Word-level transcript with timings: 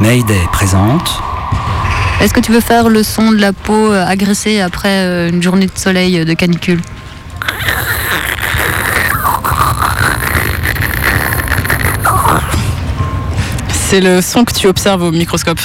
Mayday 0.00 0.40
présente. 0.52 1.20
Est-ce 2.20 2.32
que 2.32 2.38
tu 2.38 2.52
veux 2.52 2.60
faire 2.60 2.88
le 2.88 3.02
son 3.02 3.32
de 3.32 3.38
la 3.38 3.52
peau 3.52 3.92
euh, 3.92 4.06
agressée 4.06 4.60
après 4.60 5.04
euh, 5.04 5.28
une 5.28 5.42
journée 5.42 5.66
de 5.66 5.76
soleil 5.76 6.20
euh, 6.20 6.24
de 6.24 6.34
canicule 6.34 6.80
C'est 13.70 14.00
le 14.00 14.20
son 14.20 14.44
que 14.44 14.52
tu 14.54 14.68
observes 14.68 15.02
au 15.02 15.10
microscope. 15.10 15.58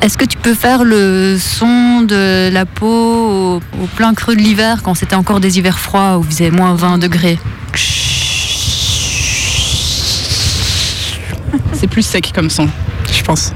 Est-ce 0.00 0.18
que 0.18 0.24
tu 0.24 0.36
peux 0.36 0.54
faire 0.54 0.82
le 0.82 1.38
son 1.38 2.00
de 2.00 2.50
la 2.52 2.66
peau 2.66 2.86
au, 2.86 3.56
au 3.80 3.86
plein 3.94 4.12
creux 4.14 4.34
de 4.34 4.40
l'hiver 4.40 4.80
quand 4.82 4.94
c'était 4.94 5.14
encore 5.14 5.38
des 5.38 5.58
hivers 5.58 5.78
froids 5.78 6.18
où 6.18 6.22
il 6.24 6.30
faisait 6.30 6.50
moins 6.50 6.74
20 6.74 6.98
degrés 6.98 7.38
C'est 11.74 11.86
plus 11.86 12.02
sec 12.02 12.32
comme 12.34 12.50
son, 12.50 12.68
je 13.24 13.26
pense. 13.26 13.52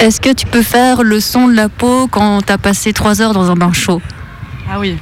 Est-ce 0.00 0.20
que 0.20 0.32
tu 0.32 0.44
peux 0.44 0.62
faire 0.62 1.02
le 1.02 1.18
son 1.20 1.48
de 1.48 1.54
la 1.54 1.70
peau 1.70 2.08
quand 2.08 2.42
t'as 2.44 2.58
passé 2.58 2.92
3 2.92 3.22
heures 3.22 3.32
dans 3.32 3.50
un 3.50 3.54
bain 3.54 3.72
chaud? 3.72 4.02
Ah 4.70 4.78
oui. 4.78 4.98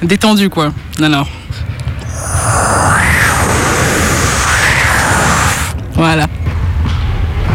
Détendu 0.00 0.48
quoi. 0.48 0.72
Alors. 1.02 1.28
Voilà. 5.94 6.28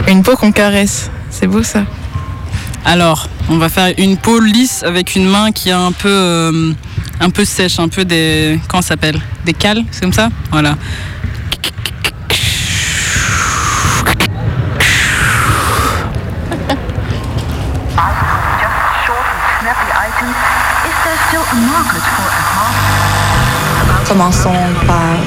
Une 0.09 0.23
peau 0.23 0.35
qu'on 0.35 0.51
caresse. 0.51 1.09
C'est 1.29 1.47
beau 1.47 1.63
ça. 1.63 1.83
Alors, 2.83 3.29
on 3.49 3.57
va 3.57 3.69
faire 3.69 3.93
une 3.97 4.17
peau 4.17 4.41
lisse 4.41 4.83
avec 4.83 5.15
une 5.15 5.25
main 5.25 5.53
qui 5.53 5.69
est 5.69 5.71
un 5.71 5.93
peu, 5.93 6.09
euh, 6.09 6.73
un 7.21 7.29
peu 7.29 7.45
sèche, 7.45 7.79
un 7.79 7.87
peu 7.87 8.03
des, 8.03 8.59
comment 8.67 8.81
ça 8.81 8.89
s'appelle? 8.89 9.21
Des 9.45 9.53
cales, 9.53 9.85
c'est 9.89 10.01
comme 10.01 10.11
ça? 10.11 10.27
Voilà. 10.51 10.75
Commençons 24.07 24.53
par 24.87 25.17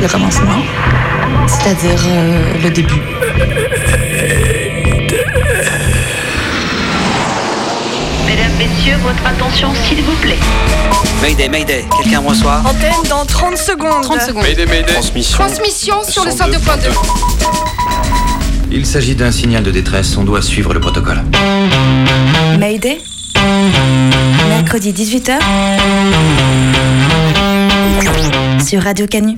le 0.00 0.08
commencement, 0.08 0.62
c'est-à-dire 1.46 2.00
euh, 2.06 2.54
le 2.62 2.70
début. 2.70 3.02
Mesdames, 8.26 8.52
Messieurs, 8.58 8.96
votre 9.02 9.26
attention 9.26 9.68
s'il 9.74 10.02
vous 10.02 10.16
plaît. 10.16 10.38
Mayday, 11.22 11.48
Mayday, 11.48 11.84
quelqu'un 12.02 12.20
me 12.20 12.28
reçoit 12.28 12.62
Antenne 12.64 12.92
dans 13.08 13.24
30 13.24 13.56
secondes. 13.56 14.02
30 14.02 14.20
secondes. 14.20 14.44
Transmission. 14.86 15.38
Transmission 15.38 16.02
sur 16.02 16.24
le 16.24 16.30
102.2. 16.30 16.90
Il 18.70 18.86
s'agit 18.86 19.14
d'un 19.14 19.32
signal 19.32 19.62
de 19.62 19.70
détresse, 19.70 20.16
on 20.16 20.24
doit 20.24 20.42
suivre 20.42 20.74
le 20.74 20.80
protocole. 20.80 21.22
Mayday 22.58 23.00
Mercredi 24.58 24.92
18h 24.92 25.38
sur 28.66 28.82
Radio 28.82 29.06
Canu. 29.06 29.36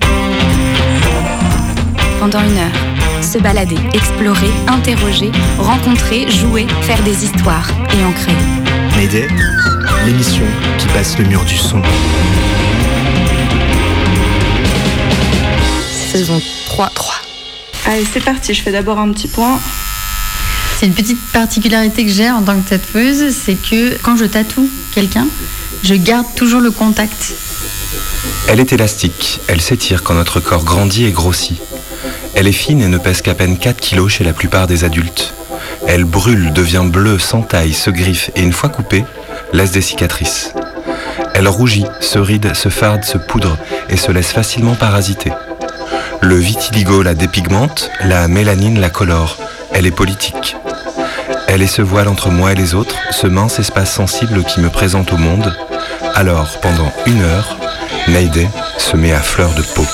Pendant 2.18 2.40
une 2.40 2.56
heure, 2.56 3.22
se 3.22 3.36
balader, 3.36 3.76
explorer, 3.92 4.50
interroger, 4.66 5.30
rencontrer, 5.58 6.26
jouer, 6.30 6.66
faire 6.80 7.02
des 7.02 7.22
histoires 7.22 7.70
et 7.92 8.02
en 8.02 8.12
créer. 8.12 8.34
Mayday, 8.96 9.28
l'émission 10.06 10.46
qui 10.78 10.86
passe 10.86 11.18
le 11.18 11.26
mur 11.26 11.44
du 11.44 11.58
son. 11.58 11.82
Saison 16.10 16.40
3. 16.64 16.88
3. 16.94 17.14
Allez, 17.88 18.06
c'est 18.10 18.24
parti, 18.24 18.54
je 18.54 18.62
fais 18.62 18.72
d'abord 18.72 18.98
un 18.98 19.12
petit 19.12 19.28
point. 19.28 19.60
C'est 20.78 20.86
une 20.86 20.94
petite 20.94 21.20
particularité 21.34 22.06
que 22.06 22.10
j'ai 22.10 22.30
en 22.30 22.40
tant 22.42 22.58
que 22.58 22.70
tatoueuse, 22.70 23.34
c'est 23.34 23.56
que 23.56 23.98
quand 24.02 24.16
je 24.16 24.24
tatoue 24.24 24.70
quelqu'un, 24.90 25.26
je 25.82 25.94
garde 25.94 26.26
toujours 26.34 26.60
le 26.60 26.70
contact. 26.70 27.34
Elle 28.48 28.60
est 28.60 28.72
élastique, 28.72 29.40
elle 29.48 29.60
s'étire 29.60 30.02
quand 30.02 30.14
notre 30.14 30.40
corps 30.40 30.64
grandit 30.64 31.04
et 31.04 31.12
grossit. 31.12 31.60
Elle 32.34 32.46
est 32.46 32.52
fine 32.52 32.82
et 32.82 32.88
ne 32.88 32.98
pèse 32.98 33.22
qu'à 33.22 33.34
peine 33.34 33.58
4 33.58 33.80
kilos 33.80 34.12
chez 34.12 34.24
la 34.24 34.32
plupart 34.32 34.66
des 34.66 34.84
adultes. 34.84 35.34
Elle 35.86 36.04
brûle, 36.04 36.52
devient 36.52 36.84
bleue, 36.84 37.18
s'entaille, 37.18 37.72
se 37.72 37.90
griffe 37.90 38.30
et 38.36 38.42
une 38.42 38.52
fois 38.52 38.68
coupée, 38.68 39.04
laisse 39.52 39.72
des 39.72 39.80
cicatrices. 39.80 40.52
Elle 41.34 41.48
rougit, 41.48 41.86
se 42.00 42.18
ride, 42.18 42.54
se 42.54 42.68
farde, 42.68 43.04
se 43.04 43.18
poudre 43.18 43.56
et 43.88 43.96
se 43.96 44.12
laisse 44.12 44.32
facilement 44.32 44.74
parasiter. 44.74 45.32
Le 46.20 46.36
vitiligo 46.36 47.02
la 47.02 47.14
dépigmente, 47.14 47.90
la 48.04 48.28
mélanine 48.28 48.78
la 48.78 48.90
colore. 48.90 49.38
Elle 49.72 49.86
est 49.86 49.90
politique. 49.90 50.56
Elle 51.52 51.62
est 51.62 51.66
ce 51.66 51.82
voile 51.82 52.06
entre 52.06 52.30
moi 52.30 52.52
et 52.52 52.54
les 52.54 52.76
autres, 52.76 52.94
ce 53.10 53.26
mince 53.26 53.58
espace 53.58 53.92
sensible 53.92 54.44
qui 54.44 54.60
me 54.60 54.70
présente 54.70 55.12
au 55.12 55.16
monde. 55.16 55.52
Alors, 56.14 56.60
pendant 56.60 56.92
une 57.06 57.20
heure, 57.22 57.56
Mayday 58.06 58.48
se 58.78 58.96
met 58.96 59.10
à 59.10 59.18
fleur 59.18 59.52
de 59.54 59.62
peau. 59.62 59.84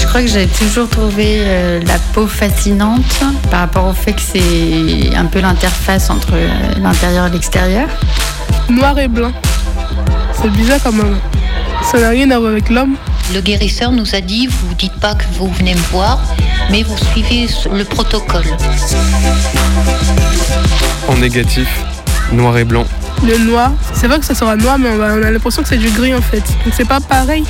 Je 0.00 0.04
crois 0.04 0.22
que 0.22 0.26
j'ai 0.26 0.48
toujours 0.48 0.88
trouvé 0.88 1.42
euh, 1.42 1.80
la 1.86 1.96
peau 2.12 2.26
fascinante 2.26 3.20
par 3.52 3.60
rapport 3.60 3.86
au 3.86 3.92
fait 3.92 4.14
que 4.14 4.20
c'est 4.20 5.14
un 5.14 5.26
peu 5.26 5.38
l'interface 5.38 6.10
entre 6.10 6.32
euh, 6.32 6.48
l'intérieur 6.82 7.26
et 7.26 7.30
l'extérieur. 7.30 7.88
Noir 8.68 8.98
et 8.98 9.06
blanc. 9.06 9.32
C'est 10.42 10.50
bizarre 10.50 10.80
quand 10.82 10.90
même. 10.92 11.18
Ça 11.84 12.00
n'a 12.00 12.08
rien 12.08 12.28
à 12.32 12.40
voir 12.40 12.50
avec 12.50 12.68
l'homme. 12.68 12.96
Le 13.32 13.40
guérisseur 13.40 13.92
nous 13.92 14.16
a 14.16 14.20
dit, 14.20 14.48
vous 14.48 14.74
dites 14.74 14.98
pas 14.98 15.14
que 15.14 15.24
vous 15.34 15.46
venez 15.52 15.76
me 15.76 15.90
voir, 15.92 16.18
mais 16.70 16.82
vous 16.82 16.96
suivez 16.96 17.46
le 17.72 17.84
protocole. 17.84 18.44
En 21.08 21.16
négatif, 21.16 21.68
noir 22.32 22.56
et 22.58 22.64
blanc. 22.64 22.84
Le 23.24 23.38
noir, 23.38 23.72
c'est 23.94 24.06
vrai 24.06 24.18
que 24.18 24.24
ça 24.24 24.34
sera 24.34 24.56
noir, 24.56 24.78
mais 24.78 24.88
on, 24.90 25.02
a 25.02 25.30
l'impression 25.30 25.62
que 25.62 25.68
c'est 25.68 25.78
du 25.78 25.90
gris 25.90 26.14
en 26.14 26.20
fait. 26.20 26.44
Donc 26.64 26.74
c'est 26.76 26.86
pas 26.86 27.00
pareil. 27.00 27.44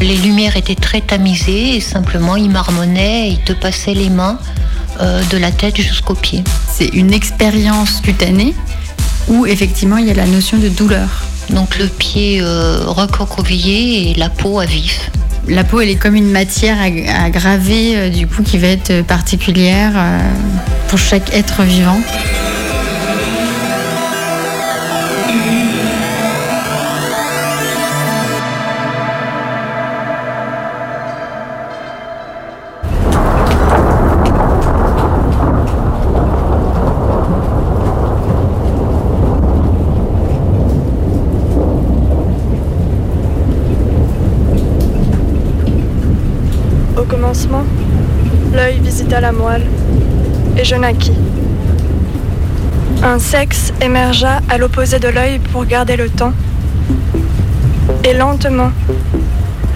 Les 0.00 0.16
lumières 0.16 0.56
étaient 0.56 0.74
très 0.74 1.00
tamisées 1.00 1.76
et 1.76 1.80
simplement 1.80 2.36
il 2.36 2.50
marmonnait 2.50 3.28
et 3.28 3.30
il 3.32 3.40
te 3.40 3.52
passait 3.52 3.94
les 3.94 4.10
mains 4.10 4.38
euh, 5.00 5.22
de 5.30 5.38
la 5.38 5.50
tête 5.50 5.76
jusqu'aux 5.76 6.14
pieds. 6.14 6.44
C'est 6.70 6.88
une 6.88 7.12
expérience 7.12 8.00
cutanée 8.00 8.54
où 9.28 9.46
effectivement 9.46 9.96
il 9.96 10.06
y 10.06 10.10
a 10.10 10.14
la 10.14 10.26
notion 10.26 10.58
de 10.58 10.68
douleur. 10.68 11.08
Donc 11.50 11.78
le 11.78 11.86
pied 11.86 12.40
euh, 12.40 12.84
recroquevillé 12.86 14.10
et 14.10 14.14
la 14.14 14.28
peau 14.28 14.60
à 14.60 14.64
vif. 14.64 15.10
La 15.48 15.62
peau 15.62 15.80
elle 15.80 15.90
est 15.90 15.96
comme 15.96 16.14
une 16.14 16.30
matière 16.30 16.78
à, 16.80 17.30
graver 17.30 17.96
euh, 17.96 18.08
du 18.08 18.26
coup 18.26 18.42
qui 18.42 18.58
va 18.58 18.68
être 18.68 19.02
particulière 19.02 19.92
euh, 19.94 20.18
pour 20.88 20.98
chaque 20.98 21.34
être 21.34 21.62
vivant. 21.62 22.00
Un 53.02 53.18
sexe 53.18 53.74
émergea 53.82 54.40
à 54.48 54.56
l'opposé 54.56 54.98
de 54.98 55.08
l'œil 55.08 55.38
pour 55.38 55.66
garder 55.66 55.94
le 55.94 56.08
temps. 56.08 56.32
Et 58.02 58.14
lentement, 58.14 58.70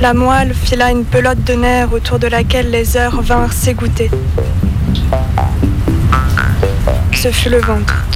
la 0.00 0.14
moelle 0.14 0.54
fila 0.54 0.90
une 0.90 1.04
pelote 1.04 1.44
de 1.44 1.52
nerfs 1.52 1.92
autour 1.92 2.18
de 2.18 2.26
laquelle 2.26 2.70
les 2.70 2.96
heures 2.96 3.20
vinrent 3.20 3.52
s'égoutter. 3.52 4.10
Ce 7.14 7.30
fut 7.32 7.50
le 7.50 7.60
ventre. 7.60 8.06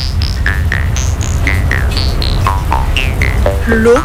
L'eau 3.66 3.98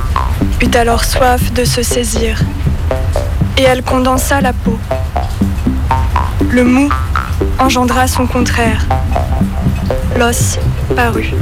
eut 0.62 0.76
alors 0.76 1.06
soif 1.06 1.54
de 1.54 1.64
se 1.64 1.84
saisir 1.84 2.42
et 3.58 3.64
elle 3.64 3.82
condensa 3.82 4.42
la 4.42 4.52
peau. 4.52 4.78
Le 6.50 6.66
mou 6.66 6.90
engendra 7.60 8.08
son 8.08 8.28
contraire. 8.28 8.86
L'os 10.18 10.58
parut. 10.96 11.34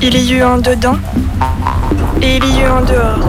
Il 0.00 0.16
y 0.16 0.34
eut 0.34 0.42
un 0.42 0.58
dedans 0.58 0.96
et 2.22 2.36
il 2.36 2.44
y 2.44 2.60
eut 2.60 2.64
un 2.64 2.82
dehors. 2.82 3.28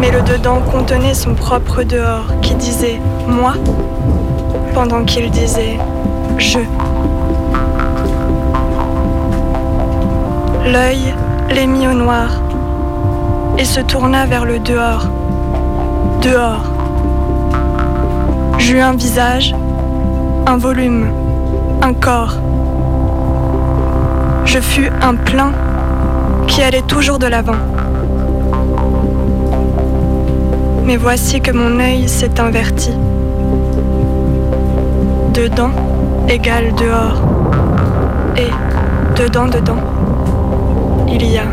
Mais 0.00 0.10
le 0.10 0.22
dedans 0.22 0.60
contenait 0.60 1.14
son 1.14 1.34
propre 1.34 1.82
dehors 1.82 2.40
qui 2.40 2.54
disait 2.54 3.00
moi 3.26 3.54
pendant 4.74 5.04
qu'il 5.04 5.30
disait 5.30 5.78
je. 6.38 6.58
L'œil 10.64 11.14
les 11.50 11.66
mit 11.66 11.86
au 11.86 11.92
noir 11.92 12.28
et 13.58 13.64
se 13.64 13.80
tourna 13.80 14.26
vers 14.26 14.44
le 14.44 14.58
dehors. 14.58 15.06
Dehors. 16.22 16.71
J'eus 18.64 18.78
un 18.80 18.94
visage, 18.94 19.56
un 20.46 20.56
volume, 20.56 21.08
un 21.82 21.92
corps. 21.94 22.36
Je 24.44 24.60
fus 24.60 24.88
un 25.02 25.16
plein 25.16 25.50
qui 26.46 26.62
allait 26.62 26.82
toujours 26.82 27.18
de 27.18 27.26
l'avant. 27.26 27.56
Mais 30.84 30.96
voici 30.96 31.40
que 31.40 31.50
mon 31.50 31.80
œil 31.80 32.08
s'est 32.08 32.38
inverti. 32.38 32.92
Dedans 35.34 35.72
égale 36.28 36.72
dehors. 36.76 37.20
Et 38.36 39.20
dedans, 39.20 39.48
dedans, 39.48 39.82
il 41.08 41.26
y 41.26 41.36
a 41.36 41.46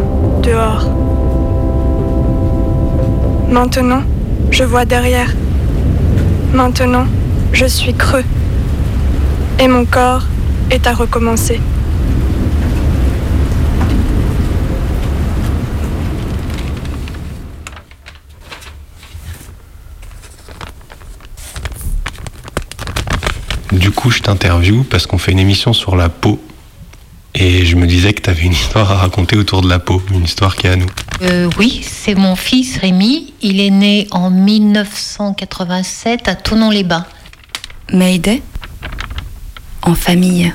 dehors. 0.44 0.86
Maintenant, 3.50 4.04
je 4.52 4.64
vois 4.64 4.86
derrière. 4.86 5.39
Maintenant, 6.54 7.06
je 7.54 7.66
suis 7.66 7.94
creux. 7.94 8.24
Et 9.60 9.68
mon 9.68 9.86
corps 9.86 10.24
est 10.72 10.88
à 10.88 10.94
recommencer. 10.94 11.60
Du 23.72 23.92
coup, 23.92 24.10
je 24.10 24.22
t'interviewe 24.22 24.84
parce 24.90 25.06
qu'on 25.06 25.18
fait 25.18 25.32
une 25.32 25.40
émission 25.40 25.74
sur 25.74 25.96
la 25.96 26.10
peau. 26.10 26.42
Et 27.36 27.66
je 27.66 27.76
me 27.76 27.86
disais 27.86 28.14
que 28.14 28.22
tu 28.22 28.30
avais 28.30 28.44
une 28.44 28.54
histoire 28.54 28.92
à 28.92 28.96
raconter 28.96 29.36
autour 29.38 29.62
de 29.62 29.70
la 29.70 29.80
peau, 29.80 30.02
une 30.12 30.24
histoire 30.24 30.56
qui 30.56 30.68
est 30.68 30.72
à 30.72 30.76
nous. 30.76 30.90
Euh, 31.22 31.50
oui, 31.58 31.82
c'est 31.84 32.16
mon 32.16 32.36
fils 32.36 32.78
Rémi. 32.78 33.34
Il 33.42 33.60
est 33.60 33.70
né 33.70 34.08
en 34.12 34.30
1987 34.30 36.28
à 36.28 36.36
Tonon-les-Bains. 36.36 37.06
Mayday 37.92 38.42
En 39.84 39.96
famille. 39.96 40.54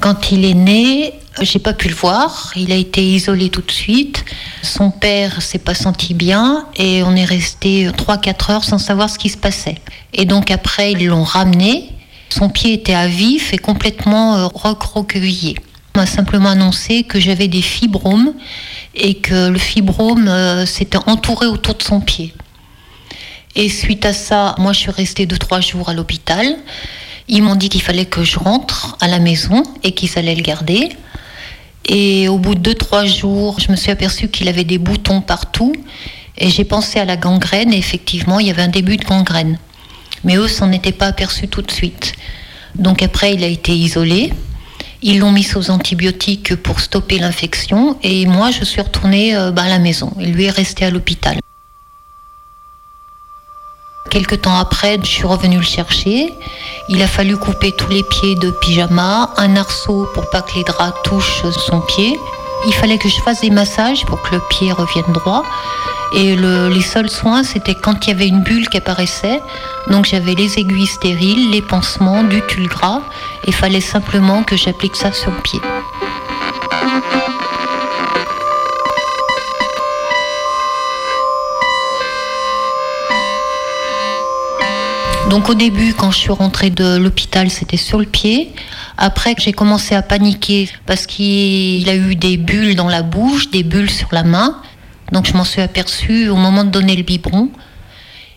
Quand 0.00 0.32
il 0.32 0.44
est 0.44 0.54
né, 0.54 1.14
j'ai 1.40 1.58
pas 1.58 1.72
pu 1.72 1.88
le 1.88 1.94
voir. 1.94 2.52
Il 2.56 2.72
a 2.72 2.76
été 2.76 3.02
isolé 3.02 3.48
tout 3.48 3.62
de 3.62 3.70
suite. 3.70 4.24
Son 4.62 4.90
père 4.90 5.42
s'est 5.42 5.58
pas 5.58 5.74
senti 5.74 6.14
bien 6.14 6.66
et 6.76 7.02
on 7.02 7.16
est 7.16 7.24
resté 7.24 7.88
3-4 7.88 8.52
heures 8.52 8.64
sans 8.64 8.78
savoir 8.78 9.10
ce 9.10 9.18
qui 9.18 9.28
se 9.28 9.36
passait. 9.36 9.78
Et 10.12 10.24
donc 10.24 10.50
après, 10.50 10.92
ils 10.92 11.06
l'ont 11.06 11.24
ramené. 11.24 11.90
Son 12.28 12.48
pied 12.48 12.72
était 12.72 12.94
à 12.94 13.06
vif 13.06 13.52
et 13.52 13.58
complètement 13.58 14.36
euh, 14.36 14.46
recroquevillé. 14.46 15.56
M'a 15.96 16.06
simplement 16.06 16.48
annoncé 16.48 17.04
que 17.04 17.20
j'avais 17.20 17.46
des 17.46 17.62
fibromes 17.62 18.34
et 18.96 19.14
que 19.14 19.48
le 19.48 19.58
fibrome 19.58 20.26
euh, 20.26 20.66
s'était 20.66 20.98
entouré 21.06 21.46
autour 21.46 21.76
de 21.76 21.82
son 21.84 22.00
pied. 22.00 22.34
Et 23.54 23.68
suite 23.68 24.04
à 24.04 24.12
ça, 24.12 24.56
moi 24.58 24.72
je 24.72 24.80
suis 24.80 24.90
restée 24.90 25.26
2-3 25.26 25.64
jours 25.64 25.88
à 25.88 25.94
l'hôpital. 25.94 26.56
Ils 27.28 27.44
m'ont 27.44 27.54
dit 27.54 27.68
qu'il 27.68 27.80
fallait 27.80 28.06
que 28.06 28.24
je 28.24 28.40
rentre 28.40 28.96
à 29.00 29.06
la 29.06 29.20
maison 29.20 29.62
et 29.84 29.92
qu'ils 29.92 30.18
allaient 30.18 30.34
le 30.34 30.42
garder. 30.42 30.88
Et 31.86 32.26
au 32.26 32.38
bout 32.38 32.56
de 32.56 32.72
2-3 32.72 33.06
jours, 33.06 33.60
je 33.60 33.70
me 33.70 33.76
suis 33.76 33.92
aperçue 33.92 34.28
qu'il 34.28 34.48
avait 34.48 34.64
des 34.64 34.78
boutons 34.78 35.20
partout. 35.20 35.74
Et 36.36 36.50
j'ai 36.50 36.64
pensé 36.64 36.98
à 36.98 37.04
la 37.04 37.16
gangrène 37.16 37.72
et 37.72 37.78
effectivement, 37.78 38.40
il 38.40 38.48
y 38.48 38.50
avait 38.50 38.62
un 38.62 38.68
début 38.68 38.96
de 38.96 39.04
gangrène. 39.04 39.58
Mais 40.24 40.36
eux 40.36 40.48
s'en 40.48 40.72
étaient 40.72 40.90
pas 40.90 41.06
aperçus 41.06 41.46
tout 41.46 41.62
de 41.62 41.70
suite. 41.70 42.14
Donc 42.74 43.02
après, 43.02 43.34
il 43.34 43.44
a 43.44 43.46
été 43.46 43.72
isolé. 43.72 44.32
Ils 45.06 45.18
l'ont 45.18 45.32
mis 45.32 45.42
sous 45.42 45.70
antibiotiques 45.70 46.56
pour 46.56 46.80
stopper 46.80 47.18
l'infection. 47.18 47.98
Et 48.02 48.24
moi, 48.24 48.50
je 48.50 48.64
suis 48.64 48.80
retournée 48.80 49.36
euh, 49.36 49.50
bah, 49.50 49.64
à 49.64 49.68
la 49.68 49.78
maison. 49.78 50.10
Et 50.18 50.24
lui 50.24 50.46
est 50.46 50.50
resté 50.50 50.86
à 50.86 50.90
l'hôpital. 50.90 51.38
Quelques 54.10 54.40
temps 54.40 54.56
après, 54.56 54.98
je 55.02 55.06
suis 55.06 55.26
revenue 55.26 55.58
le 55.58 55.62
chercher. 55.62 56.32
Il 56.88 57.02
a 57.02 57.06
fallu 57.06 57.36
couper 57.36 57.72
tous 57.76 57.90
les 57.90 58.02
pieds 58.02 58.34
de 58.36 58.50
pyjama, 58.50 59.34
un 59.36 59.56
arceau 59.56 60.08
pour 60.14 60.30
pas 60.30 60.40
que 60.40 60.54
les 60.56 60.64
draps 60.64 60.96
touchent 61.04 61.44
son 61.50 61.82
pied. 61.82 62.18
Il 62.66 62.72
fallait 62.74 62.98
que 62.98 63.08
je 63.08 63.20
fasse 63.20 63.40
des 63.40 63.50
massages 63.50 64.04
pour 64.06 64.20
que 64.22 64.34
le 64.34 64.40
pied 64.50 64.72
revienne 64.72 65.12
droit. 65.12 65.42
Et 66.16 66.36
le- 66.36 66.68
les 66.68 66.80
seuls 66.82 67.10
soins, 67.10 67.42
c'était 67.42 67.74
quand 67.74 68.06
il 68.06 68.10
y 68.10 68.12
avait 68.12 68.28
une 68.28 68.42
bulle 68.42 68.68
qui 68.68 68.76
apparaissait. 68.76 69.42
Donc 69.88 70.04
j'avais 70.06 70.34
les 70.34 70.58
aiguilles 70.58 70.86
stériles, 70.86 71.50
les 71.50 71.62
pansements, 71.62 72.22
du 72.22 72.40
tulle 72.46 72.68
gras. 72.68 73.00
Il 73.46 73.54
fallait 73.54 73.80
simplement 73.80 74.42
que 74.44 74.56
j'applique 74.56 74.96
ça 74.96 75.12
sur 75.12 75.30
le 75.32 75.40
pied. 75.42 75.60
Donc 85.30 85.48
au 85.48 85.54
début, 85.54 85.94
quand 85.94 86.10
je 86.10 86.18
suis 86.18 86.32
rentrée 86.32 86.70
de 86.70 86.96
l'hôpital, 86.96 87.50
c'était 87.50 87.76
sur 87.78 87.98
le 87.98 88.04
pied. 88.04 88.52
Après, 88.98 89.34
j'ai 89.38 89.52
commencé 89.52 89.94
à 89.94 90.02
paniquer 90.02 90.68
parce 90.86 91.06
qu'il 91.06 91.88
a 91.88 91.94
eu 91.94 92.14
des 92.14 92.36
bulles 92.36 92.76
dans 92.76 92.88
la 92.88 93.02
bouche, 93.02 93.50
des 93.50 93.62
bulles 93.62 93.90
sur 93.90 94.08
la 94.12 94.22
main. 94.22 94.60
Donc 95.12 95.26
je 95.26 95.32
m'en 95.32 95.44
suis 95.44 95.62
aperçue 95.62 96.28
au 96.28 96.36
moment 96.36 96.64
de 96.64 96.70
donner 96.70 96.94
le 96.94 97.02
biberon. 97.02 97.48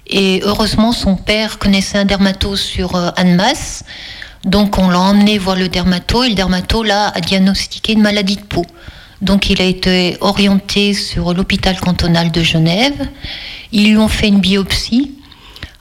Et 0.07 0.41
heureusement, 0.43 0.93
son 0.93 1.15
père 1.15 1.59
connaissait 1.59 1.97
un 1.97 2.05
dermato 2.05 2.55
sur 2.55 2.95
euh, 2.95 3.09
Annemasse. 3.17 3.83
Donc 4.45 4.77
on 4.77 4.89
l'a 4.89 4.99
emmené 4.99 5.37
voir 5.37 5.57
le 5.57 5.67
dermato 5.67 6.23
et 6.23 6.29
le 6.29 6.35
dermato 6.35 6.83
là 6.83 7.11
a 7.13 7.19
diagnostiqué 7.19 7.93
une 7.93 8.01
maladie 8.01 8.37
de 8.37 8.41
peau. 8.41 8.65
Donc 9.21 9.49
il 9.49 9.61
a 9.61 9.65
été 9.65 10.17
orienté 10.21 10.93
sur 10.93 11.33
l'hôpital 11.33 11.77
cantonal 11.79 12.31
de 12.31 12.41
Genève. 12.41 13.09
Ils 13.71 13.89
lui 13.89 13.97
ont 13.97 14.07
fait 14.07 14.29
une 14.29 14.39
biopsie. 14.39 15.11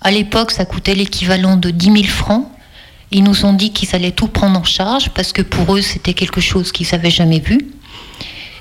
À 0.03 0.11
l'époque, 0.11 0.51
ça 0.51 0.65
coûtait 0.65 0.95
l'équivalent 0.95 1.57
de 1.57 1.71
10 1.71 1.87
000 1.87 2.05
francs. 2.05 2.47
Ils 3.11 3.23
nous 3.23 3.45
ont 3.45 3.53
dit 3.53 3.73
qu'ils 3.73 3.95
allaient 3.95 4.11
tout 4.11 4.29
prendre 4.29 4.59
en 4.59 4.65
charge 4.65 5.11
parce 5.11 5.33
que 5.33 5.43
pour 5.43 5.77
eux, 5.77 5.81
c'était 5.81 6.15
quelque 6.15 6.41
chose 6.41 6.73
qu'ils 6.73 6.89
n'avaient 6.93 7.11
jamais 7.11 7.41
vu. 7.41 7.59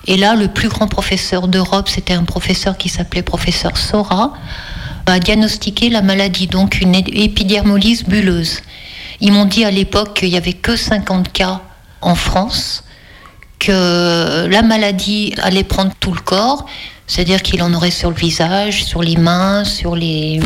Et 0.08 0.18
là, 0.18 0.36
le 0.36 0.48
plus 0.48 0.70
grand 0.70 0.88
professeur 0.88 1.48
d'Europe, 1.48 1.90
c'était 1.90 2.14
un 2.14 2.24
professeur 2.24 2.78
qui 2.78 2.90
s'appelait 2.90 3.24
professeur 3.24 3.76
Sora, 3.78 4.34
a 5.08 5.20
diagnostiqué 5.20 5.90
la 5.90 6.02
maladie, 6.02 6.48
donc 6.48 6.82
une 6.82 6.96
épidermolyse 6.96 8.04
bulleuse. 8.04 8.62
Ils 9.22 9.32
m'ont 9.32 9.46
dit 9.46 9.64
à 9.64 9.72
l'époque 9.72 10.20
qu'il 10.20 10.30
n'y 10.30 10.38
avait 10.38 10.54
que 10.54 10.76
50 10.76 11.32
cas 11.32 11.62
en 12.02 12.16
France, 12.16 12.84
que 13.60 14.48
la 14.48 14.62
maladie 14.62 15.34
allait 15.42 15.64
prendre 15.64 15.92
tout 16.00 16.14
le 16.14 16.20
corps, 16.20 16.66
c'est-à-dire 17.08 17.42
qu'il 17.42 17.62
en 17.62 17.74
aurait 17.74 17.92
sur 17.92 18.10
le 18.10 18.16
visage, 18.16 18.84
sur 18.84 19.02
les 19.02 19.16
mains, 19.16 19.64
sur 19.64 19.96
les... 19.96 20.40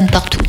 de 0.00 0.10
partout. 0.10 0.40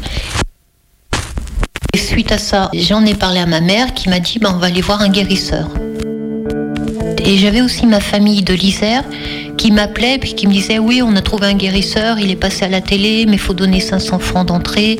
Et 1.94 1.98
suite 1.98 2.32
à 2.32 2.38
ça, 2.38 2.70
j'en 2.74 3.06
ai 3.06 3.13
parlé 3.13 3.40
à 3.40 3.46
ma 3.46 3.62
mère 3.62 3.94
qui 3.94 4.10
m'a 4.10 4.20
dit 4.20 4.40
ben, 4.40 4.54
on 4.56 4.60
va 4.60 4.68
aller 4.68 4.82
voir 4.82 5.02
un 5.02 5.10
guérisseur. 5.10 5.68
Et 7.25 7.38
j'avais 7.38 7.62
aussi 7.62 7.86
ma 7.86 8.00
famille 8.00 8.44
de 8.44 8.54
l'Isère 8.54 9.04
qui 9.58 9.72
m'appelait 9.72 10.18
puis 10.18 10.34
qui 10.34 10.48
me 10.48 10.54
disait 10.54 10.80
oui 10.80 11.02
on 11.02 11.16
a 11.16 11.22
trouvé 11.22 11.48
un 11.48 11.54
guérisseur, 11.54 12.20
il 12.20 12.32
est 12.32 12.36
passé 12.36 12.66
à 12.66 12.70
la 12.70 12.82
télé 12.82 13.25
mais 13.25 13.34
il 13.34 13.40
faut 13.40 13.54
donner 13.54 13.80
500 13.80 14.20
francs 14.20 14.48
d'entrée. 14.48 15.00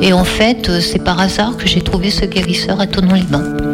Et 0.00 0.12
en 0.12 0.24
fait 0.24 0.68
euh, 0.68 0.80
c'est 0.80 1.04
par 1.04 1.20
hasard 1.20 1.56
que 1.56 1.68
j'ai 1.68 1.82
trouvé 1.82 2.10
ce 2.10 2.24
guérisseur 2.24 2.80
à 2.80 2.86
Tonon-les-Bains. 2.86 3.69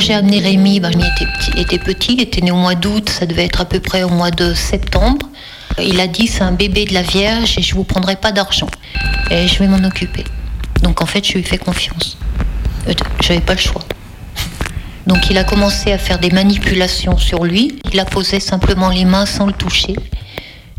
J'ai 0.00 0.14
amené 0.14 0.38
Rémi, 0.38 0.80
ben, 0.80 0.88
Rémi 0.88 1.04
était 1.58 1.78
petit, 1.78 2.14
il 2.14 2.22
était 2.22 2.40
né 2.40 2.50
au 2.50 2.56
mois 2.56 2.74
d'août, 2.74 3.10
ça 3.10 3.26
devait 3.26 3.44
être 3.44 3.60
à 3.60 3.66
peu 3.66 3.80
près 3.80 4.02
au 4.02 4.08
mois 4.08 4.30
de 4.30 4.54
septembre. 4.54 5.28
Il 5.78 6.00
a 6.00 6.06
dit 6.06 6.26
c'est 6.26 6.42
un 6.42 6.52
bébé 6.52 6.86
de 6.86 6.94
la 6.94 7.02
Vierge 7.02 7.58
et 7.58 7.62
je 7.62 7.74
vous 7.74 7.84
prendrai 7.84 8.16
pas 8.16 8.32
d'argent. 8.32 8.68
Et 9.30 9.46
je 9.46 9.58
vais 9.58 9.68
m'en 9.68 9.84
occuper. 9.86 10.24
Donc 10.82 11.02
en 11.02 11.06
fait, 11.06 11.26
je 11.26 11.34
lui 11.34 11.40
ai 11.40 11.42
fait 11.42 11.58
confiance. 11.58 12.16
Euh, 12.88 12.94
J'avais 13.20 13.42
pas 13.42 13.52
le 13.52 13.60
choix. 13.60 13.82
Donc 15.06 15.28
il 15.28 15.36
a 15.36 15.44
commencé 15.44 15.92
à 15.92 15.98
faire 15.98 16.18
des 16.18 16.30
manipulations 16.30 17.18
sur 17.18 17.44
lui. 17.44 17.78
Il 17.92 18.00
a 18.00 18.06
posé 18.06 18.40
simplement 18.40 18.88
les 18.88 19.04
mains 19.04 19.26
sans 19.26 19.46
le 19.46 19.52
toucher. 19.52 19.94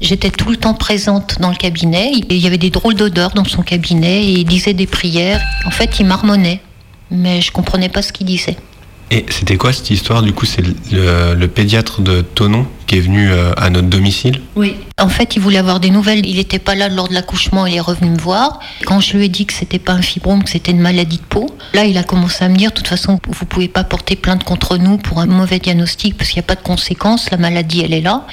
J'étais 0.02 0.32
tout 0.32 0.50
le 0.50 0.58
temps 0.58 0.74
présente 0.74 1.40
dans 1.40 1.50
le 1.50 1.56
cabinet. 1.56 2.12
Il 2.28 2.38
y 2.38 2.48
avait 2.48 2.58
des 2.58 2.72
drôles 2.72 2.96
d'odeurs 2.96 3.32
dans 3.32 3.46
son 3.46 3.62
cabinet 3.62 4.24
et 4.24 4.32
il 4.32 4.46
disait 4.46 4.74
des 4.74 4.88
prières. 4.88 5.42
En 5.68 5.72
fait, 5.72 6.00
il 6.00 6.08
marmonnait, 6.08 6.60
mais 7.12 7.40
je 7.42 7.52
comprenais 7.52 7.90
pas 7.90 8.02
ce 8.02 8.12
qu'il 8.12 8.26
disait. 8.26 8.58
Et 9.14 9.26
c'était 9.30 9.58
quoi 9.58 9.74
cette 9.74 9.90
histoire? 9.90 10.22
Du 10.22 10.32
coup, 10.32 10.46
c'est 10.46 10.64
le, 10.64 11.46
pédiatre 11.48 12.02
de 12.02 12.22
Tonon 12.22 12.66
qui 12.88 12.96
est 12.96 13.02
venu 13.02 13.30
euh, 13.30 13.52
à 13.58 13.70
notre 13.70 13.90
domicile? 13.90 14.42
Oui. 14.56 14.78
En 14.98 15.10
fait, 15.10 15.36
il 15.36 15.42
voulait 15.42 15.58
avoir 15.58 15.82
des 15.82 15.90
nouvelles. 15.90 16.26
Il 16.26 16.38
n'était 16.38 16.60
pas 16.60 16.76
là 16.76 16.88
lors 16.88 17.10
de 17.10 17.14
l'accouchement. 17.14 17.66
Il 17.66 17.76
est 17.76 17.82
revenu 17.82 18.10
me 18.10 18.18
voir. 18.18 18.62
Quand 18.86 19.02
je 19.02 19.18
lui 19.18 19.26
ai 19.26 19.30
dit 19.30 19.46
que 19.46 19.52
c'était 19.52 19.80
pas 19.80 19.92
un 19.92 20.02
fibrome, 20.02 20.44
que 20.44 20.50
c'était 20.50 20.72
une 20.72 20.80
maladie 20.80 21.18
de 21.18 21.24
peau, 21.24 21.54
là, 21.74 21.84
il 21.84 21.98
a 21.98 22.04
commencé 22.04 22.46
à 22.46 22.48
me 22.48 22.56
dire, 22.56 22.70
de 22.70 22.76
toute 22.76 22.88
façon, 22.88 23.20
vous 23.28 23.46
pouvez 23.46 23.68
pas 23.68 23.84
porter 23.84 24.16
plainte 24.16 24.46
contre 24.46 24.78
nous 24.78 24.98
pour 24.98 25.20
un 25.20 25.26
mauvais 25.26 25.60
diagnostic 25.60 26.18
parce 26.18 26.30
qu'il 26.30 26.40
n'y 26.40 26.46
a 26.46 26.48
pas 26.48 26.56
de 26.56 26.66
conséquences. 26.66 27.30
La 27.32 27.38
maladie, 27.38 27.82
elle 27.82 27.94
est 27.94 28.02
là. 28.02 28.26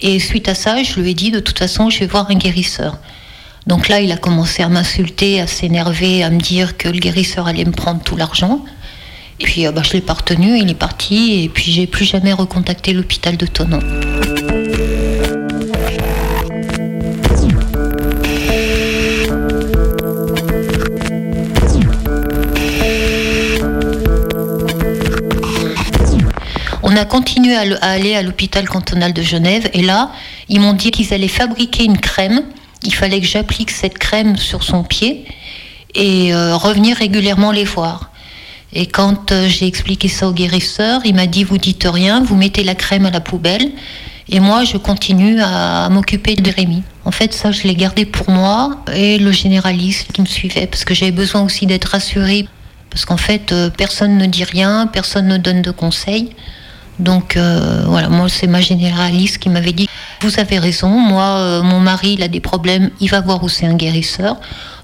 Et 0.00 0.18
suite 0.18 0.48
à 0.48 0.56
ça, 0.56 0.82
je 0.82 0.98
lui 0.98 1.12
ai 1.12 1.14
dit, 1.14 1.30
de 1.30 1.38
toute 1.38 1.60
façon, 1.60 1.88
je 1.88 2.00
vais 2.00 2.06
voir 2.06 2.28
un 2.30 2.34
guérisseur. 2.34 2.98
Donc 3.68 3.88
là, 3.88 4.00
il 4.00 4.10
a 4.10 4.16
commencé 4.16 4.64
à 4.64 4.68
m'insulter, 4.68 5.40
à 5.40 5.46
s'énerver, 5.46 6.24
à 6.24 6.30
me 6.30 6.40
dire 6.40 6.76
que 6.76 6.88
le 6.88 6.98
guérisseur 6.98 7.46
allait 7.46 7.64
me 7.64 7.72
prendre 7.72 8.02
tout 8.02 8.16
l'argent. 8.16 8.64
Puis 9.38 9.66
euh, 9.66 9.72
bah, 9.72 9.82
je 9.84 9.92
l'ai 9.92 10.00
pas 10.00 10.14
retenu, 10.14 10.58
il 10.58 10.70
est 10.70 10.74
parti 10.74 11.44
et 11.44 11.48
puis 11.48 11.72
j'ai 11.72 11.86
plus 11.86 12.04
jamais 12.04 12.32
recontacté 12.32 12.92
l'hôpital 12.92 13.36
de 13.36 13.46
Tonon. 13.46 13.80
On 26.82 26.96
a 26.96 27.04
continué 27.04 27.54
à 27.54 27.62
aller 27.82 28.14
à 28.14 28.22
l'hôpital 28.22 28.66
cantonal 28.68 29.12
de 29.12 29.20
Genève 29.20 29.68
et 29.74 29.82
là, 29.82 30.12
ils 30.48 30.60
m'ont 30.60 30.72
dit 30.72 30.90
qu'ils 30.90 31.12
allaient 31.12 31.28
fabriquer 31.28 31.84
une 31.84 31.98
crème. 31.98 32.42
Il 32.84 32.94
fallait 32.94 33.20
que 33.20 33.26
j'applique 33.26 33.70
cette 33.70 33.98
crème 33.98 34.36
sur 34.36 34.62
son 34.62 34.82
pied 34.82 35.26
et 35.94 36.32
euh, 36.32 36.56
revenir 36.56 36.96
régulièrement 36.96 37.50
les 37.50 37.64
voir. 37.64 38.10
Et 38.72 38.86
quand 38.86 39.32
euh, 39.32 39.48
j'ai 39.48 39.66
expliqué 39.66 40.08
ça 40.08 40.28
au 40.28 40.32
guérisseur, 40.32 41.00
il 41.04 41.14
m'a 41.14 41.26
dit 41.26 41.44
vous 41.44 41.58
dites 41.58 41.86
rien, 41.90 42.22
vous 42.22 42.36
mettez 42.36 42.64
la 42.64 42.74
crème 42.74 43.06
à 43.06 43.10
la 43.10 43.20
poubelle 43.20 43.70
et 44.28 44.40
moi 44.40 44.64
je 44.64 44.76
continue 44.76 45.40
à, 45.40 45.88
m'occuper 45.88 46.34
de 46.34 46.50
Rémi. 46.50 46.82
En 47.04 47.12
fait, 47.12 47.32
ça 47.32 47.52
je 47.52 47.62
l'ai 47.62 47.76
gardé 47.76 48.04
pour 48.04 48.28
moi 48.28 48.82
et 48.92 49.18
le 49.18 49.30
généraliste 49.30 50.12
qui 50.12 50.20
me 50.20 50.26
suivait 50.26 50.66
parce 50.66 50.84
que 50.84 50.94
j'avais 50.94 51.12
besoin 51.12 51.42
aussi 51.42 51.66
d'être 51.66 51.86
rassurée 51.86 52.48
parce 52.90 53.04
qu'en 53.04 53.16
fait 53.16 53.52
euh, 53.52 53.70
personne 53.70 54.18
ne 54.18 54.26
dit 54.26 54.44
rien, 54.44 54.88
personne 54.88 55.28
ne 55.28 55.36
donne 55.36 55.62
de 55.62 55.70
conseils. 55.70 56.30
Donc 56.98 57.36
euh, 57.36 57.84
voilà, 57.86 58.08
moi 58.08 58.28
c'est 58.28 58.46
ma 58.46 58.60
généraliste 58.60 59.38
qui 59.38 59.48
m'avait 59.48 59.72
dit 59.72 59.88
vous 60.22 60.40
avez 60.40 60.58
raison, 60.58 60.88
moi 60.88 61.62
mon 61.62 61.78
mari 61.78 62.14
il 62.14 62.22
a 62.22 62.28
des 62.28 62.40
problèmes, 62.40 62.90
il 63.00 63.10
va 63.10 63.20
voir 63.20 63.44
où 63.44 63.48
c'est 63.48 63.66
un 63.66 63.74
guérisseur. 63.74 64.36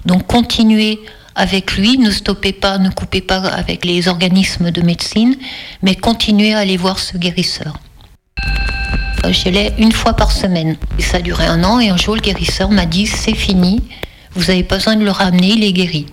Donc 0.04 0.26
continuez 0.26 1.00
avec 1.34 1.76
lui, 1.76 1.98
ne 1.98 2.10
stoppez 2.10 2.52
pas, 2.52 2.78
ne 2.78 2.90
coupez 2.90 3.20
pas 3.20 3.38
avec 3.38 3.84
les 3.84 4.08
organismes 4.08 4.70
de 4.70 4.82
médecine, 4.82 5.36
mais 5.82 5.94
continuez 5.94 6.54
à 6.54 6.58
aller 6.58 6.76
voir 6.76 6.98
ce 6.98 7.16
guérisseur. 7.16 7.78
J'y 9.30 9.48
allais 9.48 9.72
une 9.78 9.92
fois 9.92 10.14
par 10.14 10.32
semaine. 10.32 10.76
Et 10.98 11.02
ça 11.02 11.18
a 11.18 11.20
duré 11.20 11.46
un 11.46 11.62
an 11.64 11.78
et 11.78 11.88
un 11.88 11.96
jour 11.96 12.16
le 12.16 12.20
guérisseur 12.20 12.70
m'a 12.70 12.86
dit 12.86 13.06
c'est 13.06 13.34
fini, 13.34 13.80
vous 14.34 14.46
n'avez 14.46 14.64
pas 14.64 14.76
besoin 14.76 14.96
de 14.96 15.04
le 15.04 15.10
ramener, 15.10 15.50
il 15.50 15.64
est 15.64 15.72
guéri. 15.72 16.06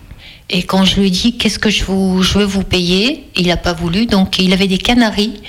Et 0.52 0.64
quand 0.64 0.84
je 0.84 1.00
lui 1.00 1.08
ai 1.08 1.10
dit 1.10 1.38
qu'est-ce 1.38 1.60
que 1.60 1.70
je, 1.70 1.84
vous, 1.84 2.22
je 2.22 2.38
veux 2.38 2.46
vous 2.46 2.64
payer, 2.64 3.30
il 3.36 3.48
n'a 3.48 3.58
pas 3.58 3.74
voulu, 3.74 4.06
donc 4.06 4.40
il 4.40 4.54
avait 4.54 4.68
des 4.68 4.78
canaris. 4.78 5.42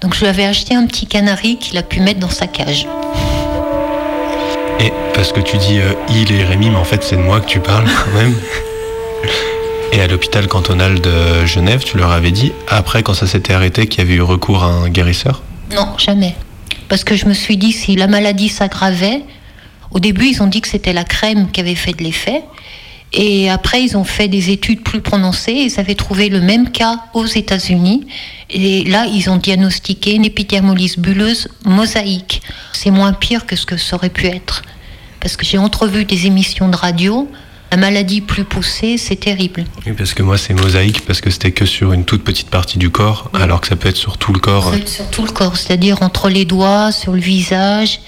Donc 0.00 0.14
je 0.14 0.20
lui 0.20 0.26
avais 0.26 0.44
acheté 0.44 0.74
un 0.74 0.86
petit 0.86 1.06
canari 1.06 1.56
qu'il 1.56 1.78
a 1.78 1.82
pu 1.82 2.00
mettre 2.00 2.20
dans 2.20 2.30
sa 2.30 2.46
cage. 2.46 2.86
Et 4.78 4.92
parce 5.14 5.32
que 5.32 5.40
tu 5.40 5.56
dis 5.56 5.78
euh, 5.78 5.94
il 6.10 6.30
et 6.32 6.44
Rémi, 6.44 6.68
mais 6.68 6.76
en 6.76 6.84
fait 6.84 7.02
c'est 7.02 7.16
de 7.16 7.22
moi 7.22 7.40
que 7.40 7.46
tu 7.46 7.60
parles 7.60 7.86
quand 7.86 8.18
même. 8.18 8.34
Et 9.92 10.00
à 10.00 10.06
l'hôpital 10.06 10.46
cantonal 10.46 11.00
de 11.00 11.46
Genève, 11.46 11.82
tu 11.84 11.96
leur 11.96 12.10
avais 12.10 12.30
dit, 12.30 12.52
après 12.68 13.02
quand 13.02 13.14
ça 13.14 13.26
s'était 13.26 13.54
arrêté, 13.54 13.86
qu'il 13.86 14.00
y 14.00 14.06
avait 14.06 14.16
eu 14.16 14.22
recours 14.22 14.62
à 14.62 14.66
un 14.66 14.88
guérisseur? 14.88 15.42
Non, 15.74 15.96
jamais. 15.96 16.34
Parce 16.88 17.02
que 17.02 17.16
je 17.16 17.26
me 17.26 17.34
suis 17.34 17.56
dit, 17.56 17.72
si 17.72 17.96
la 17.96 18.06
maladie 18.06 18.48
s'aggravait, 18.48 19.22
au 19.90 19.98
début, 19.98 20.26
ils 20.26 20.42
ont 20.42 20.46
dit 20.46 20.60
que 20.60 20.68
c'était 20.68 20.92
la 20.92 21.04
crème 21.04 21.50
qui 21.50 21.60
avait 21.60 21.74
fait 21.74 21.92
de 21.92 22.02
l'effet. 22.02 22.42
Et 23.12 23.48
après, 23.48 23.82
ils 23.82 23.96
ont 23.96 24.04
fait 24.04 24.28
des 24.28 24.50
études 24.50 24.82
plus 24.82 25.00
prononcées. 25.00 25.52
Ils 25.52 25.80
avaient 25.80 25.94
trouvé 25.94 26.28
le 26.28 26.40
même 26.40 26.70
cas 26.70 26.98
aux 27.14 27.24
États-Unis. 27.24 28.06
Et 28.50 28.84
là, 28.84 29.06
ils 29.06 29.30
ont 29.30 29.36
diagnostiqué 29.36 30.14
une 30.14 30.24
épidermolyse 30.24 30.98
bulleuse 30.98 31.48
mosaïque. 31.64 32.42
C'est 32.72 32.90
moins 32.90 33.12
pire 33.12 33.46
que 33.46 33.56
ce 33.56 33.64
que 33.64 33.76
ça 33.76 33.96
aurait 33.96 34.10
pu 34.10 34.26
être. 34.26 34.62
Parce 35.20 35.36
que 35.36 35.46
j'ai 35.46 35.58
entrevu 35.58 36.04
des 36.04 36.26
émissions 36.26 36.68
de 36.68 36.76
radio. 36.76 37.28
La 37.72 37.76
maladie 37.76 38.20
plus 38.20 38.44
poussée, 38.44 38.96
c'est 38.96 39.16
terrible. 39.16 39.64
Oui, 39.86 39.92
parce 39.92 40.14
que 40.14 40.22
moi 40.22 40.38
c'est 40.38 40.54
mosaïque, 40.54 41.04
parce 41.04 41.20
que 41.20 41.30
c'était 41.30 41.50
que 41.50 41.66
sur 41.66 41.92
une 41.92 42.04
toute 42.04 42.22
petite 42.22 42.48
partie 42.48 42.78
du 42.78 42.90
corps, 42.90 43.30
alors 43.34 43.60
que 43.60 43.66
ça 43.66 43.76
peut 43.76 43.88
être 43.88 43.96
sur 43.96 44.18
tout 44.18 44.32
le 44.32 44.38
corps. 44.38 44.64
Ça 44.64 44.70
peut 44.70 44.76
être 44.78 44.88
sur 44.88 45.10
tout 45.10 45.22
le 45.24 45.32
corps, 45.32 45.56
c'est-à-dire 45.56 46.02
entre 46.02 46.28
les 46.28 46.44
doigts, 46.44 46.92
sur 46.92 47.12
le 47.12 47.20
visage. 47.20 48.00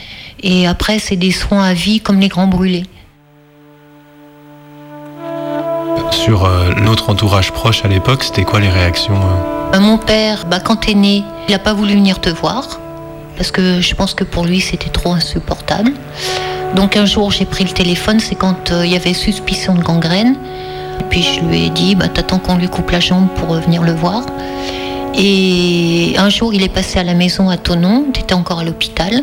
Et 0.43 0.67
après, 0.67 0.99
c'est 0.99 1.17
des 1.17 1.33
soins 1.33 1.65
à 1.65 1.75
vie 1.75 2.00
comme 2.00 2.21
les 2.21 2.29
grands 2.29 2.47
brûlés. 2.47 2.85
Sur 6.12 6.45
euh, 6.45 6.73
notre 6.75 7.11
entourage 7.11 7.53
proche 7.53 7.85
à 7.85 7.88
l'époque, 7.88 8.23
c'était 8.23 8.45
quoi 8.45 8.61
les 8.61 8.69
réactions 8.69 9.17
euh? 9.17 9.77
Euh, 9.77 9.81
Mon 9.81 9.99
père, 9.99 10.47
bah, 10.47 10.61
quand 10.61 10.77
t'es 10.77 10.95
né, 10.95 11.25
il 11.49 11.53
n'a 11.53 11.59
pas 11.59 11.75
voulu 11.75 11.95
venir 11.95 12.21
te 12.21 12.31
voir. 12.31 12.81
Parce 13.38 13.52
que 13.52 13.80
je 13.80 13.95
pense 13.95 14.14
que 14.14 14.25
pour 14.25 14.45
lui, 14.45 14.61
c'était 14.61 14.90
trop 14.90 15.12
insupportable. 15.12 15.92
Donc 16.75 16.97
un 16.97 17.07
jour, 17.07 17.30
j'ai 17.30 17.45
pris 17.45 17.64
le 17.64 17.71
téléphone, 17.71 18.21
c'est 18.21 18.35
quand 18.35 18.73
euh, 18.73 18.85
il 18.85 18.92
y 18.92 18.97
avait 18.97 19.14
suspicion 19.14 19.75
de 19.75 19.80
gangrène. 19.80 20.35
Puis 21.09 21.23
je 21.23 21.40
lui 21.40 21.66
ai 21.66 21.71
dit, 21.71 21.95
bah, 21.95 22.09
t'attends 22.09 22.40
qu'on 22.40 22.57
lui 22.57 22.68
coupe 22.68 22.90
la 22.90 23.00
jambe 23.00 23.28
pour 23.37 23.54
euh, 23.54 23.61
venir 23.61 23.83
le 23.83 23.92
voir. 23.92 24.26
Et 25.14 26.14
un 26.18 26.28
jour, 26.28 26.52
il 26.52 26.62
est 26.62 26.68
passé 26.68 26.99
à 26.99 27.04
la 27.04 27.14
maison 27.14 27.49
à 27.49 27.57
Tonon, 27.57 28.07
t'étais 28.12 28.35
encore 28.35 28.59
à 28.59 28.64
l'hôpital. 28.64 29.23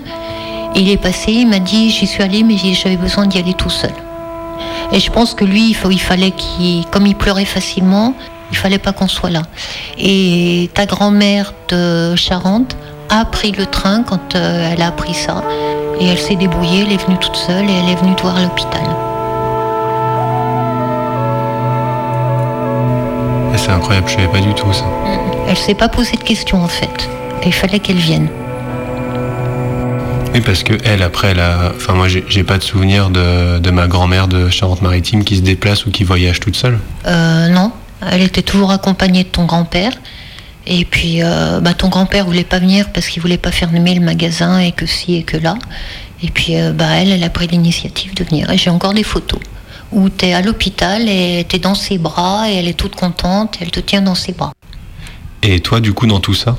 Il 0.75 0.89
est 0.89 0.97
passé, 0.97 1.31
il 1.31 1.47
m'a 1.47 1.59
dit, 1.59 1.89
j'y 1.89 2.07
suis 2.07 2.23
allé, 2.23 2.43
mais 2.43 2.55
j'avais 2.57 2.97
besoin 2.97 3.27
d'y 3.27 3.37
aller 3.37 3.53
tout 3.53 3.69
seul. 3.69 3.93
Et 4.91 4.99
je 4.99 5.11
pense 5.11 5.33
que 5.33 5.45
lui, 5.45 5.71
il, 5.71 5.91
il 5.91 6.01
fallait 6.01 6.31
qu'il, 6.31 6.85
comme 6.87 7.05
il 7.05 7.15
pleurait 7.15 7.45
facilement, 7.45 8.13
il 8.51 8.57
fallait 8.57 8.79
pas 8.79 8.93
qu'on 8.93 9.07
soit 9.07 9.29
là. 9.29 9.43
Et 9.97 10.69
ta 10.73 10.85
grand-mère 10.85 11.53
de 11.69 12.15
Charente 12.15 12.75
a 13.09 13.25
pris 13.25 13.51
le 13.51 13.65
train 13.65 14.03
quand 14.03 14.35
euh, 14.35 14.71
elle 14.71 14.81
a 14.81 14.87
appris 14.87 15.13
ça. 15.13 15.43
Et 15.99 16.07
elle 16.07 16.17
s'est 16.17 16.35
débrouillée, 16.35 16.81
elle 16.85 16.91
est 16.91 17.05
venue 17.05 17.17
toute 17.17 17.35
seule 17.35 17.69
et 17.69 17.73
elle 17.73 17.89
est 17.89 17.95
venue 17.95 18.15
te 18.15 18.21
voir 18.21 18.37
à 18.37 18.43
l'hôpital. 18.43 18.81
Et 23.53 23.57
C'est 23.57 23.71
incroyable, 23.71 24.07
je 24.09 24.15
savais 24.15 24.27
pas 24.27 24.41
du 24.41 24.53
tout 24.53 24.71
ça. 24.73 24.85
Elle 25.47 25.57
s'est 25.57 25.75
pas 25.75 25.89
posé 25.89 26.17
de 26.17 26.23
questions 26.23 26.61
en 26.61 26.67
fait. 26.67 27.09
Et 27.43 27.47
il 27.47 27.53
fallait 27.53 27.79
qu'elle 27.79 27.97
vienne. 27.97 28.27
Oui, 30.33 30.41
parce 30.41 30.63
que 30.63 30.73
elle, 30.83 31.01
après, 31.01 31.29
elle 31.29 31.39
a. 31.39 31.71
Enfin, 31.73 31.93
moi, 31.93 32.07
j'ai 32.09 32.43
pas 32.43 32.57
de 32.57 32.63
souvenir 32.63 33.09
de, 33.09 33.57
de 33.59 33.71
ma 33.71 33.87
grand-mère 33.87 34.27
de 34.27 34.49
Charente-Maritime 34.49 35.23
qui 35.23 35.37
se 35.37 35.41
déplace 35.41 35.85
ou 35.85 35.91
qui 35.91 36.03
voyage 36.03 36.41
toute 36.41 36.57
seule. 36.57 36.77
Euh, 37.07 37.47
non, 37.47 37.71
elle 38.11 38.21
était 38.21 38.41
toujours 38.41 38.71
accompagnée 38.71 39.23
de 39.23 39.29
ton 39.29 39.45
grand-père. 39.45 39.93
Et 40.67 40.83
puis, 40.85 41.21
euh, 41.21 41.59
bah, 41.59 41.73
ton 41.73 41.89
grand-père 41.89 42.25
voulait 42.25 42.43
pas 42.43 42.59
venir 42.59 42.89
parce 42.91 43.07
qu'il 43.07 43.21
voulait 43.21 43.37
pas 43.37 43.51
fermer 43.51 43.93
le 43.93 44.01
magasin 44.01 44.59
et 44.59 44.71
que 44.71 44.85
si 44.85 45.15
et 45.15 45.23
que 45.23 45.37
là. 45.37 45.55
Et 46.23 46.29
puis, 46.31 46.57
euh, 46.57 46.71
bah, 46.73 46.87
elle, 46.95 47.11
elle 47.11 47.23
a 47.23 47.29
pris 47.29 47.47
l'initiative 47.47 48.15
de 48.15 48.23
venir. 48.23 48.49
Et 48.49 48.57
j'ai 48.57 48.69
encore 48.71 48.93
des 48.93 49.03
photos 49.03 49.39
où 49.91 50.09
tu 50.09 50.25
es 50.25 50.33
à 50.33 50.41
l'hôpital 50.41 51.07
et 51.07 51.45
tu 51.47 51.57
es 51.57 51.59
dans 51.59 51.75
ses 51.75 51.97
bras 51.99 52.49
et 52.49 52.55
elle 52.55 52.67
est 52.67 52.73
toute 52.73 52.95
contente 52.95 53.57
et 53.57 53.63
elle 53.63 53.71
te 53.71 53.79
tient 53.79 54.01
dans 54.01 54.15
ses 54.15 54.33
bras. 54.33 54.53
Et 55.43 55.59
toi, 55.59 55.79
du 55.79 55.93
coup, 55.93 56.07
dans 56.07 56.19
tout 56.19 56.33
ça? 56.33 56.57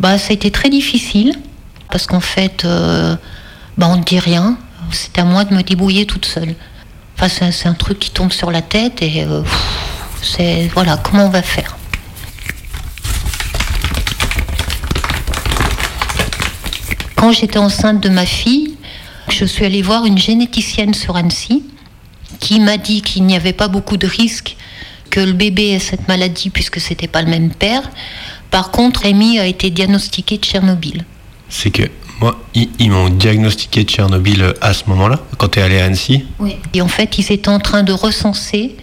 Bah, 0.00 0.16
ça 0.16 0.30
a 0.30 0.32
été 0.32 0.50
très 0.50 0.70
difficile 0.70 1.34
parce 1.90 2.06
qu'en 2.06 2.20
fait, 2.20 2.64
euh, 2.64 3.16
bah, 3.76 3.88
on 3.90 3.96
ne 3.96 4.02
dit 4.02 4.18
rien. 4.18 4.56
C'est 4.90 5.18
à 5.18 5.24
moi 5.24 5.44
de 5.44 5.54
me 5.54 5.62
débrouiller 5.62 6.06
toute 6.06 6.24
seule. 6.24 6.54
Enfin, 7.16 7.28
c'est 7.28 7.68
un- 7.68 7.74
truc 7.74 7.98
qui 7.98 8.10
tombe 8.10 8.32
sur 8.32 8.50
la 8.50 8.62
tête 8.62 9.02
et 9.02 9.24
c'est 10.20 10.68
voilà 10.74 10.96
comment 10.96 11.26
on 11.26 11.30
va 11.30 11.42
faire? 11.42 11.76
Quand 17.24 17.32
j'étais 17.32 17.58
enceinte 17.58 18.02
de 18.02 18.10
ma 18.10 18.26
fille, 18.26 18.74
je 19.30 19.46
suis 19.46 19.64
allée 19.64 19.80
voir 19.80 20.04
une 20.04 20.18
généticienne 20.18 20.92
sur 20.92 21.16
Annecy 21.16 21.62
qui 22.38 22.60
m'a 22.60 22.76
dit 22.76 23.00
qu'il 23.00 23.24
n'y 23.24 23.34
avait 23.34 23.54
pas 23.54 23.68
beaucoup 23.68 23.96
de 23.96 24.06
risques 24.06 24.58
que 25.08 25.20
le 25.20 25.32
bébé 25.32 25.70
ait 25.70 25.78
cette 25.78 26.06
maladie 26.06 26.50
puisque 26.50 26.80
c'était 26.80 27.08
pas 27.08 27.22
le 27.22 27.30
même 27.30 27.48
père. 27.48 27.80
Par 28.50 28.70
contre, 28.70 29.04
Rémi 29.04 29.38
a 29.38 29.46
été 29.46 29.70
diagnostiqué 29.70 30.36
de 30.36 30.44
Tchernobyl. 30.44 31.06
C'est 31.48 31.70
que 31.70 31.84
moi, 32.20 32.38
ils, 32.52 32.68
ils 32.78 32.90
m'ont 32.90 33.08
diagnostiqué 33.08 33.84
Tchernobyl 33.84 34.52
à 34.60 34.74
ce 34.74 34.82
moment-là, 34.88 35.18
quand 35.38 35.48
t'es 35.48 35.62
allé 35.62 35.80
à 35.80 35.86
Annecy. 35.86 36.26
Et 36.74 36.82
en 36.82 36.88
fait, 36.88 37.16
ils 37.16 37.32
étaient 37.32 37.48
en 37.48 37.58
train 37.58 37.84
de 37.84 37.94
recenser 37.94 38.76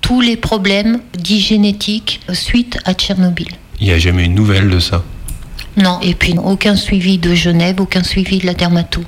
tous 0.00 0.20
les 0.20 0.36
problèmes 0.36 1.00
dits 1.18 1.40
génétiques 1.40 2.20
suite 2.34 2.78
à 2.84 2.94
Tchernobyl. 2.94 3.48
Il 3.80 3.88
n'y 3.88 3.92
a 3.92 3.98
jamais 3.98 4.26
eu 4.26 4.28
de 4.28 4.34
nouvelles 4.34 4.70
de 4.70 4.78
ça. 4.78 5.02
Non, 5.76 5.98
et 6.02 6.14
puis 6.14 6.34
aucun 6.38 6.76
suivi 6.76 7.18
de 7.18 7.34
Genève, 7.34 7.80
aucun 7.80 8.04
suivi 8.04 8.38
de 8.38 8.46
la 8.46 8.54
dermato. 8.54 9.02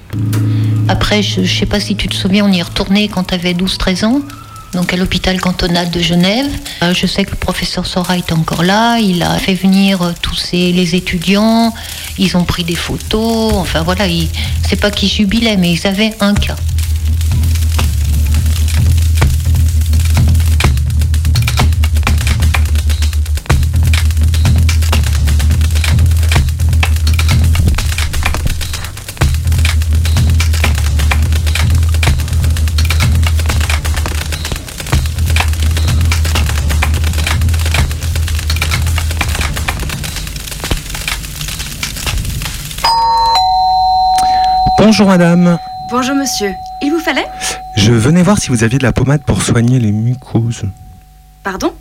Après, 0.89 1.23
je 1.23 1.41
ne 1.41 1.47
sais 1.47 1.67
pas 1.67 1.79
si 1.79 1.95
tu 1.97 2.09
te 2.09 2.15
souviens, 2.15 2.45
on 2.45 2.53
y 2.53 2.61
est 2.61 3.09
quand 3.09 3.25
tu 3.25 3.35
avais 3.35 3.53
12-13 3.53 4.05
ans, 4.05 4.21
donc 4.73 4.93
à 4.93 4.97
l'hôpital 4.97 5.41
cantonal 5.41 5.91
de 5.91 6.01
Genève. 6.01 6.51
Euh, 6.83 6.93
je 6.93 7.07
sais 7.07 7.25
que 7.25 7.31
le 7.31 7.37
professeur 7.37 7.87
Sora 7.87 8.17
est 8.19 8.33
encore 8.33 8.65
là, 8.65 8.99
il 8.99 9.23
a 9.23 9.39
fait 9.39 9.55
venir 9.55 10.03
euh, 10.03 10.13
tous 10.21 10.51
les 10.53 10.95
étudiants, 10.97 11.73
ils 12.19 12.37
ont 12.37 12.45
pris 12.45 12.65
des 12.65 12.75
photos, 12.75 13.55
enfin 13.55 13.83
voilà, 13.83 14.05
c'est 14.69 14.81
pas 14.81 14.91
qu'ils 14.91 15.09
jubilaient, 15.09 15.57
mais 15.57 15.73
ils 15.73 15.87
avaient 15.87 16.15
un 16.21 16.35
cas. 16.35 16.57
Bonjour 44.87 45.09
madame. 45.09 45.59
Bonjour 45.91 46.15
monsieur. 46.15 46.53
Il 46.81 46.93
vous 46.93 47.01
fallait 47.01 47.27
Je 47.77 47.91
venais 47.91 48.23
voir 48.23 48.39
si 48.39 48.51
vous 48.51 48.63
aviez 48.63 48.79
de 48.79 48.85
la 48.85 48.93
pommade 48.93 49.21
pour 49.27 49.43
soigner 49.43 49.81
les 49.81 49.91
mucoses. 49.91 50.63
Pardon 51.43 51.75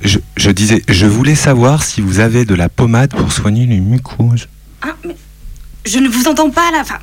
je, 0.00 0.18
je 0.36 0.50
disais, 0.50 0.82
je 0.88 1.06
voulais 1.06 1.36
savoir 1.36 1.84
si 1.84 2.00
vous 2.00 2.18
avez 2.18 2.44
de 2.44 2.56
la 2.56 2.68
pommade 2.68 3.10
pour 3.10 3.30
soigner 3.30 3.66
les 3.66 3.78
mucoses. 3.78 4.48
Ah, 4.82 4.96
mais 5.06 5.14
je 5.86 6.00
ne 6.00 6.08
vous 6.08 6.26
entends 6.26 6.50
pas 6.50 6.72
là. 6.72 6.78
Enfin, 6.80 6.98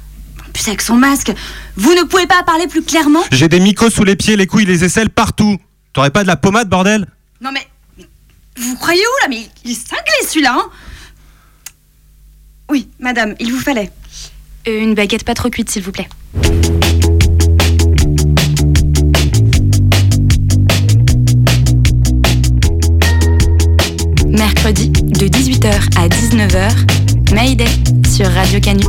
en 0.45 0.51
plus 0.51 0.67
avec 0.67 0.81
son 0.81 0.97
masque, 0.97 1.31
vous 1.77 1.93
ne 1.93 2.03
pouvez 2.03 2.27
pas 2.27 2.43
parler 2.43 2.67
plus 2.67 2.81
clairement 2.81 3.21
J'ai 3.31 3.47
des 3.47 3.61
mycoses 3.61 3.93
sous 3.93 4.03
les 4.03 4.17
pieds, 4.17 4.35
les 4.35 4.47
couilles, 4.47 4.65
les 4.65 4.83
aisselles 4.83 5.09
partout. 5.09 5.57
T'aurais 5.93 6.11
pas 6.11 6.23
de 6.23 6.27
la 6.27 6.35
pommade, 6.35 6.67
bordel? 6.67 7.07
Non 7.39 7.53
mais, 7.53 7.65
mais 7.97 8.05
vous 8.57 8.75
croyez 8.75 8.99
où 8.99 9.23
là? 9.23 9.29
Mais 9.29 9.47
il 9.63 9.71
est 9.71 9.87
cinglé 9.87 10.11
celui-là, 10.27 10.57
hein? 10.59 10.69
Oui, 12.69 12.89
madame, 12.99 13.33
il 13.39 13.53
vous 13.53 13.61
fallait. 13.61 13.93
Une 14.67 14.93
baguette 14.93 15.23
pas 15.23 15.33
trop 15.33 15.49
cuite, 15.49 15.69
s'il 15.71 15.81
vous 15.81 15.91
plaît. 15.91 16.07
Mercredi, 24.27 24.89
de 24.89 25.27
18h 25.27 25.73
à 25.97 26.07
19h, 26.07 27.33
Mayday 27.33 27.65
sur 28.07 28.27
Radio 28.27 28.59
Canu. 28.59 28.85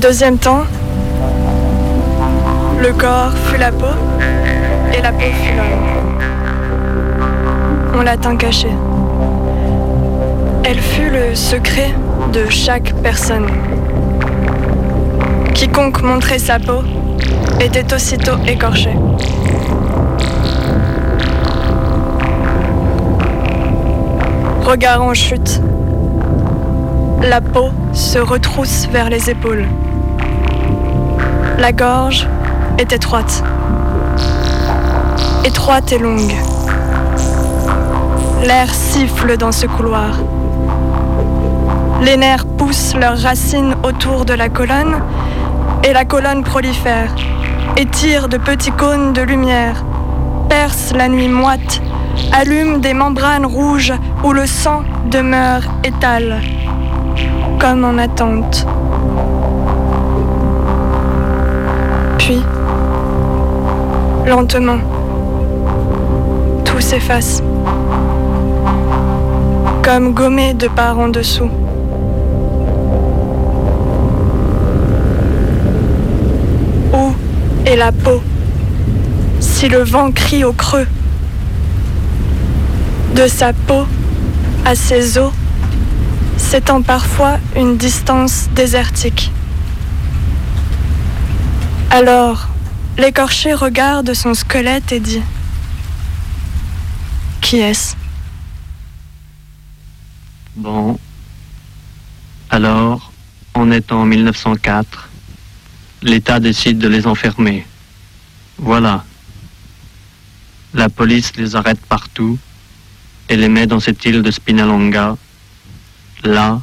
Deuxième 0.00 0.38
temps, 0.38 0.62
le 2.80 2.90
corps 2.94 3.32
fut 3.44 3.58
la 3.58 3.70
peau 3.70 3.84
et 4.96 5.02
la 5.02 5.12
peau 5.12 5.18
fut 5.20 5.54
l'homme. 5.54 6.10
On 7.94 8.00
l'a 8.00 8.16
tant 8.16 8.34
caché. 8.34 8.68
Elle 10.64 10.80
fut 10.80 11.10
le 11.10 11.34
secret 11.34 11.90
de 12.32 12.48
chaque 12.48 12.94
personne. 13.02 13.46
Quiconque 15.52 16.00
montrait 16.00 16.38
sa 16.38 16.58
peau 16.58 16.82
était 17.60 17.92
aussitôt 17.92 18.38
écorché. 18.46 18.94
Regard 24.62 25.02
en 25.02 25.12
chute. 25.12 25.60
La 27.22 27.42
peau 27.42 27.68
se 27.92 28.18
retrousse 28.18 28.88
vers 28.90 29.10
les 29.10 29.28
épaules. 29.28 29.66
La 31.60 31.72
gorge 31.72 32.26
est 32.78 32.90
étroite. 32.90 33.44
Étroite 35.44 35.92
et 35.92 35.98
longue. 35.98 36.34
L'air 38.42 38.72
siffle 38.72 39.36
dans 39.36 39.52
ce 39.52 39.66
couloir. 39.66 40.20
Les 42.00 42.16
nerfs 42.16 42.46
poussent 42.46 42.94
leurs 42.94 43.18
racines 43.18 43.74
autour 43.82 44.24
de 44.24 44.32
la 44.32 44.48
colonne 44.48 45.02
et 45.84 45.92
la 45.92 46.06
colonne 46.06 46.44
prolifère, 46.44 47.14
étire 47.76 48.30
de 48.30 48.38
petits 48.38 48.72
cônes 48.72 49.12
de 49.12 49.20
lumière, 49.20 49.84
perce 50.48 50.94
la 50.94 51.08
nuit 51.08 51.28
moite, 51.28 51.82
allume 52.32 52.80
des 52.80 52.94
membranes 52.94 53.44
rouges 53.44 53.92
où 54.24 54.32
le 54.32 54.46
sang 54.46 54.82
demeure 55.10 55.64
étale, 55.84 56.40
comme 57.58 57.84
en 57.84 57.98
attente. 57.98 58.66
Lentement, 64.30 64.78
tout 66.64 66.80
s'efface, 66.80 67.42
comme 69.82 70.14
gommé 70.14 70.54
de 70.54 70.68
part 70.68 71.00
en 71.00 71.08
dessous. 71.08 71.50
Où 76.92 77.12
est 77.66 77.74
la 77.74 77.90
peau 77.90 78.22
si 79.40 79.68
le 79.68 79.82
vent 79.82 80.12
crie 80.12 80.44
au 80.44 80.52
creux 80.52 80.86
De 83.16 83.26
sa 83.26 83.52
peau 83.52 83.84
à 84.64 84.76
ses 84.76 85.18
os 85.18 85.32
s'étend 86.36 86.82
parfois 86.82 87.38
une 87.56 87.76
distance 87.76 88.48
désertique. 88.54 89.32
Alors, 91.90 92.49
l'écorché 93.00 93.54
regarde 93.54 94.12
son 94.12 94.34
squelette 94.34 94.92
et 94.92 95.00
dit 95.00 95.22
Qui 97.40 97.56
est-ce? 97.56 97.96
Bon. 100.54 100.98
Alors, 102.50 103.10
on 103.54 103.70
est 103.70 103.90
en 103.90 104.04
1904. 104.04 105.08
L'État 106.02 106.40
décide 106.40 106.78
de 106.78 106.88
les 106.88 107.06
enfermer. 107.06 107.66
Voilà. 108.58 109.04
La 110.74 110.88
police 110.90 111.34
les 111.36 111.56
arrête 111.56 111.80
partout 111.80 112.38
et 113.30 113.36
les 113.36 113.48
met 113.48 113.66
dans 113.66 113.80
cette 113.80 114.04
île 114.04 114.22
de 114.22 114.30
Spinalonga, 114.30 115.16
là, 116.24 116.60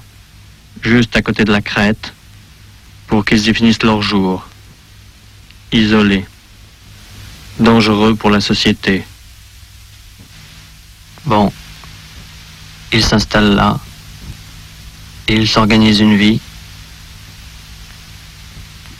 juste 0.81 1.15
à 1.15 1.21
côté 1.21 1.45
de 1.45 1.51
la 1.51 1.61
crête, 1.61 2.13
pour 3.07 3.25
qu'ils 3.25 3.47
y 3.47 3.53
finissent 3.53 3.83
leur 3.83 4.01
jour. 4.01 4.47
Isolés. 5.71 6.25
Dangereux 7.59 8.15
pour 8.15 8.29
la 8.29 8.39
société. 8.39 9.03
Bon. 11.25 11.51
Ils 12.93 13.03
s'installent 13.03 13.55
là. 13.55 13.77
Et 15.27 15.35
ils 15.35 15.47
s'organisent 15.47 15.99
une 15.99 16.15
vie. 16.15 16.39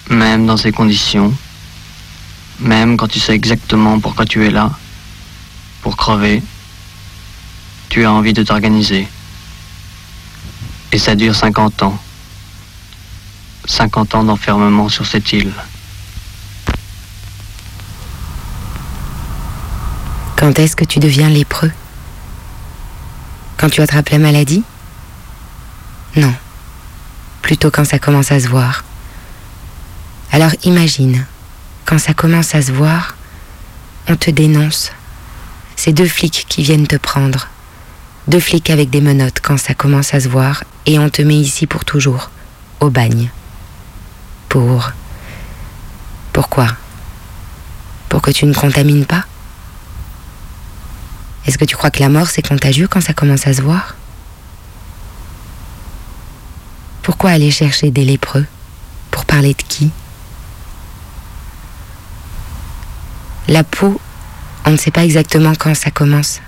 Même 0.10 0.46
dans 0.46 0.58
ces 0.58 0.74
conditions. 0.74 1.34
Même 2.60 2.98
quand 2.98 3.08
tu 3.08 3.20
sais 3.20 3.34
exactement 3.34 4.02
pourquoi 4.02 4.26
tu 4.26 4.46
es 4.46 4.50
là. 4.50 4.72
Pour 5.82 5.96
crever. 5.96 6.44
Tu 7.88 8.04
as 8.04 8.12
envie 8.12 8.34
de 8.34 8.44
t'organiser. 8.44 9.08
Et 10.92 10.98
ça 10.98 11.16
dure 11.16 11.34
50 11.34 11.84
ans. 11.84 11.98
50 13.68 14.16
ans 14.16 14.24
d'enfermement 14.26 14.90
sur 14.90 15.06
cette 15.06 15.32
île. 15.32 15.54
Quand 20.38 20.60
est-ce 20.60 20.76
que 20.76 20.86
tu 20.86 21.00
deviens 21.00 21.30
lépreux 21.30 21.72
Quand 23.58 23.70
tu 23.70 23.82
attrapes 23.82 24.10
la 24.10 24.20
maladie 24.20 24.64
Non. 26.16 26.34
Plutôt 27.42 27.72
quand 27.72 27.86
ça 27.86 27.98
commence 27.98 28.32
à 28.32 28.40
se 28.40 28.48
voir. 28.48 28.84
Alors 30.32 30.52
imagine, 30.64 31.26
quand 31.86 31.98
ça 31.98 32.14
commence 32.14 32.54
à 32.54 32.62
se 32.62 32.72
voir, 32.72 33.16
on 34.08 34.16
te 34.16 34.30
dénonce. 34.30 34.92
C'est 35.76 35.92
deux 35.92 36.08
flics 36.08 36.46
qui 36.48 36.62
viennent 36.62 36.86
te 36.86 36.98
prendre. 36.98 37.48
Deux 38.28 38.40
flics 38.40 38.70
avec 38.70 38.92
des 38.92 39.02
menottes 39.02 39.40
quand 39.42 39.58
ça 39.58 39.74
commence 39.74 40.14
à 40.14 40.20
se 40.20 40.30
voir 40.30 40.64
et 40.86 41.00
on 41.00 41.10
te 41.10 41.24
met 41.24 41.38
ici 41.38 41.66
pour 41.66 41.84
toujours, 41.84 42.30
au 42.80 42.92
bagne. 42.92 43.32
Pour... 44.50 44.92
Pourquoi? 46.32 46.68
Pour 48.08 48.22
que 48.22 48.30
tu 48.30 48.46
ne 48.46 48.54
contamines 48.54 49.08
pas? 49.08 49.26
Est-ce 51.48 51.58
que 51.58 51.66
tu 51.66 51.78
crois 51.78 51.92
que 51.92 52.02
la 52.02 52.10
mort 52.10 52.28
c'est 52.28 52.46
contagieux 52.46 52.88
quand 52.88 53.02
ça 53.02 53.14
commence 53.14 53.48
à 53.48 53.54
se 53.54 53.62
voir? 53.62 53.96
Pourquoi 57.02 57.32
aller 57.32 57.52
chercher 57.52 57.90
des 57.90 58.04
lépreux? 58.04 58.46
Pour 59.12 59.24
parler 59.24 59.54
de 59.54 59.64
qui? 59.64 59.90
La 63.48 63.64
peau, 63.64 64.00
on 64.66 64.72
ne 64.72 64.78
sait 64.78 64.92
pas 64.92 65.06
exactement 65.06 65.54
quand 65.58 65.74
ça 65.74 65.90
commence, 65.90 66.42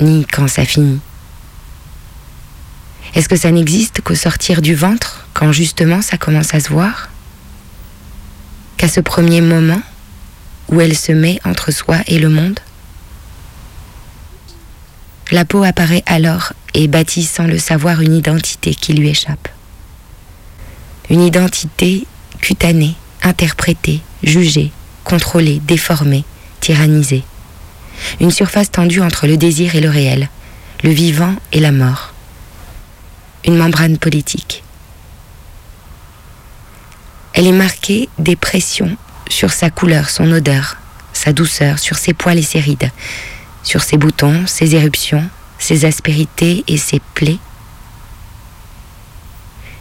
ni 0.00 0.24
quand 0.24 0.46
ça 0.46 0.64
finit. 0.64 1.00
Est-ce 3.16 3.28
que 3.28 3.36
ça 3.36 3.50
n'existe 3.50 4.00
qu'au 4.00 4.14
sortir 4.14 4.62
du 4.62 4.76
ventre, 4.76 5.26
quand 5.34 5.50
justement 5.50 6.02
ça 6.02 6.16
commence 6.16 6.54
à 6.54 6.60
se 6.60 6.68
voir? 6.68 7.08
Qu'à 8.76 8.88
ce 8.88 9.00
premier 9.00 9.40
moment 9.40 9.82
où 10.68 10.80
elle 10.80 10.96
se 10.96 11.10
met 11.10 11.40
entre 11.44 11.72
soi 11.72 11.96
et 12.06 12.20
le 12.20 12.28
monde? 12.28 12.60
La 15.32 15.44
peau 15.44 15.62
apparaît 15.62 16.02
alors 16.06 16.52
et 16.74 16.88
bâtit 16.88 17.22
sans 17.22 17.44
le 17.44 17.58
savoir 17.58 18.00
une 18.00 18.14
identité 18.14 18.74
qui 18.74 18.94
lui 18.94 19.10
échappe. 19.10 19.48
Une 21.08 21.22
identité 21.22 22.04
cutanée, 22.40 22.94
interprétée, 23.22 24.00
jugée, 24.24 24.72
contrôlée, 25.04 25.60
déformée, 25.64 26.24
tyrannisée. 26.60 27.22
Une 28.20 28.32
surface 28.32 28.72
tendue 28.72 29.02
entre 29.02 29.26
le 29.26 29.36
désir 29.36 29.76
et 29.76 29.80
le 29.80 29.90
réel, 29.90 30.28
le 30.82 30.90
vivant 30.90 31.34
et 31.52 31.60
la 31.60 31.70
mort. 31.70 32.12
Une 33.44 33.56
membrane 33.56 33.98
politique. 33.98 34.64
Elle 37.34 37.46
est 37.46 37.52
marquée 37.52 38.08
des 38.18 38.36
pressions 38.36 38.96
sur 39.28 39.52
sa 39.52 39.70
couleur, 39.70 40.10
son 40.10 40.30
odeur, 40.32 40.76
sa 41.12 41.32
douceur, 41.32 41.78
sur 41.78 41.98
ses 41.98 42.14
poils 42.14 42.38
et 42.38 42.42
ses 42.42 42.60
rides, 42.60 42.90
sur 43.62 43.82
ses 43.82 43.96
boutons, 43.96 44.46
ses 44.46 44.74
éruptions, 44.74 45.28
ses 45.58 45.84
aspérités 45.84 46.64
et 46.66 46.78
ses 46.78 47.00
plaies. 47.14 47.38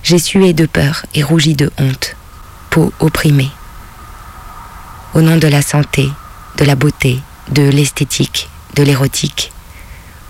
J'ai 0.03 0.19
sué 0.19 0.53
de 0.53 0.65
peur 0.65 1.05
et 1.13 1.23
rougi 1.23 1.55
de 1.55 1.71
honte, 1.79 2.15
peau 2.69 2.93
opprimée. 2.99 3.51
Au 5.13 5.21
nom 5.21 5.37
de 5.37 5.47
la 5.47 5.61
santé, 5.61 6.09
de 6.57 6.65
la 6.65 6.75
beauté, 6.75 7.19
de 7.51 7.63
l'esthétique, 7.63 8.49
de 8.75 8.83
l'érotique, 8.83 9.51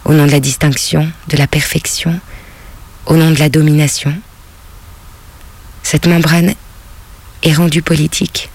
au 0.05 0.13
nom 0.13 0.25
de 0.25 0.31
la 0.31 0.39
distinction, 0.39 1.11
de 1.27 1.37
la 1.37 1.47
perfection, 1.47 2.19
au 3.05 3.15
nom 3.15 3.31
de 3.31 3.39
la 3.39 3.49
domination. 3.49 4.13
Cette 5.83 6.07
membrane 6.07 6.53
est 7.43 7.53
rendue 7.53 7.81
politique. 7.81 8.49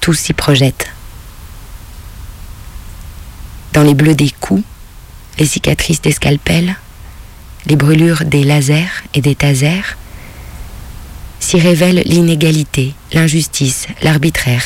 Tout 0.00 0.14
s'y 0.14 0.32
projette. 0.32 0.90
Dans 3.78 3.84
les 3.84 3.94
bleus 3.94 4.16
des 4.16 4.30
coups, 4.30 4.64
les 5.38 5.46
cicatrices 5.46 6.02
des 6.02 6.10
scalpels, 6.10 6.74
les 7.66 7.76
brûlures 7.76 8.24
des 8.24 8.42
lasers 8.42 9.04
et 9.14 9.20
des 9.20 9.36
tasers, 9.36 9.96
s'y 11.38 11.60
révèle 11.60 12.02
l'inégalité, 12.04 12.94
l'injustice, 13.12 13.86
l'arbitraire, 14.02 14.64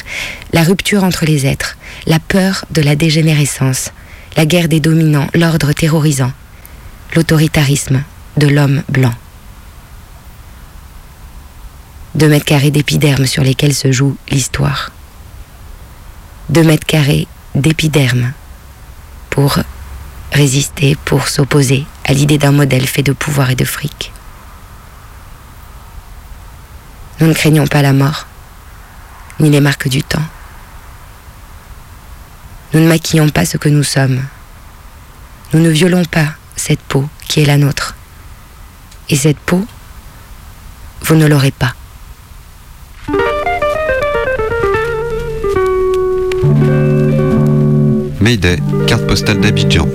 la 0.55 0.62
rupture 0.62 1.05
entre 1.05 1.27
les 1.27 1.44
êtres, 1.44 1.77
la 2.07 2.20
peur 2.20 2.64
de 2.70 2.81
la 2.81 2.96
dégénérescence, 2.96 3.90
la 4.38 4.46
guerre 4.46 4.68
des 4.68 4.81
dominants, 4.81 5.29
l'ordre 5.35 5.75
terrorisant, 5.75 6.33
l'autoritarisme 7.14 8.05
de 8.38 8.46
l'homme 8.46 8.83
blanc. 8.88 9.14
Deux 12.14 12.29
mètres 12.29 12.46
carrés 12.46 12.70
d'épiderme 12.70 13.27
sur 13.27 13.44
lesquels 13.44 13.75
se 13.75 13.92
joue 13.92 14.16
l'histoire. 14.31 14.90
Deux 16.48 16.64
mètres 16.64 16.87
carrés 16.87 17.27
d'épiderme 17.55 18.33
pour 19.33 19.59
résister, 20.31 20.95
pour 21.07 21.27
s'opposer 21.27 21.87
à 22.05 22.12
l'idée 22.12 22.37
d'un 22.37 22.53
modèle 22.53 22.87
fait 22.87 23.03
de 23.03 23.12
pouvoir 23.12 23.51
et 23.51 23.55
de 23.55 23.64
fric. 23.64 24.12
Nous 27.18 27.27
ne 27.27 27.33
craignons 27.33 27.66
pas 27.66 27.81
la 27.81 27.95
mort, 27.95 28.27
ni 29.40 29.49
les 29.49 29.62
marques 29.62 29.88
du 29.88 30.03
temps. 30.03 30.29
Nous 32.75 32.81
ne 32.81 32.88
maquillons 32.88 33.31
pas 33.31 33.47
ce 33.47 33.57
que 33.57 33.71
nous 33.71 33.83
sommes. 33.83 34.23
Nous 35.55 35.61
ne 35.61 35.71
violons 35.71 36.05
pas 36.05 36.35
cette 36.55 36.81
peau 36.81 37.09
qui 37.27 37.40
est 37.40 37.47
la 37.47 37.57
nôtre. 37.57 37.95
Et 39.09 39.16
cette 39.16 39.38
peau, 39.38 39.66
vous 41.03 41.14
ne 41.14 41.27
l'aurez 41.27 41.53
pas. 41.53 41.75
Mayday, 48.22 48.56
carte 48.87 49.04
postale 49.08 49.40
d'Abidjan. 49.40 49.88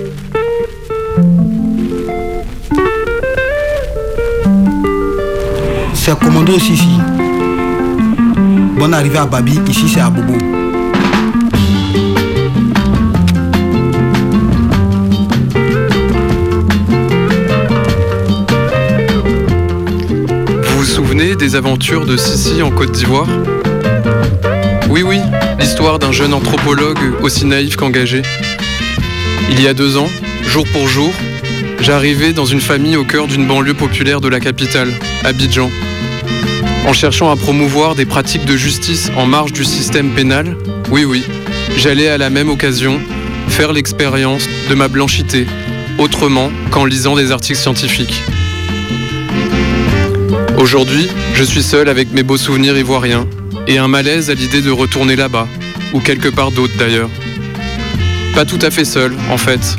C'est 5.93 6.19
commando 6.19 6.59
Sissi. 6.59 6.99
Bonne 8.77 8.93
arrivée 8.93 9.19
à 9.19 9.25
Babi, 9.25 9.57
ici 9.69 9.87
c'est 9.87 10.01
à 10.01 10.09
Bobo. 10.09 10.33
Vous 20.63 20.77
vous 20.77 20.83
souvenez 20.83 21.37
des 21.37 21.55
aventures 21.55 22.05
de 22.05 22.17
Sissi 22.17 22.61
en 22.61 22.71
Côte 22.71 22.91
d'Ivoire? 22.91 23.27
Oui, 24.89 25.03
oui, 25.03 25.19
l'histoire 25.59 25.99
d'un 25.99 26.13
jeune 26.13 26.33
anthropologue 26.33 26.97
aussi 27.21 27.45
naïf 27.45 27.75
qu'engagé. 27.75 28.21
Il 29.49 29.61
y 29.61 29.67
a 29.67 29.73
deux 29.73 29.97
ans, 29.97 30.07
jour 30.47 30.65
pour 30.71 30.87
jour, 30.87 31.11
j'arrivais 31.81 32.31
dans 32.31 32.45
une 32.45 32.61
famille 32.61 32.95
au 32.95 33.03
cœur 33.03 33.27
d'une 33.27 33.45
banlieue 33.45 33.73
populaire 33.73 34.21
de 34.21 34.29
la 34.29 34.39
capitale, 34.39 34.89
Abidjan. 35.25 35.69
En 36.87 36.93
cherchant 36.93 37.29
à 37.29 37.35
promouvoir 37.35 37.95
des 37.95 38.05
pratiques 38.05 38.45
de 38.45 38.55
justice 38.55 39.11
en 39.17 39.25
marge 39.25 39.51
du 39.51 39.65
système 39.65 40.11
pénal, 40.11 40.55
oui 40.89 41.03
oui, 41.03 41.25
j'allais 41.75 42.07
à 42.07 42.17
la 42.17 42.29
même 42.29 42.49
occasion 42.49 43.01
faire 43.49 43.73
l'expérience 43.73 44.47
de 44.69 44.75
ma 44.75 44.87
blanchité, 44.87 45.47
autrement 45.97 46.49
qu'en 46.71 46.85
lisant 46.85 47.15
des 47.15 47.33
articles 47.33 47.59
scientifiques. 47.59 48.23
Aujourd'hui, 50.57 51.09
je 51.33 51.43
suis 51.43 51.63
seul 51.63 51.89
avec 51.89 52.13
mes 52.13 52.23
beaux 52.23 52.37
souvenirs 52.37 52.77
ivoiriens, 52.77 53.27
et 53.67 53.77
un 53.77 53.87
malaise 53.87 54.29
à 54.29 54.33
l'idée 54.33 54.61
de 54.61 54.71
retourner 54.71 55.15
là-bas, 55.15 55.47
ou 55.93 55.99
quelque 55.99 56.29
part 56.29 56.51
d'autre 56.51 56.73
d'ailleurs. 56.77 57.09
Pas 58.33 58.45
tout 58.45 58.59
à 58.61 58.71
fait 58.71 58.85
seul, 58.85 59.15
en 59.29 59.37
fait, 59.37 59.77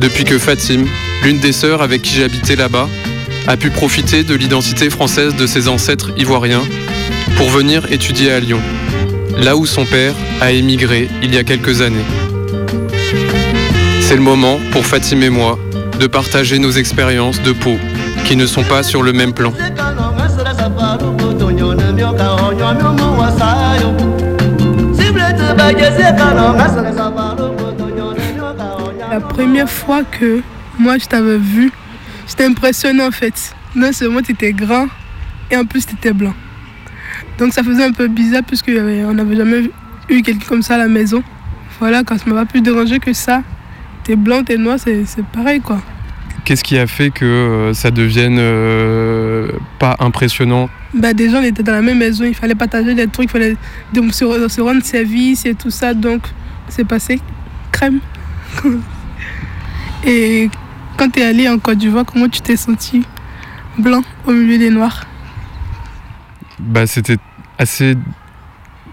depuis 0.00 0.24
que 0.24 0.38
Fatim, 0.38 0.84
l'une 1.22 1.38
des 1.38 1.52
sœurs 1.52 1.82
avec 1.82 2.02
qui 2.02 2.22
habité 2.22 2.56
là-bas, 2.56 2.88
a 3.46 3.56
pu 3.56 3.70
profiter 3.70 4.22
de 4.22 4.34
l'identité 4.34 4.90
française 4.90 5.34
de 5.36 5.46
ses 5.46 5.68
ancêtres 5.68 6.10
ivoiriens 6.16 6.62
pour 7.36 7.48
venir 7.50 7.90
étudier 7.90 8.32
à 8.32 8.40
Lyon, 8.40 8.60
là 9.38 9.56
où 9.56 9.66
son 9.66 9.84
père 9.84 10.14
a 10.40 10.52
émigré 10.52 11.08
il 11.22 11.34
y 11.34 11.38
a 11.38 11.44
quelques 11.44 11.80
années. 11.80 12.04
C'est 14.00 14.16
le 14.16 14.22
moment 14.22 14.58
pour 14.72 14.84
Fatim 14.84 15.22
et 15.22 15.30
moi 15.30 15.58
de 15.98 16.06
partager 16.06 16.58
nos 16.58 16.70
expériences 16.70 17.40
de 17.42 17.52
peau 17.52 17.78
qui 18.24 18.36
ne 18.36 18.46
sont 18.46 18.64
pas 18.64 18.82
sur 18.82 19.02
le 19.02 19.12
même 19.12 19.32
plan. 19.32 19.52
La 29.10 29.20
première 29.20 29.68
fois 29.68 30.04
que 30.04 30.40
moi 30.78 30.96
je 30.98 31.06
t'avais 31.06 31.38
vu, 31.38 31.72
j'étais 32.28 32.44
impressionnée 32.44 33.02
en 33.02 33.10
fait. 33.10 33.54
Non 33.74 33.92
seulement 33.92 34.22
tu 34.22 34.32
étais 34.32 34.52
grand 34.52 34.86
et 35.50 35.56
en 35.56 35.64
plus 35.64 35.84
tu 35.84 35.94
étais 35.94 36.12
blanc. 36.12 36.32
Donc 37.38 37.52
ça 37.52 37.64
faisait 37.64 37.84
un 37.84 37.92
peu 37.92 38.06
bizarre 38.06 38.42
puisque 38.46 38.70
on 38.70 39.14
n'avait 39.14 39.36
jamais 39.36 39.70
eu 40.08 40.22
quelqu'un 40.22 40.46
comme 40.46 40.62
ça 40.62 40.76
à 40.76 40.78
la 40.78 40.88
maison. 40.88 41.24
Voilà, 41.80 42.04
quand 42.04 42.18
ça 42.18 42.24
m'a 42.26 42.36
pas 42.36 42.46
plus 42.46 42.60
dérangé 42.60 43.00
que 43.00 43.12
ça. 43.12 43.42
T'es 44.04 44.14
blanc, 44.14 44.44
t'es 44.44 44.56
noir, 44.56 44.78
c'est 44.78 45.04
c'est 45.06 45.24
pareil 45.24 45.60
quoi. 45.60 45.78
Qu'est-ce 46.44 46.62
qui 46.62 46.78
a 46.78 46.86
fait 46.86 47.10
que 47.10 47.24
euh, 47.24 47.74
ça 47.74 47.90
devienne 47.90 48.36
euh, 48.38 49.50
pas 49.80 49.96
impressionnant 49.98 50.70
Bah 50.92 51.12
déjà 51.12 51.38
on 51.38 51.42
était 51.42 51.62
dans 51.62 51.72
la 51.72 51.82
même 51.82 51.98
maison, 51.98 52.24
il 52.24 52.34
fallait 52.34 52.56
partager 52.56 52.94
des 52.94 53.06
trucs, 53.06 53.28
il 53.28 53.30
fallait 53.30 53.56
se, 53.94 54.60
rendre 54.60 54.82
service 54.82 55.46
et 55.46 55.54
tout 55.54 55.70
ça, 55.70 55.94
donc 55.94 56.22
c'est 56.68 56.84
passé 56.84 57.20
crème. 57.70 58.00
et 60.04 60.50
quand 60.96 61.10
t'es 61.10 61.22
allé 61.22 61.48
en 61.48 61.58
Côte 61.58 61.78
d'Ivoire, 61.78 62.04
comment 62.04 62.28
tu 62.28 62.40
t'es 62.40 62.56
senti 62.56 63.04
blanc 63.78 64.02
au 64.26 64.32
milieu 64.32 64.58
des 64.58 64.70
noirs? 64.70 65.06
Bah, 66.58 66.86
C'était 66.86 67.18
assez 67.58 67.96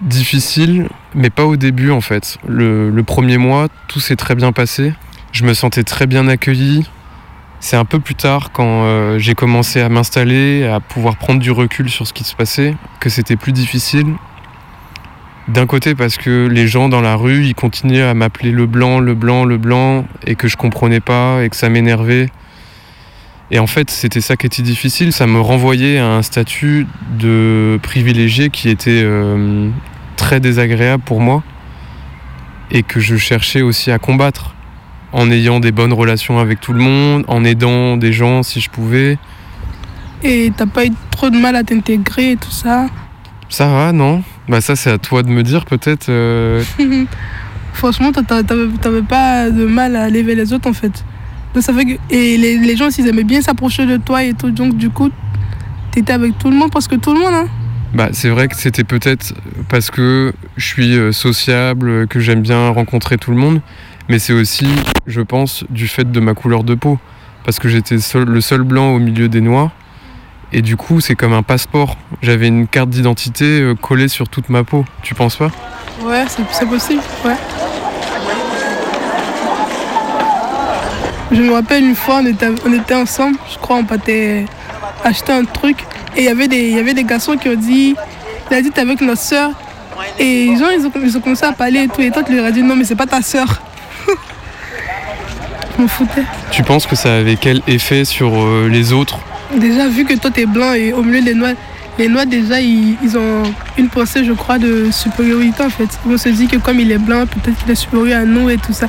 difficile, 0.01 0.87
mais 1.15 1.31
pas 1.31 1.45
au 1.45 1.55
début 1.55 1.89
en 1.89 2.01
fait. 2.01 2.37
Le, 2.47 2.91
le 2.91 3.03
premier 3.03 3.37
mois, 3.37 3.69
tout 3.87 3.99
s'est 3.99 4.15
très 4.15 4.35
bien 4.35 4.51
passé. 4.51 4.93
Je 5.31 5.43
me 5.43 5.55
sentais 5.55 5.83
très 5.83 6.05
bien 6.05 6.27
accueilli. 6.27 6.87
C'est 7.59 7.75
un 7.75 7.85
peu 7.85 7.99
plus 7.99 8.15
tard, 8.15 8.51
quand 8.51 8.83
euh, 8.83 9.17
j'ai 9.17 9.33
commencé 9.33 9.81
à 9.81 9.89
m'installer, 9.89 10.65
à 10.65 10.79
pouvoir 10.79 11.17
prendre 11.17 11.39
du 11.39 11.51
recul 11.51 11.89
sur 11.89 12.05
ce 12.05 12.13
qui 12.13 12.23
se 12.23 12.35
passait, 12.35 12.75
que 12.99 13.09
c'était 13.09 13.35
plus 13.35 13.51
difficile. 13.51 14.13
D'un 15.47 15.65
côté 15.65 15.95
parce 15.95 16.17
que 16.17 16.47
les 16.47 16.67
gens 16.67 16.87
dans 16.87 17.01
la 17.01 17.15
rue, 17.15 17.45
ils 17.45 17.55
continuaient 17.55 18.03
à 18.03 18.13
m'appeler 18.13 18.51
le 18.51 18.65
blanc, 18.65 18.99
le 18.99 19.15
blanc, 19.15 19.43
le 19.43 19.57
blanc, 19.57 20.05
et 20.25 20.35
que 20.35 20.47
je 20.47 20.55
comprenais 20.55 20.99
pas, 20.99 21.41
et 21.43 21.49
que 21.49 21.55
ça 21.55 21.69
m'énervait. 21.69 22.27
Et 23.49 23.59
en 23.59 23.67
fait, 23.67 23.89
c'était 23.89 24.21
ça 24.21 24.35
qui 24.35 24.45
était 24.45 24.61
difficile, 24.61 25.11
ça 25.11 25.25
me 25.25 25.39
renvoyait 25.39 25.99
à 25.99 26.07
un 26.07 26.21
statut 26.21 26.85
de 27.17 27.79
privilégié 27.81 28.49
qui 28.49 28.69
était 28.69 29.01
euh, 29.03 29.69
très 30.17 30.39
désagréable 30.39 31.01
pour 31.03 31.21
moi, 31.21 31.43
et 32.69 32.83
que 32.83 32.99
je 32.99 33.15
cherchais 33.15 33.61
aussi 33.61 33.89
à 33.89 33.99
combattre, 33.99 34.53
en 35.13 35.29
ayant 35.31 35.59
des 35.59 35.71
bonnes 35.71 35.93
relations 35.93 36.39
avec 36.39 36.59
tout 36.59 36.73
le 36.73 36.79
monde, 36.79 37.23
en 37.27 37.43
aidant 37.43 37.97
des 37.97 38.13
gens 38.13 38.43
si 38.43 38.59
je 38.61 38.69
pouvais. 38.69 39.17
Et 40.23 40.51
t'as 40.55 40.65
pas 40.65 40.85
eu 40.85 40.91
trop 41.11 41.29
de 41.29 41.37
mal 41.37 41.55
à 41.55 41.63
t'intégrer 41.63 42.31
et 42.31 42.35
tout 42.37 42.51
ça 42.51 42.87
Ça 43.49 43.67
va, 43.67 43.91
non? 43.91 44.23
Bah 44.49 44.61
ça 44.61 44.75
c'est 44.75 44.91
à 44.91 44.97
toi 44.97 45.23
de 45.23 45.29
me 45.29 45.43
dire 45.43 45.65
peut-être. 45.65 46.09
euh, 46.09 46.63
Franchement, 47.73 48.11
t'avais 48.11 49.01
pas 49.03 49.51
de 49.51 49.65
mal 49.65 49.95
à 49.95 50.03
aller 50.03 50.23
vers 50.23 50.35
les 50.35 50.51
autres 50.53 50.67
en 50.69 50.73
fait. 50.73 51.03
Donc, 51.53 51.63
ça 51.63 51.73
fait 51.73 51.85
que... 51.85 51.91
Et 52.09 52.37
les, 52.37 52.57
les 52.57 52.75
gens, 52.75 52.89
ils 52.97 53.07
aimaient 53.07 53.23
bien 53.23 53.41
s'approcher 53.41 53.85
de 53.85 53.97
toi 53.97 54.23
et 54.23 54.33
tout. 54.33 54.49
Donc 54.51 54.75
du 54.77 54.89
coup, 54.89 55.09
t'étais 55.91 56.13
avec 56.13 56.37
tout 56.39 56.49
le 56.49 56.55
monde, 56.55 56.71
parce 56.71 56.87
que 56.87 56.95
tout 56.95 57.13
le 57.13 57.19
monde. 57.19 57.33
Hein. 57.33 57.47
Bah, 57.93 58.09
c'est 58.11 58.29
vrai 58.29 58.47
que 58.47 58.55
c'était 58.55 58.83
peut-être 58.83 59.33
parce 59.69 59.89
que 59.91 60.33
je 60.57 60.65
suis 60.65 60.97
euh, 60.97 61.11
sociable, 61.11 62.07
que 62.07 62.19
j'aime 62.19 62.41
bien 62.41 62.69
rencontrer 62.69 63.17
tout 63.17 63.31
le 63.31 63.37
monde, 63.37 63.61
mais 64.09 64.19
c'est 64.19 64.33
aussi, 64.33 64.67
je 65.05 65.21
pense, 65.21 65.63
du 65.69 65.87
fait 65.87 66.11
de 66.11 66.19
ma 66.19 66.33
couleur 66.33 66.63
de 66.63 66.75
peau. 66.75 66.99
Parce 67.43 67.59
que 67.59 67.69
j'étais 67.69 67.95
le 68.25 68.41
seul 68.41 68.63
blanc 68.63 68.93
au 68.93 68.99
milieu 68.99 69.29
des 69.29 69.39
noirs, 69.41 69.71
et 70.51 70.61
du 70.61 70.75
coup, 70.75 70.99
c'est 70.99 71.15
comme 71.15 71.33
un 71.33 71.43
passeport. 71.43 71.97
J'avais 72.21 72.47
une 72.47 72.67
carte 72.67 72.89
d'identité 72.89 73.61
euh, 73.61 73.73
collée 73.75 74.07
sur 74.09 74.27
toute 74.27 74.49
ma 74.49 74.63
peau. 74.65 74.83
Tu 75.01 75.15
penses 75.15 75.37
pas? 75.37 75.49
Ouais, 76.03 76.25
c'est 76.51 76.67
possible, 76.67 77.01
ouais. 77.25 77.35
Je 81.31 81.41
me 81.41 81.53
rappelle 81.53 81.83
une 81.83 81.95
fois, 81.95 82.21
on 82.21 82.25
était, 82.73 82.95
ensemble, 82.95 83.37
je 83.51 83.57
crois, 83.57 83.77
on 83.77 83.83
partait 83.83 84.45
acheter 85.03 85.33
un 85.33 85.43
truc. 85.43 85.77
Et 86.15 86.21
il 86.21 86.25
y 86.25 86.29
avait 86.29 86.47
des- 86.47 86.69
il 86.69 86.75
y 86.75 86.79
avait 86.79 86.93
des 86.93 87.03
garçons 87.03 87.35
qui 87.37 87.49
ont 87.49 87.55
dit, 87.55 87.95
il 88.49 88.53
a 88.57 88.61
dit, 88.61 88.71
t'es 88.71 88.81
avec 88.81 89.01
notre 89.01 89.21
soeur. 89.21 89.51
Et 90.19 90.45
les 90.47 90.57
gens, 90.57 90.69
ils 90.69 90.85
ont, 90.85 90.91
ils 91.03 91.17
ont 91.17 91.19
commencé 91.21 91.45
à 91.45 91.51
parler 91.51 91.83
et 91.83 91.87
tout. 91.87 92.01
Et 92.01 92.11
toi, 92.11 92.23
tu 92.23 92.33
leur 92.35 92.45
as 92.45 92.51
dit, 92.51 92.63
non, 92.63 92.75
mais 92.75 92.85
c'est 92.85 92.95
pas 92.95 93.05
ta 93.05 93.21
soeur. 93.21 93.61
Je 95.77 95.81
m'en 95.81 95.87
foutais. 95.87 96.23
Tu 96.51 96.63
penses 96.63 96.87
que 96.87 96.95
ça 96.95 97.15
avait 97.15 97.35
quel 97.35 97.61
effet 97.67 98.05
sur 98.05 98.33
euh, 98.35 98.67
les 98.69 98.93
autres? 98.93 99.19
Déjà, 99.55 99.87
vu 99.87 100.03
que 100.03 100.13
toi, 100.13 100.31
t'es 100.31 100.45
blanc 100.45 100.73
et 100.73 100.91
au 100.93 101.03
milieu 101.03 101.21
des 101.21 101.33
noirs, 101.33 101.53
les 101.97 102.07
noirs, 102.07 102.27
déjà, 102.27 102.59
ils, 102.59 102.95
ils 103.01 103.17
ont 103.17 103.43
une 103.77 103.89
pensée, 103.89 104.23
je 104.23 104.33
crois, 104.33 104.59
de 104.59 104.91
supériorité, 104.91 105.63
en 105.63 105.69
fait. 105.69 105.87
Ils 106.05 106.11
vont 106.11 106.17
se 106.17 106.29
dire 106.29 106.47
que 106.47 106.57
comme 106.57 106.79
il 106.79 106.91
est 106.91 106.99
blanc, 106.99 107.25
peut-être 107.25 107.57
qu'il 107.57 107.71
est 107.71 107.75
supérieur 107.75 108.21
à 108.21 108.25
nous 108.25 108.49
et 108.49 108.57
tout 108.57 108.73
ça. 108.73 108.87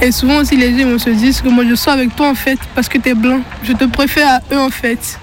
Et 0.00 0.10
souvent 0.12 0.38
aussi, 0.38 0.56
les 0.56 0.78
gens 0.78 0.88
vont 0.88 0.98
se 0.98 1.10
dire 1.10 1.42
que 1.42 1.48
moi, 1.48 1.64
je 1.68 1.74
sors 1.74 1.92
avec 1.92 2.16
toi, 2.16 2.30
en 2.30 2.34
fait, 2.34 2.58
parce 2.74 2.88
que 2.88 2.96
t'es 2.96 3.14
blanc. 3.14 3.40
Je 3.64 3.72
te 3.72 3.84
préfère 3.84 4.28
à 4.28 4.54
eux, 4.54 4.58
en 4.58 4.70
fait. 4.70 5.18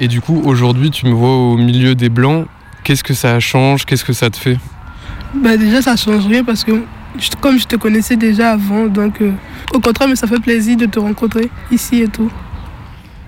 Et 0.00 0.08
du 0.08 0.20
coup, 0.20 0.42
aujourd'hui, 0.44 0.90
tu 0.90 1.06
me 1.06 1.12
vois 1.12 1.36
au 1.36 1.56
milieu 1.56 1.94
des 1.94 2.08
blancs. 2.08 2.46
Qu'est-ce 2.82 3.04
que 3.04 3.14
ça 3.14 3.38
change? 3.38 3.84
Qu'est-ce 3.84 4.04
que 4.04 4.14
ça 4.14 4.30
te 4.30 4.36
fait? 4.36 4.56
Bah, 5.34 5.56
déjà, 5.56 5.82
ça 5.82 5.94
change 5.94 6.26
rien 6.26 6.42
parce 6.42 6.64
que, 6.64 6.72
comme 7.40 7.58
je 7.58 7.66
te 7.66 7.76
connaissais 7.76 8.16
déjà 8.16 8.52
avant, 8.52 8.86
donc, 8.86 9.20
euh, 9.20 9.32
au 9.74 9.80
contraire, 9.80 10.08
mais 10.08 10.16
ça 10.16 10.26
fait 10.26 10.40
plaisir 10.40 10.76
de 10.76 10.86
te 10.86 10.98
rencontrer 10.98 11.50
ici 11.70 12.02
et 12.02 12.08
tout. 12.08 12.30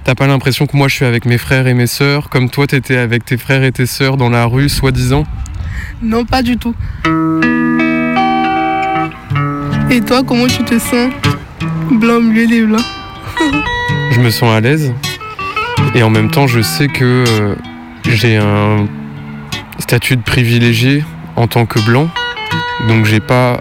T'as 0.04 0.14
pas 0.14 0.26
l'impression 0.26 0.66
que 0.66 0.76
moi 0.76 0.88
je 0.88 0.96
suis 0.96 1.04
avec 1.04 1.26
mes 1.26 1.38
frères 1.38 1.68
et 1.68 1.74
mes 1.74 1.86
sœurs, 1.86 2.28
comme 2.28 2.50
toi 2.50 2.66
t'étais 2.66 2.96
avec 2.96 3.24
tes 3.24 3.36
frères 3.36 3.62
et 3.62 3.70
tes 3.70 3.86
sœurs 3.86 4.16
dans 4.16 4.30
la 4.30 4.46
rue, 4.46 4.68
soi-disant? 4.68 5.24
Non, 6.02 6.24
pas 6.24 6.42
du 6.42 6.56
tout. 6.56 6.74
Et 9.90 10.00
toi, 10.00 10.22
comment 10.26 10.46
tu 10.46 10.64
te 10.64 10.78
sens? 10.78 11.10
Blanc 11.90 12.16
au 12.16 12.20
milieu 12.20 12.46
des 12.46 12.62
blancs. 12.62 12.84
Je 14.10 14.20
me 14.20 14.30
sens 14.30 14.52
à 14.52 14.60
l'aise. 14.60 14.92
Et 15.94 16.02
en 16.02 16.10
même 16.10 16.30
temps, 16.30 16.46
je 16.46 16.62
sais 16.62 16.88
que 16.88 17.24
euh, 17.28 17.54
j'ai 18.04 18.36
un 18.38 18.88
statut 19.78 20.16
de 20.16 20.22
privilégié 20.22 21.04
en 21.36 21.46
tant 21.46 21.66
que 21.66 21.78
blanc. 21.80 22.08
Donc 22.88 23.04
j'ai 23.04 23.20
pas 23.20 23.60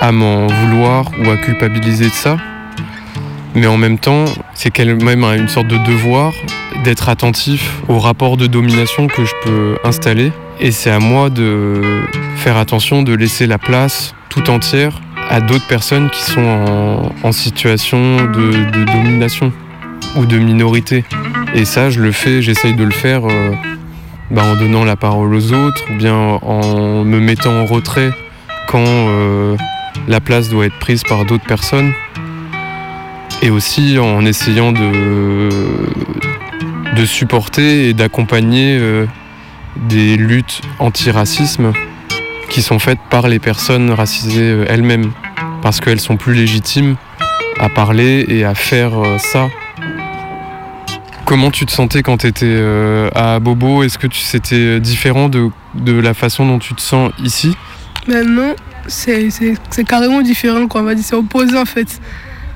à 0.00 0.12
m'en 0.12 0.46
vouloir 0.46 1.10
ou 1.22 1.30
à 1.30 1.36
culpabiliser 1.36 2.06
de 2.06 2.14
ça. 2.14 2.36
Mais 3.54 3.66
en 3.66 3.76
même 3.76 3.98
temps, 3.98 4.24
c'est 4.54 4.70
quand 4.70 4.84
même 4.84 5.24
une 5.24 5.48
sorte 5.48 5.66
de 5.66 5.78
devoir 5.78 6.32
d'être 6.84 7.08
attentif 7.08 7.82
au 7.88 7.98
rapport 7.98 8.36
de 8.36 8.46
domination 8.46 9.06
que 9.06 9.24
je 9.24 9.32
peux 9.42 9.76
installer. 9.84 10.32
Et 10.60 10.70
c'est 10.70 10.90
à 10.90 10.98
moi 10.98 11.30
de 11.30 11.80
faire 12.36 12.56
attention, 12.56 13.02
de 13.02 13.12
laisser 13.12 13.46
la 13.46 13.58
place 13.58 14.14
tout 14.28 14.50
entière 14.50 15.00
à 15.28 15.40
d'autres 15.40 15.66
personnes 15.66 16.10
qui 16.10 16.22
sont 16.22 17.12
en, 17.22 17.32
situation 17.32 18.16
de, 18.16 18.70
de 18.70 18.84
domination 18.84 19.52
ou 20.16 20.26
de 20.26 20.38
minorité. 20.38 21.04
Et 21.54 21.64
ça, 21.64 21.90
je 21.90 22.00
le 22.00 22.12
fais, 22.12 22.42
j'essaye 22.42 22.74
de 22.74 22.84
le 22.84 22.90
faire 22.90 23.22
euh, 23.24 23.52
bah, 24.30 24.42
en 24.44 24.56
donnant 24.56 24.84
la 24.84 24.96
parole 24.96 25.34
aux 25.34 25.52
autres, 25.52 25.84
ou 25.90 25.96
bien 25.96 26.14
en 26.14 27.04
me 27.04 27.18
mettant 27.18 27.60
en 27.60 27.66
retrait 27.66 28.10
quand 28.68 28.84
euh, 28.86 29.56
la 30.08 30.20
place 30.20 30.48
doit 30.48 30.66
être 30.66 30.78
prise 30.78 31.02
par 31.02 31.24
d'autres 31.24 31.44
personnes. 31.44 31.92
Et 33.42 33.50
aussi 33.50 33.98
en 33.98 34.24
essayant 34.26 34.72
de, 34.72 35.48
supporter 37.06 37.88
et 37.88 37.94
d'accompagner 37.94 38.76
euh, 38.78 39.06
des 39.88 40.18
luttes 40.18 40.60
anti-racisme 40.78 41.72
qui 42.50 42.60
sont 42.60 42.78
faites 42.78 42.98
par 43.08 43.26
les 43.26 43.38
personnes 43.38 43.90
racisées 43.90 44.42
euh, 44.42 44.66
elles-mêmes, 44.68 45.12
parce 45.62 45.80
qu'elles 45.80 46.00
sont 46.00 46.18
plus 46.18 46.34
légitimes 46.34 46.96
à 47.58 47.70
parler 47.70 48.26
et 48.28 48.44
à 48.44 48.54
faire 48.54 48.98
euh, 48.98 49.16
ça. 49.16 49.48
Comment 51.24 51.50
tu 51.50 51.64
te 51.64 51.72
sentais 51.72 52.02
quand 52.02 52.18
tu 52.18 52.26
étais 52.26 52.62
à 53.14 53.38
Bobo? 53.38 53.84
Est-ce 53.84 53.98
que 53.98 54.08
c'était 54.12 54.80
différent 54.80 55.28
de, 55.28 55.48
de 55.74 55.92
la 55.92 56.12
façon 56.12 56.44
dont 56.44 56.58
tu 56.58 56.74
te 56.74 56.80
sens 56.80 57.12
ici? 57.22 57.56
Maintenant, 58.08 58.54
c'est 58.56 58.69
c'est- 58.86 59.84
carrément 59.86 60.22
différent, 60.22 60.66
quoi. 60.66 60.80
On 60.82 60.84
va 60.84 60.94
dire, 60.94 61.04
c'est 61.04 61.16
opposé 61.16 61.56
en 61.56 61.64
fait. 61.64 62.00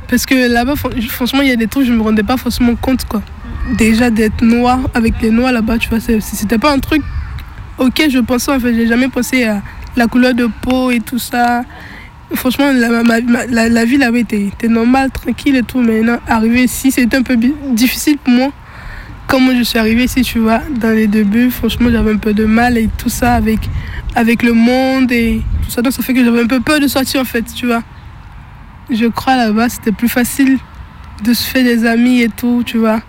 Parce 0.09 0.27
que 0.27 0.35
là-bas, 0.53 0.77
fran- 0.77 0.91
franchement, 1.09 1.41
il 1.43 1.49
y 1.49 1.53
a 1.53 1.57
des 1.57 1.67
trucs, 1.67 1.87
je 1.87 1.93
me 1.93 2.03
rendais 2.03 2.23
pas 2.23 2.37
forcément 2.37 2.75
compte, 2.77 3.05
quoi. 3.07 3.23
Déjà 3.79 4.11
d'être 4.11 4.43
noir 4.43 4.79
avec 4.95 5.15
les 5.23 5.31
noirs 5.31 5.53
là-bas, 5.53 5.79
tu 5.79 5.89
vois, 5.89 5.99
c'était 6.01 6.59
pas 6.59 6.73
un 6.73 6.79
truc 6.79 7.03
ok, 7.79 8.05
je 8.09 8.19
pensais 8.21 8.53
en 8.53 8.61
fait, 8.61 8.75
j'ai 8.75 8.87
jamais 8.87 9.09
pensé 9.09 9.45
à 9.45 9.61
la 9.97 10.07
couleur 10.07 10.35
de 10.35 10.49
peau 10.63 10.91
et 10.91 11.01
tout 11.01 11.19
ça. 11.19 11.63
Franchement, 12.35 12.71
la, 12.73 13.69
la, 13.69 13.85
vie 13.85 13.97
là-bas 13.97 14.19
était, 14.19 14.43
était 14.43 14.69
normale, 14.69 15.11
tranquille 15.11 15.57
et 15.57 15.63
tout. 15.63 15.81
Mais 15.81 16.01
non, 16.01 16.19
arriver 16.27 16.65
ici, 16.65 16.91
c'était 16.91 17.17
un 17.17 17.23
peu 17.23 17.37
difficile 17.73 18.19
pour 18.19 18.33
moi. 18.33 18.49
Comment 19.27 19.57
je 19.57 19.63
suis 19.63 19.79
arrivée 19.79 20.05
ici, 20.05 20.23
tu 20.23 20.39
vois, 20.39 20.61
dans 20.81 20.91
les 20.91 21.07
débuts, 21.07 21.51
franchement, 21.51 21.89
j'avais 21.91 22.13
un 22.13 22.19
peu 22.19 22.35
de 22.35 22.45
mal 22.45 22.77
et 22.77 22.89
tout 22.99 23.09
ça 23.09 23.35
avec, 23.35 23.59
avec 24.15 24.43
le 24.43 24.53
monde 24.53 25.11
et 25.11 25.43
tout 25.65 25.71
ça. 25.71 25.83
Donc, 25.83 25.93
ça 25.93 26.03
fait 26.03 26.15
que 26.15 26.25
j'avais 26.25 26.43
un 26.43 26.47
peu 26.47 26.61
peur 26.61 26.79
de 26.79 26.87
sortir, 26.87 27.21
en 27.21 27.25
fait, 27.25 27.45
tu 27.55 27.67
vois. 27.67 27.83
Je 28.91 29.07
crois 29.07 29.37
là-bas, 29.37 29.69
c'était 29.71 29.93
plus 29.93 30.09
facile 30.09 30.59
de 31.23 31.33
se 31.33 31.43
faire 31.49 31.65
des 31.65 31.87
amis 31.87 32.21
et 32.21 32.29
tout, 32.29 32.63
tu 32.65 32.79
vois. 32.79 33.01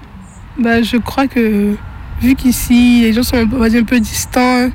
Bah, 0.57 0.81
je 0.81 0.97
crois 0.97 1.27
que 1.27 1.75
vu 2.21 2.35
qu'ici, 2.35 3.01
les 3.01 3.13
gens 3.13 3.23
sont 3.23 3.37
un 3.37 3.83
peu, 3.83 3.99
distants, 3.99 4.69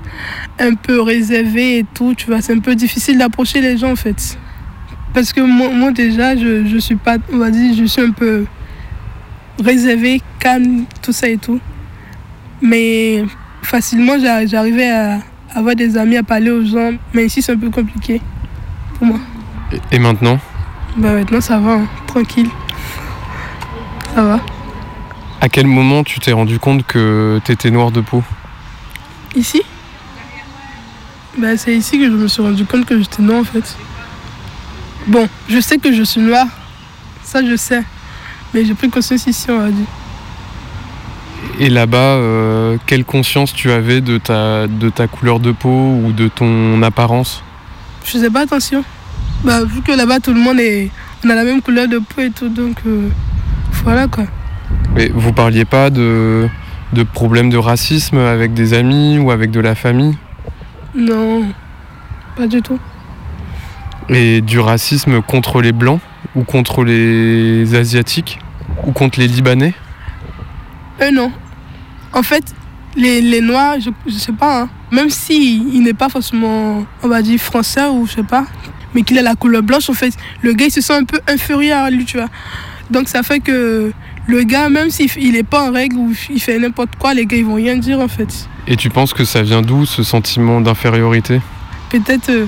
un 0.58 0.74
peu 0.74 1.00
réservés 1.00 1.78
et 1.78 1.86
tout, 1.94 2.14
tu 2.14 2.26
vois, 2.26 2.42
c'est 2.42 2.54
un 2.54 2.58
peu 2.58 2.74
difficile 2.74 3.18
d'approcher 3.18 3.60
les 3.60 3.78
gens 3.78 3.92
en 3.92 3.96
fait. 3.96 4.38
Parce 5.14 5.32
que 5.32 5.40
moi, 5.40 5.70
moi, 5.70 5.90
déjà, 5.90 6.36
je, 6.36 6.66
je 6.66 6.78
suis 6.78 6.96
pas, 6.96 7.16
on 7.32 7.38
va 7.38 7.50
dire, 7.50 7.74
je 7.74 7.84
suis 7.84 8.02
un 8.02 8.10
peu 8.10 8.44
réservée, 9.62 10.20
calme, 10.38 10.84
tout 11.02 11.12
ça 11.12 11.28
et 11.28 11.36
tout. 11.38 11.60
Mais 12.62 13.24
facilement, 13.62 14.18
j'a- 14.18 14.46
j'arrivais 14.46 14.90
à 14.90 15.18
avoir 15.54 15.74
des 15.74 15.96
amis, 15.96 16.16
à 16.16 16.22
parler 16.22 16.50
aux 16.50 16.64
gens. 16.64 16.92
Mais 17.14 17.26
ici, 17.26 17.42
c'est 17.42 17.52
un 17.52 17.56
peu 17.58 17.70
compliqué 17.70 18.20
pour 18.98 19.06
moi. 19.06 19.18
Et- 19.92 19.98
maintenant? 19.98 20.38
Bah 20.96 21.12
maintenant, 21.12 21.40
ça 21.40 21.58
va, 21.58 21.72
hein, 21.74 21.86
tranquille. 22.06 22.48
Ça 24.14 24.22
va. 24.22 24.40
À 25.40 25.48
quel 25.48 25.66
moment 25.66 26.02
tu 26.04 26.18
t'es 26.20 26.32
rendu 26.32 26.58
compte 26.58 26.84
que 26.86 27.40
t'étais 27.44 27.70
noir 27.70 27.90
de 27.92 28.00
peau? 28.00 28.22
Ici? 29.36 29.62
Bah, 31.38 31.56
C'est 31.56 31.74
ici 31.74 31.96
que 31.98 32.04
je 32.06 32.10
me 32.10 32.26
suis 32.28 32.42
rendu 32.42 32.64
compte 32.66 32.84
que 32.84 32.98
j'étais 32.98 33.22
noire 33.22 33.40
en 33.40 33.44
fait. 33.44 33.76
Bon, 35.06 35.28
je 35.48 35.60
sais 35.60 35.78
que 35.78 35.92
je 35.92 36.02
suis 36.02 36.20
noire, 36.20 36.46
ça 37.22 37.42
je 37.46 37.56
sais. 37.56 37.82
Mais 38.52 38.64
j'ai 38.64 38.74
pris 38.74 38.90
conscience 38.90 39.26
ici, 39.26 39.46
on 39.50 39.58
va 39.58 39.70
dire. 39.70 39.86
Et 41.58 41.68
là-bas, 41.68 41.98
euh, 41.98 42.76
quelle 42.86 43.04
conscience 43.04 43.52
tu 43.52 43.70
avais 43.70 44.00
de 44.00 44.18
ta, 44.18 44.66
de 44.66 44.88
ta 44.88 45.06
couleur 45.06 45.40
de 45.40 45.52
peau 45.52 46.00
ou 46.04 46.12
de 46.12 46.28
ton 46.28 46.82
apparence? 46.82 47.42
Je 48.04 48.10
faisais 48.10 48.30
pas 48.30 48.42
attention. 48.42 48.84
Bah, 49.44 49.64
vu 49.64 49.82
que 49.82 49.92
là-bas 49.92 50.20
tout 50.20 50.34
le 50.34 50.40
monde 50.40 50.58
est. 50.60 50.90
On 51.24 51.30
a 51.30 51.34
la 51.34 51.44
même 51.44 51.60
couleur 51.60 51.86
de 51.86 51.98
peau 51.98 52.22
et 52.22 52.30
tout, 52.30 52.48
donc 52.48 52.76
euh, 52.86 53.08
voilà 53.84 54.06
quoi. 54.06 54.24
Mais 54.94 55.10
vous 55.14 55.32
parliez 55.32 55.64
pas 55.64 55.90
de, 55.90 56.48
de 56.92 57.02
problèmes 57.02 57.50
de 57.50 57.58
racisme 57.58 58.16
avec 58.16 58.54
des 58.54 58.74
amis 58.74 59.18
ou 59.18 59.30
avec 59.30 59.50
de 59.50 59.60
la 59.60 59.74
famille? 59.74 60.16
Non, 60.94 61.44
pas 62.36 62.46
du 62.46 62.62
tout. 62.62 62.78
Et 64.08 64.40
du 64.40 64.58
racisme 64.58 65.20
contre 65.22 65.60
les 65.60 65.72
blancs? 65.72 66.00
Ou 66.34 66.42
contre 66.44 66.84
les 66.84 67.74
asiatiques 67.74 68.38
ou 68.86 68.92
contre 68.92 69.18
les 69.18 69.26
libanais? 69.28 69.74
Euh, 71.00 71.10
non. 71.10 71.32
En 72.12 72.22
fait, 72.22 72.44
les, 72.96 73.20
les 73.20 73.40
noirs, 73.40 73.76
je, 73.80 73.90
je 74.06 74.12
sais 74.18 74.32
pas, 74.32 74.62
hein, 74.62 74.68
même 74.90 75.10
si 75.10 75.62
il 75.72 75.82
n'est 75.82 75.94
pas 75.94 76.08
forcément, 76.08 76.84
on 77.02 77.08
va 77.08 77.22
dire, 77.22 77.38
français 77.40 77.86
ou 77.88 78.06
je 78.06 78.14
sais 78.14 78.22
pas, 78.22 78.44
mais 78.94 79.02
qu'il 79.02 79.18
a 79.18 79.22
la 79.22 79.34
couleur 79.34 79.62
blanche, 79.62 79.88
en 79.88 79.94
fait, 79.94 80.12
le 80.42 80.52
gars, 80.52 80.66
il 80.66 80.70
se 80.72 80.80
sent 80.80 80.94
un 80.94 81.04
peu 81.04 81.20
inférieur 81.28 81.84
à 81.84 81.90
lui, 81.90 82.04
tu 82.04 82.16
vois. 82.16 82.28
Donc 82.90 83.08
ça 83.08 83.22
fait 83.22 83.38
que 83.40 83.92
le 84.26 84.42
gars, 84.42 84.68
même 84.68 84.90
s'il 84.90 85.08
il 85.18 85.36
est 85.36 85.44
pas 85.44 85.68
en 85.68 85.72
règle 85.72 85.96
ou 85.96 86.12
il 86.28 86.40
fait 86.40 86.58
n'importe 86.58 86.96
quoi, 86.98 87.14
les 87.14 87.26
gars, 87.26 87.36
ils 87.36 87.44
vont 87.44 87.54
rien 87.54 87.76
dire, 87.76 88.00
en 88.00 88.08
fait. 88.08 88.48
Et 88.66 88.76
tu 88.76 88.90
penses 88.90 89.14
que 89.14 89.24
ça 89.24 89.42
vient 89.42 89.62
d'où 89.62 89.86
ce 89.86 90.02
sentiment 90.02 90.60
d'infériorité? 90.60 91.40
Peut-être 91.90 92.28
euh, 92.30 92.46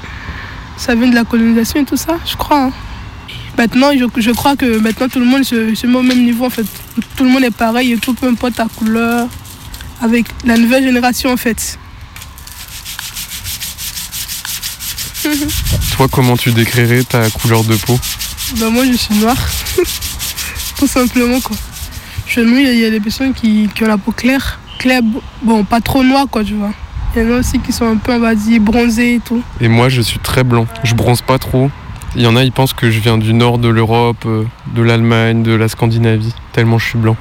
ça 0.77 0.95
vient 0.95 1.09
de 1.09 1.15
la 1.15 1.25
colonisation 1.25 1.81
et 1.81 1.85
tout 1.85 1.97
ça, 1.97 2.17
je 2.27 2.37
crois. 2.37 2.65
hein. 2.65 2.73
Maintenant, 3.59 3.91
je, 3.93 4.05
je 4.21 4.31
crois 4.31 4.57
que 4.57 4.79
maintenant 4.79 5.09
tout 5.09 5.19
le 5.21 5.27
monde 5.27 5.45
se, 5.45 5.75
se 5.75 5.87
met 5.87 5.97
au 5.99 6.03
même 6.03 6.25
niveau 6.25 6.47
en 6.47 6.51
fait. 6.51 6.67
Tout 7.17 7.25
le 7.25 7.31
monde 7.31 7.45
est 7.45 7.51
pareil 7.55 7.93
et 7.93 7.97
tout, 7.99 8.15
peu 8.15 8.27
importe 8.29 8.55
ta 8.55 8.67
couleur. 8.67 9.29
Avec 10.01 10.27
la 10.45 10.57
nouvelle 10.57 10.83
génération 10.85 11.31
en 11.33 11.37
fait. 11.37 11.79
Toi, 15.97 16.09
comment 16.11 16.37
tu 16.37 16.51
décrirais 16.53 17.05
ta 17.05 17.29
couleur 17.31 17.63
de 17.65 17.77
peau? 17.77 17.99
Ben 18.59 18.71
moi 18.71 18.85
je 18.85 18.93
suis 18.95 19.15
noire. 19.15 19.37
tout 20.79 20.87
simplement 20.87 21.41
quoi. 21.41 21.57
Chez 22.27 22.43
nous, 22.45 22.57
il 22.57 22.65
y 22.65 22.69
a- 22.69 22.73
il 22.73 22.81
y, 22.81 22.85
a 22.87 22.91
des 22.91 23.01
personnes 23.01 23.35
qui, 23.35 23.69
qui 23.75 23.85
ont 23.85 23.89
la 23.89 23.99
peau 23.99 24.11
claire. 24.13 24.59
Claire, 24.79 25.03
bon, 25.43 25.65
pas 25.65 25.81
trop 25.81 26.03
noire 26.03 26.27
quoi, 26.31 26.43
tu 26.43 26.55
vois. 26.55 26.73
Il 27.15 27.23
y 27.23 27.27
en 27.27 27.37
a 27.37 27.39
aussi 27.41 27.59
qui 27.61 27.73
sont 27.73 27.87
un 27.87 27.97
peu, 27.97 28.13
on 28.13 28.19
va 28.21 28.35
dire, 28.35 28.59
bronzés 28.61 29.17
et 29.17 29.21
tout. 29.21 29.43
Et 29.61 29.69
moi, 29.69 29.91
je 29.91 30.01
suis 30.01 30.19
très 30.19 30.43
blanc. 30.43 30.67
Je 30.83 30.95
bronze 30.95 31.21
pas 31.21 31.39
trop. 31.39 31.71
Il 32.15 32.23
y 32.23 32.27
en 32.27 32.37
a, 32.37 32.45
ils 32.45 32.53
pensent 32.53 32.75
que 32.75 32.91
je 32.91 33.01
viens 33.01 33.17
du 33.17 33.33
nord 33.33 33.59
de 33.59 33.69
l'Europe, 33.69 34.25
euh, 34.27 34.45
de 34.75 34.83
l'Allemagne, 34.83 35.43
de 35.43 35.55
la 35.55 35.69
Scandinavie, 35.69 36.35
tellement 36.53 36.79
je 36.79 36.89
suis 36.89 36.99
blanc. 36.99 37.17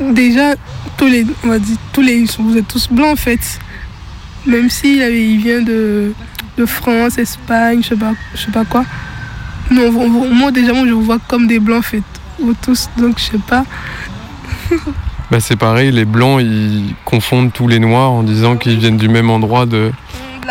Déjà, 0.00 0.54
tous 0.96 1.06
les, 1.06 1.26
on 1.44 1.48
va 1.48 1.58
dire, 1.58 1.76
tous 1.92 2.00
les, 2.00 2.24
vous 2.38 2.56
êtes 2.56 2.68
tous 2.68 2.88
blancs 2.90 3.12
en 3.12 3.16
fait. 3.16 3.58
Même 4.46 4.70
s'il 4.70 5.02
il 5.02 5.38
vient 5.38 5.60
de, 5.60 6.12
de 6.56 6.66
France, 6.66 7.18
Espagne, 7.18 7.82
je 7.82 7.88
sais 7.88 7.96
pas, 7.96 8.12
je 8.34 8.40
sais 8.40 8.52
pas 8.52 8.64
quoi. 8.64 8.84
Non, 9.70 9.92
moi 10.32 10.50
déjà, 10.52 10.72
moi 10.72 10.86
je 10.86 10.92
vous 10.92 11.02
vois 11.02 11.18
comme 11.28 11.46
des 11.46 11.58
blancs 11.58 11.80
en 11.80 11.82
fait. 11.82 12.02
Vous 12.40 12.54
tous, 12.54 12.88
donc 12.96 13.18
je 13.18 13.24
sais 13.24 13.38
pas. 13.46 13.64
Bah, 15.30 15.40
c'est 15.40 15.56
pareil, 15.56 15.90
les 15.92 16.06
blancs, 16.06 16.40
ils 16.40 16.94
confondent 17.04 17.52
tous 17.52 17.68
les 17.68 17.78
noirs 17.78 18.12
en 18.12 18.22
disant 18.22 18.56
qu'ils 18.56 18.78
viennent 18.78 18.96
du 18.96 19.10
même 19.10 19.28
endroit 19.28 19.66
de, 19.66 19.92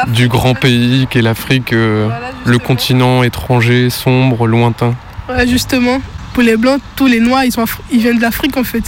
du 0.10 0.28
grand 0.28 0.54
pays 0.54 1.08
qu'est 1.10 1.24
l'Afrique, 1.24 1.74
euh, 1.74 2.08
le 2.47 2.60
continent 2.60 3.23
étranger, 3.23 3.89
sombre, 3.89 4.47
lointain. 4.47 4.95
Ouais, 5.29 5.47
justement, 5.47 5.99
pour 6.33 6.43
les 6.43 6.57
blancs, 6.57 6.81
tous 6.95 7.07
les 7.07 7.19
noirs, 7.19 7.43
ils, 7.43 7.51
sont 7.51 7.65
ils 7.91 7.99
viennent 7.99 8.17
de 8.17 8.21
l'Afrique 8.21 8.57
en 8.57 8.63
fait. 8.63 8.83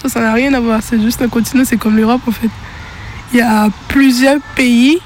Ça, 0.00 0.08
ça 0.08 0.20
n'a 0.20 0.32
rien 0.32 0.54
à 0.54 0.60
voir. 0.60 0.80
C'est 0.82 1.00
juste 1.00 1.20
un 1.22 1.28
continent, 1.28 1.64
c'est 1.64 1.76
comme 1.76 1.96
l'Europe 1.96 2.22
en 2.26 2.32
fait. 2.32 2.50
Il 3.32 3.38
y 3.38 3.42
a 3.42 3.68
plusieurs 3.88 4.40
pays 4.56 4.98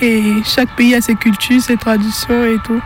et 0.00 0.22
chaque 0.44 0.74
pays 0.76 0.94
a 0.94 1.00
ses 1.00 1.14
cultures, 1.14 1.62
ses 1.62 1.76
traditions 1.76 2.44
et 2.44 2.58
tout. 2.64 2.80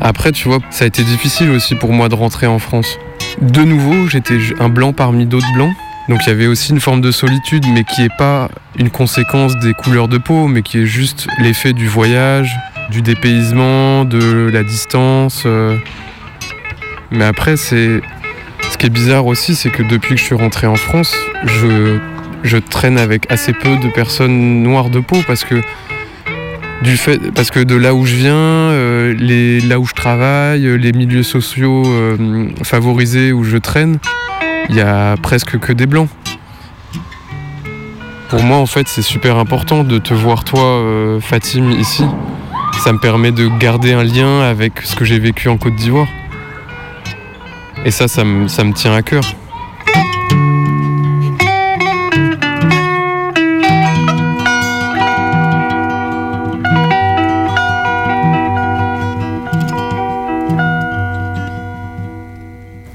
Après, 0.00 0.32
tu 0.32 0.48
vois, 0.48 0.58
ça 0.70 0.84
a 0.84 0.86
été 0.86 1.02
difficile 1.02 1.50
aussi 1.50 1.74
pour 1.74 1.92
moi 1.92 2.08
de 2.08 2.14
rentrer 2.14 2.46
en 2.46 2.58
France. 2.58 2.98
De 3.42 3.62
nouveau, 3.62 4.08
j'étais 4.08 4.38
un 4.58 4.68
blanc 4.68 4.92
parmi 4.92 5.26
d'autres 5.26 5.52
blancs. 5.52 5.74
Donc 6.08 6.20
il 6.24 6.30
y 6.30 6.32
avait 6.32 6.46
aussi 6.46 6.72
une 6.72 6.80
forme 6.80 7.02
de 7.02 7.10
solitude, 7.10 7.64
mais 7.72 7.84
qui 7.84 8.00
n'est 8.00 8.16
pas 8.16 8.48
une 8.78 8.88
conséquence 8.88 9.58
des 9.58 9.74
couleurs 9.74 10.08
de 10.08 10.16
peau, 10.16 10.48
mais 10.48 10.62
qui 10.62 10.78
est 10.78 10.86
juste 10.86 11.26
l'effet 11.38 11.74
du 11.74 11.86
voyage, 11.86 12.56
du 12.90 13.02
dépaysement, 13.02 14.06
de 14.06 14.48
la 14.50 14.62
distance. 14.62 15.42
euh. 15.44 15.76
Mais 17.10 17.24
après, 17.24 17.56
c'est 17.56 18.00
ce 18.70 18.78
qui 18.78 18.86
est 18.86 18.90
bizarre 18.90 19.26
aussi, 19.26 19.54
c'est 19.54 19.70
que 19.70 19.82
depuis 19.82 20.14
que 20.14 20.20
je 20.20 20.24
suis 20.24 20.34
rentré 20.34 20.66
en 20.66 20.76
France, 20.76 21.14
je, 21.44 22.58
traîne 22.70 22.98
avec 22.98 23.30
assez 23.30 23.52
peu 23.52 23.76
de 23.76 23.88
personnes 23.88 24.62
noires 24.62 24.90
de 24.90 25.00
peau 25.00 25.18
parce 25.26 25.44
que 25.44 25.56
du 26.82 26.96
fait 26.96 27.18
parce 27.34 27.50
que 27.50 27.60
de 27.60 27.74
là 27.74 27.94
où 27.94 28.06
je 28.06 28.14
viens, 28.14 28.34
euh, 28.34 29.60
là 29.68 29.80
où 29.80 29.86
je 29.86 29.94
travaille, 29.94 30.78
les 30.78 30.92
milieux 30.92 31.22
sociaux 31.22 31.82
euh, 31.86 32.48
favorisés 32.62 33.32
où 33.32 33.42
je 33.42 33.56
traîne, 33.56 33.98
il 34.68 34.76
y 34.76 34.80
a 34.80 35.16
presque 35.16 35.58
que 35.58 35.72
des 35.72 35.86
blancs. 35.86 36.08
Pour 38.28 38.42
moi, 38.42 38.58
en 38.58 38.66
fait, 38.66 38.86
c'est 38.88 39.02
super 39.02 39.38
important 39.38 39.84
de 39.84 39.98
te 39.98 40.12
voir 40.12 40.44
toi, 40.44 40.60
euh, 40.60 41.20
Fatim, 41.20 41.70
ici. 41.70 42.04
Ça 42.84 42.92
me 42.92 42.98
permet 42.98 43.32
de 43.32 43.48
garder 43.58 43.92
un 43.92 44.04
lien 44.04 44.42
avec 44.42 44.82
ce 44.82 44.94
que 44.94 45.04
j'ai 45.04 45.18
vécu 45.18 45.48
en 45.48 45.56
Côte 45.56 45.74
d'Ivoire. 45.76 46.08
Et 47.84 47.90
ça, 47.90 48.06
ça 48.06 48.24
me, 48.24 48.48
ça 48.48 48.64
me 48.64 48.72
tient 48.72 48.94
à 48.94 49.02
cœur. 49.02 49.24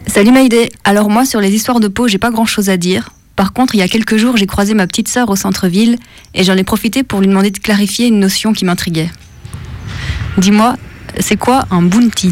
Salut 0.08 0.32
Maïdé. 0.32 0.70
Alors 0.86 1.10
moi 1.10 1.26
sur 1.26 1.40
les 1.40 1.52
histoires 1.54 1.80
de 1.80 1.88
peau, 1.88 2.08
j'ai 2.08 2.18
pas 2.18 2.32
grand-chose 2.32 2.70
à 2.70 2.78
dire. 2.78 3.10
Par 3.36 3.54
contre, 3.54 3.74
il 3.74 3.80
y 3.80 3.82
a 3.82 3.88
quelques 3.88 4.18
jours, 4.18 4.38
j'ai 4.38 4.46
croisé 4.46 4.74
ma 4.74 4.86
petite 4.86 5.08
sœur 5.08 5.30
au 5.30 5.36
centre-ville 5.36 5.98
et 6.36 6.44
j'en 6.44 6.56
ai 6.56 6.64
profité 6.64 7.04
pour 7.04 7.20
lui 7.22 7.28
demander 7.28 7.52
de 7.52 7.58
clarifier 7.58 8.08
une 8.08 8.20
notion 8.20 8.54
qui 8.54 8.66
m'intriguait. 8.66 9.10
Dis-moi, 10.38 10.76
c'est 11.20 11.38
quoi 11.38 11.66
un 11.72 11.82
bounty? 11.82 12.32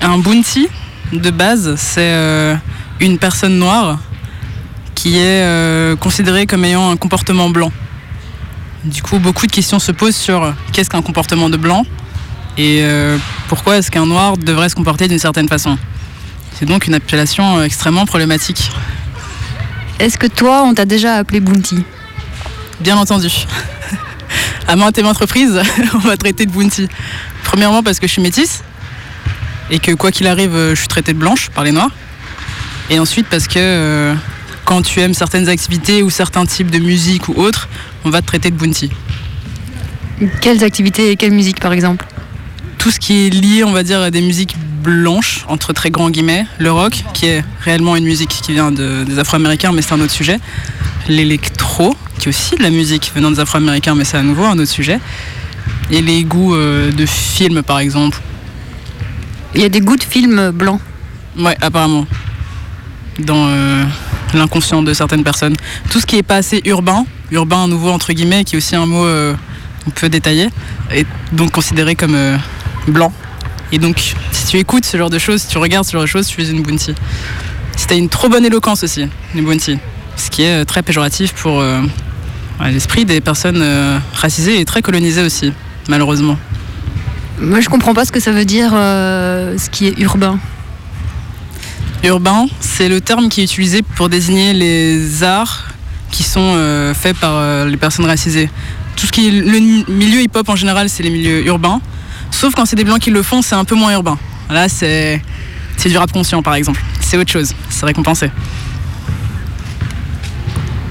Un 0.00 0.18
bounty, 0.18 0.68
de 1.12 1.30
base, 1.30 1.76
c'est 1.76 2.12
euh, 2.12 2.56
une 3.00 3.18
personne 3.18 3.58
noire 3.58 4.00
qui 4.94 5.18
est 5.18 5.42
euh, 5.42 5.96
considérée 5.96 6.46
comme 6.46 6.64
ayant 6.64 6.90
un 6.90 6.96
comportement 6.96 7.48
blanc. 7.48 7.72
Du 8.84 9.02
coup, 9.02 9.18
beaucoup 9.18 9.46
de 9.46 9.52
questions 9.52 9.78
se 9.78 9.92
posent 9.92 10.16
sur 10.16 10.54
qu'est-ce 10.72 10.90
qu'un 10.90 11.02
comportement 11.02 11.48
de 11.48 11.56
blanc 11.56 11.84
et 12.56 12.80
euh, 12.82 13.16
pourquoi 13.48 13.78
est-ce 13.78 13.90
qu'un 13.90 14.06
noir 14.06 14.36
devrait 14.36 14.68
se 14.68 14.74
comporter 14.74 15.06
d'une 15.06 15.20
certaine 15.20 15.48
façon. 15.48 15.78
C'est 16.58 16.66
donc 16.66 16.88
une 16.88 16.94
appellation 16.94 17.58
euh, 17.58 17.62
extrêmement 17.62 18.04
problématique. 18.04 18.72
Est-ce 20.00 20.18
que 20.18 20.26
toi, 20.26 20.64
on 20.64 20.74
t'a 20.74 20.86
déjà 20.86 21.14
appelé 21.14 21.38
Bounty 21.38 21.84
Bien 22.80 22.96
entendu. 22.96 23.28
à 24.66 24.74
maintes 24.74 24.98
et 24.98 25.02
maintes 25.04 25.18
reprises, 25.18 25.60
on 25.94 25.98
va 25.98 26.16
traiter 26.16 26.46
de 26.46 26.50
Bounty. 26.50 26.88
Premièrement 27.44 27.84
parce 27.84 28.00
que 28.00 28.08
je 28.08 28.12
suis 28.12 28.22
métisse 28.22 28.64
et 29.70 29.78
que 29.78 29.92
quoi 29.92 30.10
qu'il 30.10 30.26
arrive, 30.26 30.54
euh, 30.56 30.74
je 30.74 30.80
suis 30.80 30.88
traitée 30.88 31.12
de 31.12 31.18
blanche 31.18 31.48
par 31.50 31.62
les 31.62 31.70
noirs. 31.70 31.92
Et 32.90 32.98
ensuite 32.98 33.28
parce 33.28 33.46
que 33.46 33.58
euh, 33.58 34.14
quand 34.64 34.82
tu 34.82 34.98
aimes 34.98 35.14
certaines 35.14 35.48
activités 35.48 36.02
ou 36.02 36.10
certains 36.10 36.44
types 36.44 36.72
de 36.72 36.78
musique 36.78 37.28
ou 37.28 37.34
autres, 37.34 37.68
on 38.04 38.10
va 38.10 38.20
te 38.20 38.26
traiter 38.26 38.50
de 38.50 38.56
Bounty. 38.56 38.90
Quelles 40.40 40.64
activités 40.64 41.12
et 41.12 41.16
quelle 41.16 41.32
musique 41.32 41.60
par 41.60 41.72
exemple? 41.72 42.04
Tout 42.78 42.90
ce 42.90 42.98
qui 42.98 43.26
est 43.26 43.30
lié, 43.30 43.62
on 43.62 43.72
va 43.72 43.84
dire, 43.84 44.00
à 44.00 44.10
des 44.10 44.22
musiques 44.22 44.56
blanches, 44.82 45.44
entre 45.48 45.72
très 45.72 45.90
grands 45.90 46.10
guillemets, 46.10 46.46
le 46.58 46.70
rock, 46.72 47.04
qui 47.14 47.26
est 47.26 47.44
réellement 47.60 47.96
une 47.96 48.04
musique 48.04 48.30
qui 48.30 48.52
vient 48.52 48.70
de- 48.70 49.04
des 49.04 49.18
Afro-Américains, 49.18 49.72
mais 49.72 49.82
c'est 49.82 49.94
un 49.94 50.00
autre 50.00 50.12
sujet. 50.12 50.38
L'électro, 51.08 51.96
qui 52.18 52.26
est 52.26 52.28
aussi 52.30 52.56
de 52.56 52.62
la 52.62 52.70
musique 52.70 53.10
venant 53.14 53.30
des 53.30 53.40
Afro-Américains, 53.40 53.94
mais 53.94 54.04
c'est 54.04 54.16
à 54.18 54.22
nouveau 54.22 54.44
un 54.44 54.58
autre 54.58 54.70
sujet. 54.70 55.00
Et 55.90 56.02
les 56.02 56.24
goûts 56.24 56.54
euh, 56.54 56.92
de 56.92 57.06
films, 57.06 57.62
par 57.62 57.78
exemple. 57.78 58.18
Il 59.54 59.60
y 59.62 59.64
a 59.64 59.68
des 59.68 59.80
goûts 59.80 59.96
de 59.96 60.04
films 60.04 60.50
blancs. 60.50 60.80
Ouais, 61.38 61.56
apparemment. 61.60 62.06
Dans 63.18 63.46
euh, 63.48 63.84
l'inconscient 64.34 64.82
de 64.82 64.92
certaines 64.94 65.24
personnes. 65.24 65.56
Tout 65.90 65.98
ce 66.00 66.06
qui 66.06 66.16
est 66.16 66.22
pas 66.22 66.36
assez 66.36 66.60
urbain, 66.66 67.04
urbain 67.30 67.64
à 67.64 67.66
nouveau 67.66 67.90
entre 67.90 68.12
guillemets, 68.12 68.44
qui 68.44 68.54
est 68.54 68.58
aussi 68.58 68.76
un 68.76 68.86
mot 68.86 69.04
euh, 69.04 69.34
un 69.86 69.90
peu 69.90 70.08
détaillé, 70.08 70.50
est 70.92 71.06
donc 71.32 71.50
considéré 71.52 71.94
comme 71.94 72.14
euh, 72.14 72.36
blanc. 72.86 73.12
Et 73.72 73.78
donc, 73.78 74.14
si 74.32 74.46
tu 74.46 74.58
écoutes 74.58 74.84
ce 74.84 74.96
genre 74.96 75.10
de 75.10 75.18
choses, 75.18 75.42
si 75.42 75.48
tu 75.48 75.58
regardes 75.58 75.84
ce 75.84 75.92
genre 75.92 76.02
de 76.02 76.06
choses, 76.06 76.26
tu 76.26 76.42
es 76.42 76.48
une 76.48 76.62
bounty. 76.62 76.94
Si 77.76 77.86
tu 77.86 77.92
as 77.92 77.96
une 77.96 78.08
trop 78.08 78.28
bonne 78.28 78.44
éloquence 78.44 78.82
aussi, 78.82 79.06
une 79.34 79.44
bounty. 79.44 79.78
Ce 80.16 80.30
qui 80.30 80.42
est 80.42 80.62
euh, 80.62 80.64
très 80.64 80.82
péjoratif 80.82 81.32
pour 81.34 81.60
euh, 81.60 81.82
l'esprit 82.64 83.04
des 83.04 83.20
personnes 83.20 83.60
euh, 83.62 83.98
racisées 84.14 84.60
et 84.60 84.64
très 84.64 84.82
colonisées 84.82 85.22
aussi, 85.22 85.52
malheureusement. 85.88 86.36
Moi, 87.40 87.60
je 87.60 87.68
comprends 87.68 87.94
pas 87.94 88.04
ce 88.04 88.10
que 88.10 88.20
ça 88.20 88.32
veut 88.32 88.46
dire, 88.46 88.72
euh, 88.74 89.56
ce 89.58 89.70
qui 89.70 89.86
est 89.86 89.98
urbain. 89.98 90.38
Urbain, 92.04 92.46
c'est 92.60 92.88
le 92.88 93.00
terme 93.00 93.28
qui 93.28 93.42
est 93.42 93.44
utilisé 93.44 93.82
pour 93.82 94.08
désigner 94.08 94.54
les 94.54 95.22
arts 95.22 95.68
qui 96.10 96.22
sont 96.22 96.56
faits 96.94 97.16
par 97.18 97.66
les 97.66 97.76
personnes 97.76 98.06
racisées. 98.06 98.48
Tout 98.96 99.06
ce 99.06 99.12
qui 99.12 99.28
est 99.28 99.30
le 99.30 99.92
milieu 99.92 100.22
hip-hop 100.22 100.48
en 100.48 100.56
général, 100.56 100.88
c'est 100.88 101.02
les 101.02 101.10
milieux 101.10 101.44
urbains. 101.46 101.80
Sauf 102.30 102.54
quand 102.54 102.66
c'est 102.66 102.76
des 102.76 102.84
blancs 102.84 103.00
qui 103.00 103.10
le 103.10 103.22
font, 103.22 103.42
c'est 103.42 103.54
un 103.54 103.64
peu 103.64 103.74
moins 103.74 103.92
urbain. 103.92 104.18
Là, 104.50 104.68
c'est 104.68 105.22
c'est 105.76 105.88
du 105.88 105.96
rap 105.96 106.10
conscient, 106.12 106.42
par 106.42 106.54
exemple. 106.54 106.82
C'est 107.00 107.16
autre 107.16 107.30
chose. 107.30 107.54
C'est 107.70 107.86
récompensé. 107.86 108.30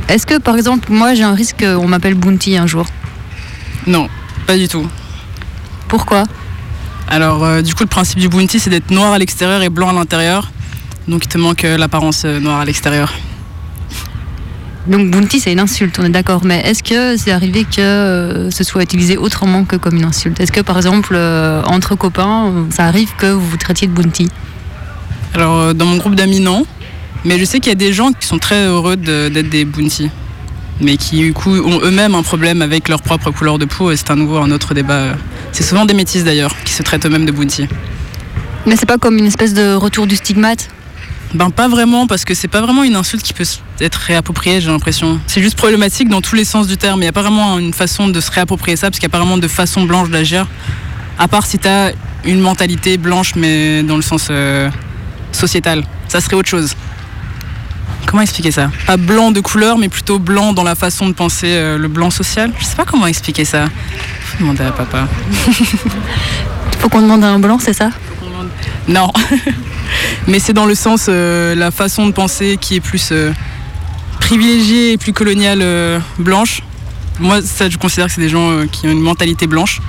Est-ce 0.07 0.25
que 0.25 0.37
par 0.37 0.55
exemple, 0.55 0.91
moi 0.91 1.13
j'ai 1.13 1.23
un 1.23 1.33
risque 1.35 1.57
qu'on 1.59 1.87
m'appelle 1.87 2.15
Bounty 2.15 2.57
un 2.57 2.67
jour? 2.67 2.85
Non, 3.85 4.07
pas 4.45 4.57
du 4.57 4.67
tout. 4.67 4.87
Pourquoi? 5.87 6.23
Alors, 7.09 7.43
euh, 7.43 7.61
du 7.61 7.73
coup, 7.73 7.83
le 7.83 7.89
principe 7.89 8.19
du 8.19 8.27
bounty, 8.27 8.59
c'est 8.59 8.69
d'être 8.69 8.91
noir 8.91 9.13
à 9.13 9.17
l'extérieur 9.17 9.61
et 9.61 9.69
blanc 9.69 9.89
à 9.89 9.93
l'intérieur. 9.93 10.51
Donc, 11.07 11.23
il 11.23 11.29
te 11.29 11.37
manque 11.37 11.63
euh, 11.63 11.77
l'apparence 11.77 12.23
euh, 12.25 12.39
noire 12.39 12.59
à 12.59 12.65
l'extérieur. 12.65 13.13
Donc 14.87 15.11
Bounty 15.11 15.39
c'est 15.39 15.51
une 15.51 15.59
insulte, 15.59 15.99
on 15.99 16.05
est 16.05 16.09
d'accord, 16.09 16.41
mais 16.45 16.61
est-ce 16.61 16.81
que 16.81 17.17
c'est 17.17 17.31
arrivé 17.31 17.65
que 17.65 17.81
euh, 17.81 18.51
ce 18.51 18.63
soit 18.63 18.83
utilisé 18.83 19.17
autrement 19.17 19.65
que 19.65 19.75
comme 19.75 19.95
une 19.97 20.05
insulte? 20.05 20.39
Est-ce 20.39 20.51
que 20.51 20.61
par 20.61 20.77
exemple, 20.77 21.13
euh, 21.15 21.61
entre 21.65 21.95
copains, 21.95 22.53
ça 22.69 22.85
arrive 22.85 23.09
que 23.17 23.25
vous 23.27 23.45
vous 23.45 23.57
traitiez 23.57 23.87
de 23.87 23.91
Bounty? 23.93 24.29
Alors, 25.33 25.59
euh, 25.59 25.73
dans 25.73 25.85
mon 25.85 25.97
groupe 25.97 26.15
d'amis, 26.15 26.39
non. 26.39 26.65
Mais 27.25 27.37
je 27.37 27.43
sais 27.45 27.59
qu'il 27.59 27.69
y 27.69 27.75
a 27.75 27.75
des 27.75 27.91
gens 27.91 28.11
qui 28.13 28.25
sont 28.25 28.37
très 28.39 28.65
heureux 28.65 28.95
de- 28.95 29.27
d'être 29.27 29.49
des 29.49 29.65
bounty. 29.65 30.09
Mais 30.79 30.95
qui, 30.95 31.17
du 31.17 31.33
coup, 31.33 31.49
ont 31.51 31.81
eux-mêmes 31.81 32.15
un 32.15 32.23
problème 32.23 32.61
avec 32.61 32.87
leur 32.87 33.01
propre 33.01 33.31
couleur 33.31 33.57
de 33.57 33.65
peau. 33.65 33.91
Et 33.91 33.97
c'est 33.97 34.09
à 34.11 34.15
nouveau 34.15 34.37
un 34.37 34.51
autre 34.51 34.73
débat. 34.73 35.15
C'est 35.51 35.63
souvent 35.63 35.85
des 35.85 35.93
métis 35.95 36.23
d'ailleurs, 36.23 36.55
qui 36.63 36.71
se 36.71 36.83
traitent 36.83 37.05
eux-mêmes 37.05 37.25
de 37.25 37.31
bounty. 37.31 37.67
Mais 38.65 38.75
c'est 38.77 38.85
pas 38.85 38.97
comme 38.97 39.17
une 39.17 39.25
espèce 39.25 39.53
de 39.53 39.73
retour 39.73 40.07
du 40.07 40.15
stigmate? 40.15 40.69
Ben, 41.33 41.49
pas 41.49 41.67
vraiment, 41.67 42.07
parce 42.07 42.23
que 42.23 42.33
c'est 42.33 42.47
pas 42.47 42.61
vraiment 42.61 42.83
une 42.83 42.95
insulte 42.95 43.21
qui 43.21 43.33
peut 43.33 43.43
être 43.81 43.95
réappropriée, 43.95 44.61
j'ai 44.61 44.69
l'impression. 44.69 45.19
C'est 45.27 45.41
juste 45.41 45.57
problématique 45.57 46.07
dans 46.07 46.21
tous 46.21 46.35
les 46.35 46.45
sens 46.45 46.67
du 46.67 46.77
terme. 46.77 46.99
Il 46.99 47.03
n'y 47.03 47.09
a 47.09 47.11
pas 47.11 47.21
vraiment 47.21 47.59
une 47.59 47.73
façon 47.73 48.07
de 48.07 48.19
se 48.21 48.31
réapproprier 48.31 48.77
ça, 48.77 48.87
parce 48.87 48.99
qu'il 48.99 49.07
n'y 49.07 49.11
a 49.11 49.15
pas 49.17 49.19
vraiment 49.19 49.37
de 49.37 49.47
façon 49.47 49.83
blanche 49.83 50.09
d'agir. 50.09 50.47
À 51.19 51.27
part 51.27 51.45
si 51.45 51.59
tu 51.59 51.67
as 51.67 51.91
une 52.23 52.39
mentalité 52.39 52.97
blanche, 52.97 53.35
mais 53.35 53.83
dans 53.83 53.97
le 53.97 54.01
sens 54.01 54.27
euh, 54.29 54.69
sociétal. 55.31 55.83
Ça 56.07 56.21
serait 56.21 56.35
autre 56.35 56.49
chose. 56.49 56.75
Comment 58.05 58.21
expliquer 58.21 58.51
ça? 58.51 58.71
Pas 58.85 58.95
blanc 58.95 59.31
de 59.31 59.41
couleur, 59.41 59.77
mais 59.77 59.89
plutôt 59.89 60.19
blanc 60.19 60.53
dans 60.53 60.63
la 60.63 60.75
façon 60.75 61.07
de 61.07 61.13
penser 61.13 61.47
euh, 61.49 61.77
le 61.77 61.89
blanc 61.89 62.09
social? 62.09 62.53
Je 62.57 62.63
sais 62.63 62.75
pas 62.75 62.85
comment 62.85 63.05
expliquer 63.05 63.43
ça. 63.43 63.65
Faut 64.21 64.37
demander 64.39 64.63
à 64.63 64.71
papa. 64.71 65.07
Faut 66.79 66.87
qu'on 66.89 67.01
demande 67.01 67.23
à 67.23 67.27
un 67.27 67.39
blanc, 67.39 67.59
c'est 67.59 67.73
ça? 67.73 67.89
Non. 68.87 69.11
Mais 70.27 70.39
c'est 70.39 70.53
dans 70.53 70.65
le 70.65 70.75
sens, 70.75 71.05
euh, 71.09 71.55
la 71.55 71.71
façon 71.71 72.07
de 72.07 72.11
penser 72.11 72.57
qui 72.59 72.75
est 72.75 72.79
plus 72.81 73.09
euh, 73.11 73.31
privilégiée 74.19 74.93
et 74.93 74.97
plus 74.97 75.13
coloniale 75.13 75.59
euh, 75.61 75.99
blanche. 76.19 76.61
Moi, 77.19 77.41
ça, 77.41 77.69
je 77.69 77.77
considère 77.77 78.07
que 78.07 78.11
c'est 78.13 78.21
des 78.21 78.29
gens 78.29 78.65
qui 78.71 78.87
ont 78.87 78.91
une 78.91 79.01
mentalité 79.01 79.47
blanche. 79.47 79.81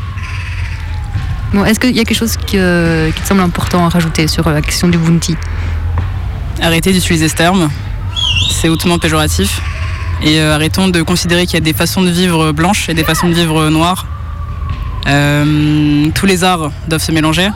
Bon, 1.53 1.65
est-ce 1.65 1.81
qu'il 1.81 1.97
y 1.97 2.01
a 2.01 2.05
quelque 2.05 2.17
chose 2.17 2.37
que- 2.37 3.11
qui 3.11 3.21
te 3.23 3.27
semble 3.27 3.41
important 3.41 3.85
à 3.85 3.89
rajouter 3.89 4.29
sur 4.29 4.49
la 4.49 4.61
question 4.63 4.89
du 4.89 4.99
Bounty? 4.99 5.35
Arrêtez 6.63 6.93
d'utiliser 6.93 7.29
ce 7.29 7.35
terme. 7.35 7.71
C'est 8.51 8.69
hautement 8.69 8.99
péjoratif. 8.99 9.61
Et 10.23 10.41
arrêtons 10.41 10.89
de 10.89 11.01
considérer 11.03 11.47
qu'il 11.47 11.55
y 11.55 11.59
a 11.59 11.61
des 11.61 11.73
façons 11.73 12.03
de 12.03 12.11
vivre 12.11 12.53
blanches 12.53 12.89
et 12.89 12.95
des 12.95 13.05
façons 13.05 13.29
de 13.29 13.35
vivre 13.35 13.69
noires. 13.71 14.07
Tous 15.05 16.27
les 16.27 16.45
arts 16.45 16.71
doivent 16.89 17.03
se 17.03 17.13
mélanger. 17.13 17.49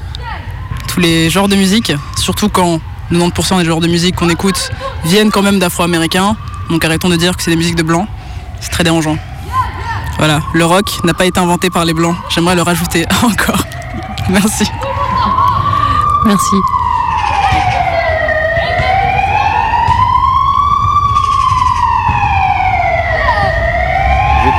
Tous 0.89 1.01
les 1.01 1.31
genres 1.31 1.49
de 1.49 1.57
musique, 1.57 1.93
surtout 2.17 2.49
quand 2.49 2.81
90% 3.13 3.59
des 3.59 3.65
genres 3.65 3.81
de 3.81 3.89
musique 3.89 4.17
qu'on 4.17 4.29
écoute 4.29 4.71
viennent 5.05 5.31
quand 5.31 5.43
même 5.43 5.59
d'afro-américains. 5.59 6.37
Donc 6.71 6.85
arrêtons 6.85 7.09
de 7.09 7.17
dire 7.17 7.37
que 7.37 7.43
c'est 7.43 7.51
des 7.51 7.57
musiques 7.57 7.77
de 7.77 7.83
blancs. 7.83 8.07
C'est 8.61 8.71
très 8.71 8.85
dérangeant. 8.85 9.17
Voilà, 10.19 10.41
le 10.53 10.65
rock 10.65 10.87
n'a 11.05 11.15
pas 11.15 11.27
été 11.27 11.41
inventé 11.41 11.69
par 11.71 11.85
les 11.85 11.95
blancs. 11.95 12.17
J'aimerais 12.29 12.55
le 12.55 12.63
rajouter 12.63 13.07
encore. 13.23 13.65
Merci. 14.29 14.65
Merci. 16.25 16.57
J'ai 24.45 24.51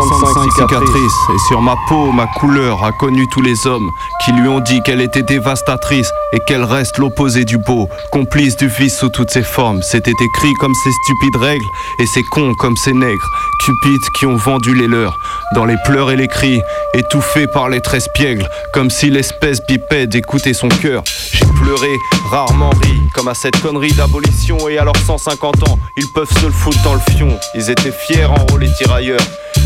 365 0.00 0.52
cicatrices 0.52 1.12
et 1.34 1.38
sur 1.48 1.60
ma 1.60 1.74
peau, 1.88 2.12
ma 2.12 2.26
couleur 2.26 2.84
a 2.84 2.92
connu 2.92 3.26
tous 3.32 3.42
les 3.42 3.66
hommes 3.66 3.90
qui 4.24 4.30
lui 4.30 4.46
ont 4.46 4.60
dit 4.60 4.80
qu'elle 4.82 5.00
était 5.00 5.24
dévastatrice 5.24 6.08
et 6.32 6.38
qu'elle 6.46 6.62
reste 6.62 6.98
l'opposé 6.98 7.44
du 7.44 7.58
beau, 7.58 7.88
complice 8.12 8.56
du 8.56 8.68
vice 8.68 8.96
sous 8.96 9.08
toutes 9.08 9.30
ses 9.30 9.42
formes. 9.42 9.82
C'était 9.82 10.12
écrit 10.12 10.54
comme 10.60 10.74
ces 10.84 10.92
stupides 10.92 11.36
règles 11.36 11.64
et 11.98 12.06
ces 12.06 12.22
cons 12.30 12.54
comme 12.54 12.76
ces 12.76 12.92
nègres, 12.92 13.28
cupides 13.64 14.08
qui 14.18 14.26
ont 14.26 14.36
vendu 14.36 14.72
les 14.72 14.86
leurs 14.86 15.18
dans 15.54 15.64
les 15.64 15.76
pleurs 15.84 16.12
et 16.12 16.16
les 16.16 16.28
cris, 16.28 16.60
étouffés 16.94 17.46
par 17.52 17.68
les 17.68 17.80
traits 17.80 18.02
espiègles, 18.02 18.48
comme 18.72 18.90
si 18.90 19.10
l'espèce 19.10 19.60
bipède 19.66 20.14
écoutait 20.14 20.54
son 20.54 20.68
cœur. 20.68 21.02
J'ai 21.32 21.46
pleuré, 21.60 21.88
rarement 22.30 22.70
ri, 22.70 23.00
comme 23.14 23.28
à 23.28 23.34
cette 23.34 23.60
connerie 23.60 23.92
d'abolition 23.92 24.68
et 24.68 24.78
à 24.78 24.84
leurs 24.84 24.96
150 24.96 25.68
ans, 25.68 25.78
ils 25.96 26.06
peuvent 26.14 26.32
se 26.32 26.46
le 26.46 26.52
foutre 26.52 26.82
dans 26.84 26.94
le 26.94 27.00
fion. 27.00 27.36
Ils 27.54 27.70
étaient 27.70 27.92
fiers 27.92 28.26
enrôlés 28.26 28.70
tirailleurs. 28.76 29.20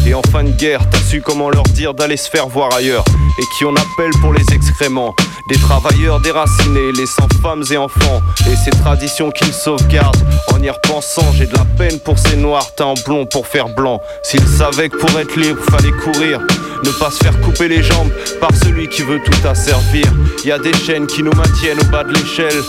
Et 0.06 0.14
en 0.14 0.21
fin 0.30 0.44
de 0.44 0.50
guerre, 0.50 0.80
t'as 0.90 0.98
su 0.98 1.20
comment 1.20 1.50
leur 1.50 1.62
dire 1.64 1.94
d'aller 1.94 2.16
se 2.16 2.28
faire 2.28 2.46
voir 2.46 2.74
ailleurs. 2.74 3.04
Et 3.38 3.42
qui 3.56 3.64
on 3.64 3.74
appelle 3.74 4.12
pour 4.20 4.32
les 4.32 4.44
excréments 4.52 5.14
Des 5.48 5.56
travailleurs 5.56 6.20
déracinés, 6.20 6.92
laissant 6.92 7.28
femmes 7.42 7.64
et 7.70 7.76
enfants. 7.76 8.20
Et 8.50 8.56
ces 8.56 8.70
traditions 8.70 9.30
qu'ils 9.30 9.52
sauvegardent. 9.52 10.24
En 10.52 10.62
y 10.62 10.70
repensant, 10.70 11.32
j'ai 11.34 11.46
de 11.46 11.54
la 11.54 11.64
peine 11.64 11.98
pour 12.00 12.18
ces 12.18 12.36
noirs 12.36 12.74
teints 12.74 12.86
en 12.86 12.94
blond 13.06 13.26
pour 13.26 13.46
faire 13.46 13.68
blanc. 13.68 14.00
S'ils 14.22 14.46
savaient 14.46 14.88
que 14.88 14.96
pour 14.96 15.18
être 15.18 15.36
libre, 15.36 15.62
fallait 15.70 15.92
courir. 15.92 16.40
Ne 16.84 16.90
pas 16.98 17.10
se 17.10 17.18
faire 17.18 17.38
couper 17.40 17.68
les 17.68 17.82
jambes 17.82 18.10
par 18.40 18.50
celui 18.54 18.88
qui 18.88 19.02
veut 19.02 19.20
tout 19.24 19.48
asservir. 19.48 20.06
Y 20.44 20.50
a 20.50 20.58
des 20.58 20.74
chaînes 20.74 21.06
qui 21.06 21.22
nous 21.22 21.32
maintiennent 21.32 21.80
au 21.80 21.90
bas 21.90 22.04
de 22.04 22.12
l'échelle. 22.12 22.62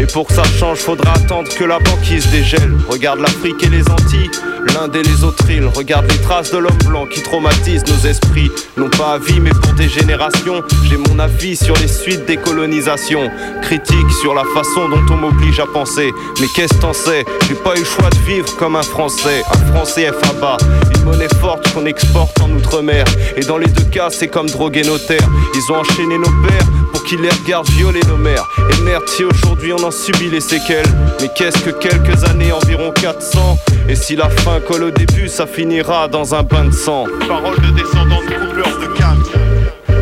Et 0.00 0.06
pour 0.06 0.26
que 0.26 0.32
ça 0.32 0.44
change, 0.58 0.78
faudra 0.78 1.12
attendre 1.12 1.54
que 1.54 1.62
la 1.62 1.78
banquise 1.78 2.26
dégèle. 2.30 2.72
Regarde 2.88 3.20
l'Afrique 3.20 3.62
et 3.62 3.68
les 3.68 3.86
Antilles, 3.90 4.30
l'Inde 4.74 4.96
et 4.96 5.02
les 5.02 5.24
autres 5.24 5.50
îles. 5.50 5.66
Regarde 5.66 6.10
les 6.10 6.16
traces 6.18 6.50
de 6.50 6.56
l'homme 6.56 6.78
blanc 6.86 7.04
qui 7.04 7.22
traumatisent 7.22 7.84
nos 7.86 8.08
esprits. 8.08 8.50
Non 8.78 8.88
pas 8.88 9.12
à 9.12 9.18
vie, 9.18 9.40
mais 9.40 9.50
pour 9.50 9.74
des 9.74 9.90
générations. 9.90 10.62
J'ai 10.88 10.96
mon 10.96 11.18
avis 11.18 11.54
sur 11.54 11.76
les 11.76 11.86
suites 11.86 12.24
des 12.24 12.38
colonisations. 12.38 13.30
Critique 13.60 14.10
sur 14.22 14.32
la 14.32 14.44
façon 14.54 14.88
dont 14.88 15.04
on 15.12 15.16
m'oblige 15.16 15.60
à 15.60 15.66
penser. 15.66 16.10
Mais 16.40 16.46
qu'est-ce 16.56 16.72
que 16.72 16.80
t'en 16.80 16.94
sais? 16.94 17.26
J'ai 17.46 17.54
pas 17.56 17.76
eu 17.76 17.80
le 17.80 17.84
choix 17.84 18.08
de 18.08 18.18
vivre 18.26 18.56
comme 18.56 18.76
un 18.76 18.82
Français. 18.82 19.42
Un 19.52 19.74
Français 19.74 20.06
FABA, 20.06 20.56
une 20.96 21.04
monnaie 21.04 21.28
forte 21.42 21.70
qu'on 21.74 21.84
exporte 21.84 22.40
en 22.40 22.50
Outre-mer. 22.50 23.04
Et 23.36 23.42
dans 23.42 23.58
les 23.58 23.68
deux 23.68 23.84
cas, 23.84 24.08
c'est 24.08 24.28
comme 24.28 24.48
droguer 24.48 24.82
nos 24.82 24.98
terres. 24.98 25.28
Ils 25.54 25.72
ont 25.72 25.76
enchaîné 25.76 26.16
nos 26.16 26.48
pères 26.48 26.66
pour 26.90 27.04
qui 27.04 27.18
les 27.18 27.28
regardent 27.28 27.68
violer 27.68 28.00
nos 28.08 28.16
mères. 28.16 28.48
Et 28.70 28.82
merde, 28.82 29.04
si 29.06 29.24
aujourd'hui 29.24 29.72
on 29.72 29.84
en 29.84 29.89
j'en 29.90 29.96
subis 29.96 30.30
les 30.30 30.40
séquelles. 30.40 30.86
Mais 31.20 31.28
qu'est-ce 31.34 31.58
que 31.64 31.70
quelques 31.70 32.24
années, 32.24 32.52
environ 32.52 32.92
400 32.92 33.58
Et 33.88 33.94
si 33.94 34.16
la 34.16 34.28
fin 34.28 34.60
colle 34.60 34.84
au 34.84 34.90
début, 34.90 35.28
ça 35.28 35.46
finira 35.46 36.08
dans 36.08 36.34
un 36.34 36.42
bain 36.42 36.64
de 36.66 36.72
sang. 36.72 37.06
Parole 37.26 37.56
de 37.60 37.70
descendant 37.70 38.20
de 38.22 38.46
coupeurs 38.46 38.78
de 38.78 38.86
4 38.96 39.99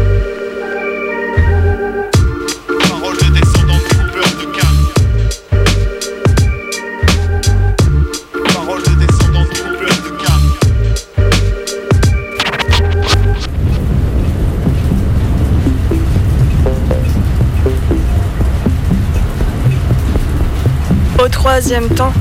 troisième 21.51 21.89
temps, 21.89 22.13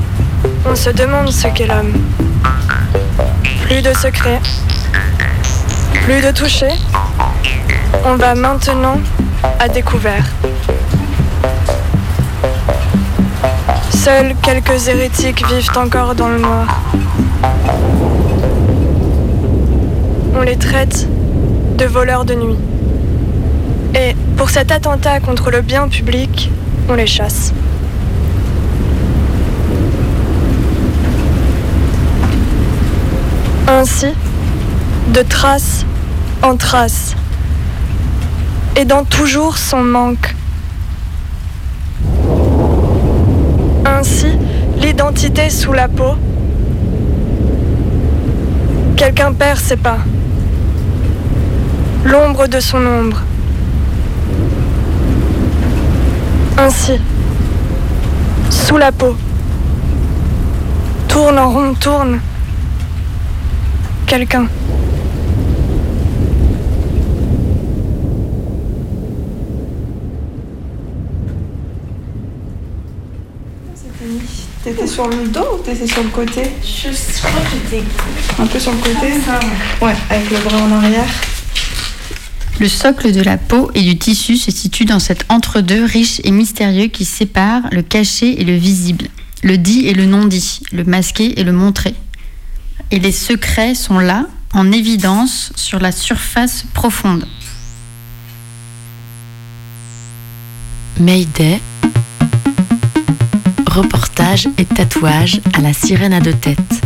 on 0.65 0.73
se 0.73 0.89
demande 0.89 1.29
ce 1.31 1.49
qu'est 1.49 1.67
l'homme. 1.67 1.91
Plus 3.65 3.81
de 3.81 3.91
secrets, 3.93 4.39
plus 6.05 6.21
de 6.21 6.31
toucher. 6.31 6.69
On 8.05 8.15
va 8.15 8.35
maintenant 8.35 9.01
à 9.59 9.67
découvert. 9.67 10.23
Seuls 13.89 14.33
quelques 14.41 14.87
hérétiques 14.87 15.45
vivent 15.45 15.77
encore 15.77 16.15
dans 16.15 16.29
le 16.29 16.39
noir. 16.39 16.81
On 20.35 20.41
les 20.41 20.55
traite 20.57 21.05
de 21.77 21.83
voleurs 21.83 22.23
de 22.23 22.33
nuit. 22.33 22.59
Et 23.93 24.15
pour 24.37 24.49
cet 24.49 24.71
attentat 24.71 25.19
contre 25.19 25.51
le 25.51 25.59
bien 25.59 25.89
public, 25.89 26.49
on 26.87 26.93
les 26.93 27.07
chasse. 27.07 27.51
Ainsi, 33.69 34.13
de 35.13 35.21
trace 35.23 35.85
en 36.41 36.55
trace, 36.55 37.17
aidant 38.77 39.03
toujours 39.03 39.57
son 39.57 39.83
manque. 39.83 40.33
Ainsi, 43.85 44.27
l'identité 44.77 45.49
sous 45.49 45.73
la 45.73 45.89
peau. 45.89 46.15
Quelqu'un 48.95 49.33
perd 49.33 49.59
ses 49.59 49.75
pas. 49.75 49.99
L'ombre 52.05 52.47
de 52.47 52.61
son 52.61 52.85
ombre. 52.85 53.21
Ainsi, 56.57 57.01
sous 58.49 58.77
la 58.77 58.93
peau. 58.93 59.17
Tourne 61.09 61.37
en 61.37 61.49
rond, 61.49 61.73
tourne. 61.73 62.21
Quelqu'un. 64.07 64.47
T'étais 74.63 74.87
sur 74.87 75.09
le 75.09 75.27
dos 75.27 75.41
ou 75.59 75.63
t'étais 75.63 75.85
sur 75.85 76.03
le 76.03 76.09
côté? 76.09 76.43
Je 76.63 76.87
crois 77.19 77.41
que 77.41 77.47
j'étais 77.51 77.83
Un 78.39 78.45
peu 78.47 78.57
sur 78.57 78.71
le 78.71 78.77
côté 78.77 79.13
Ouais, 79.81 79.93
avec 80.09 80.31
le 80.31 80.37
bras 80.39 80.57
en 80.57 80.71
arrière. 80.71 81.05
Le 82.61 82.69
socle 82.69 83.11
de 83.11 83.21
la 83.21 83.37
peau 83.37 83.69
et 83.75 83.81
du 83.81 83.97
tissu 83.97 84.37
se 84.37 84.51
situe 84.51 84.85
dans 84.85 84.99
cet 84.99 85.25
entre-deux 85.27 85.83
riche 85.83 86.21
et 86.23 86.31
mystérieux 86.31 86.87
qui 86.87 87.03
sépare 87.03 87.63
le 87.73 87.81
caché 87.81 88.39
et 88.41 88.45
le 88.45 88.55
visible, 88.55 89.07
le 89.43 89.57
dit 89.57 89.87
et 89.87 89.93
le 89.93 90.05
non-dit, 90.05 90.61
le 90.71 90.85
masqué 90.85 91.39
et 91.39 91.43
le 91.43 91.51
montré. 91.51 91.93
Et 92.89 92.99
les 92.99 93.11
secrets 93.11 93.75
sont 93.75 93.99
là, 93.99 94.25
en 94.53 94.71
évidence, 94.71 95.51
sur 95.55 95.79
la 95.79 95.91
surface 95.91 96.63
profonde. 96.73 97.27
Mayday. 100.99 101.59
Reportage 103.69 104.47
et 104.57 104.65
tatouage 104.65 105.41
à 105.53 105.61
la 105.61 105.73
sirène 105.73 106.13
à 106.13 106.21
deux 106.21 106.33
têtes. 106.33 106.81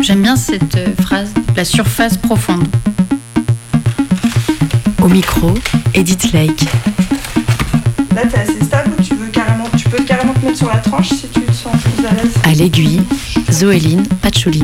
J'aime 0.00 0.22
bien 0.22 0.36
cette 0.36 0.76
euh, 0.76 0.88
phrase, 1.02 1.32
la 1.54 1.64
surface 1.64 2.16
profonde. 2.16 2.66
Au 5.02 5.08
micro, 5.08 5.54
Edith 5.94 6.32
Lake. 6.32 6.64
Là, 8.16 8.22
t'es 8.26 8.38
assez 8.38 8.64
stable 8.64 8.92
ou 8.98 9.02
tu, 9.02 9.14
veux 9.14 9.28
carrément, 9.28 9.66
tu 9.76 9.88
peux 9.88 10.02
carrément 10.02 10.32
te 10.32 10.44
mettre 10.46 10.58
sur 10.58 10.68
la 10.68 10.78
tranche 10.78 11.10
si 11.10 11.28
tu 11.28 11.40
te 11.42 11.52
sens 11.52 11.76
plus 11.76 12.06
à 12.06 12.12
l'aise? 12.12 12.32
À 12.42 12.52
l'aiguille, 12.52 13.02
Zoéline 13.50 14.04
Patchouli. 14.22 14.62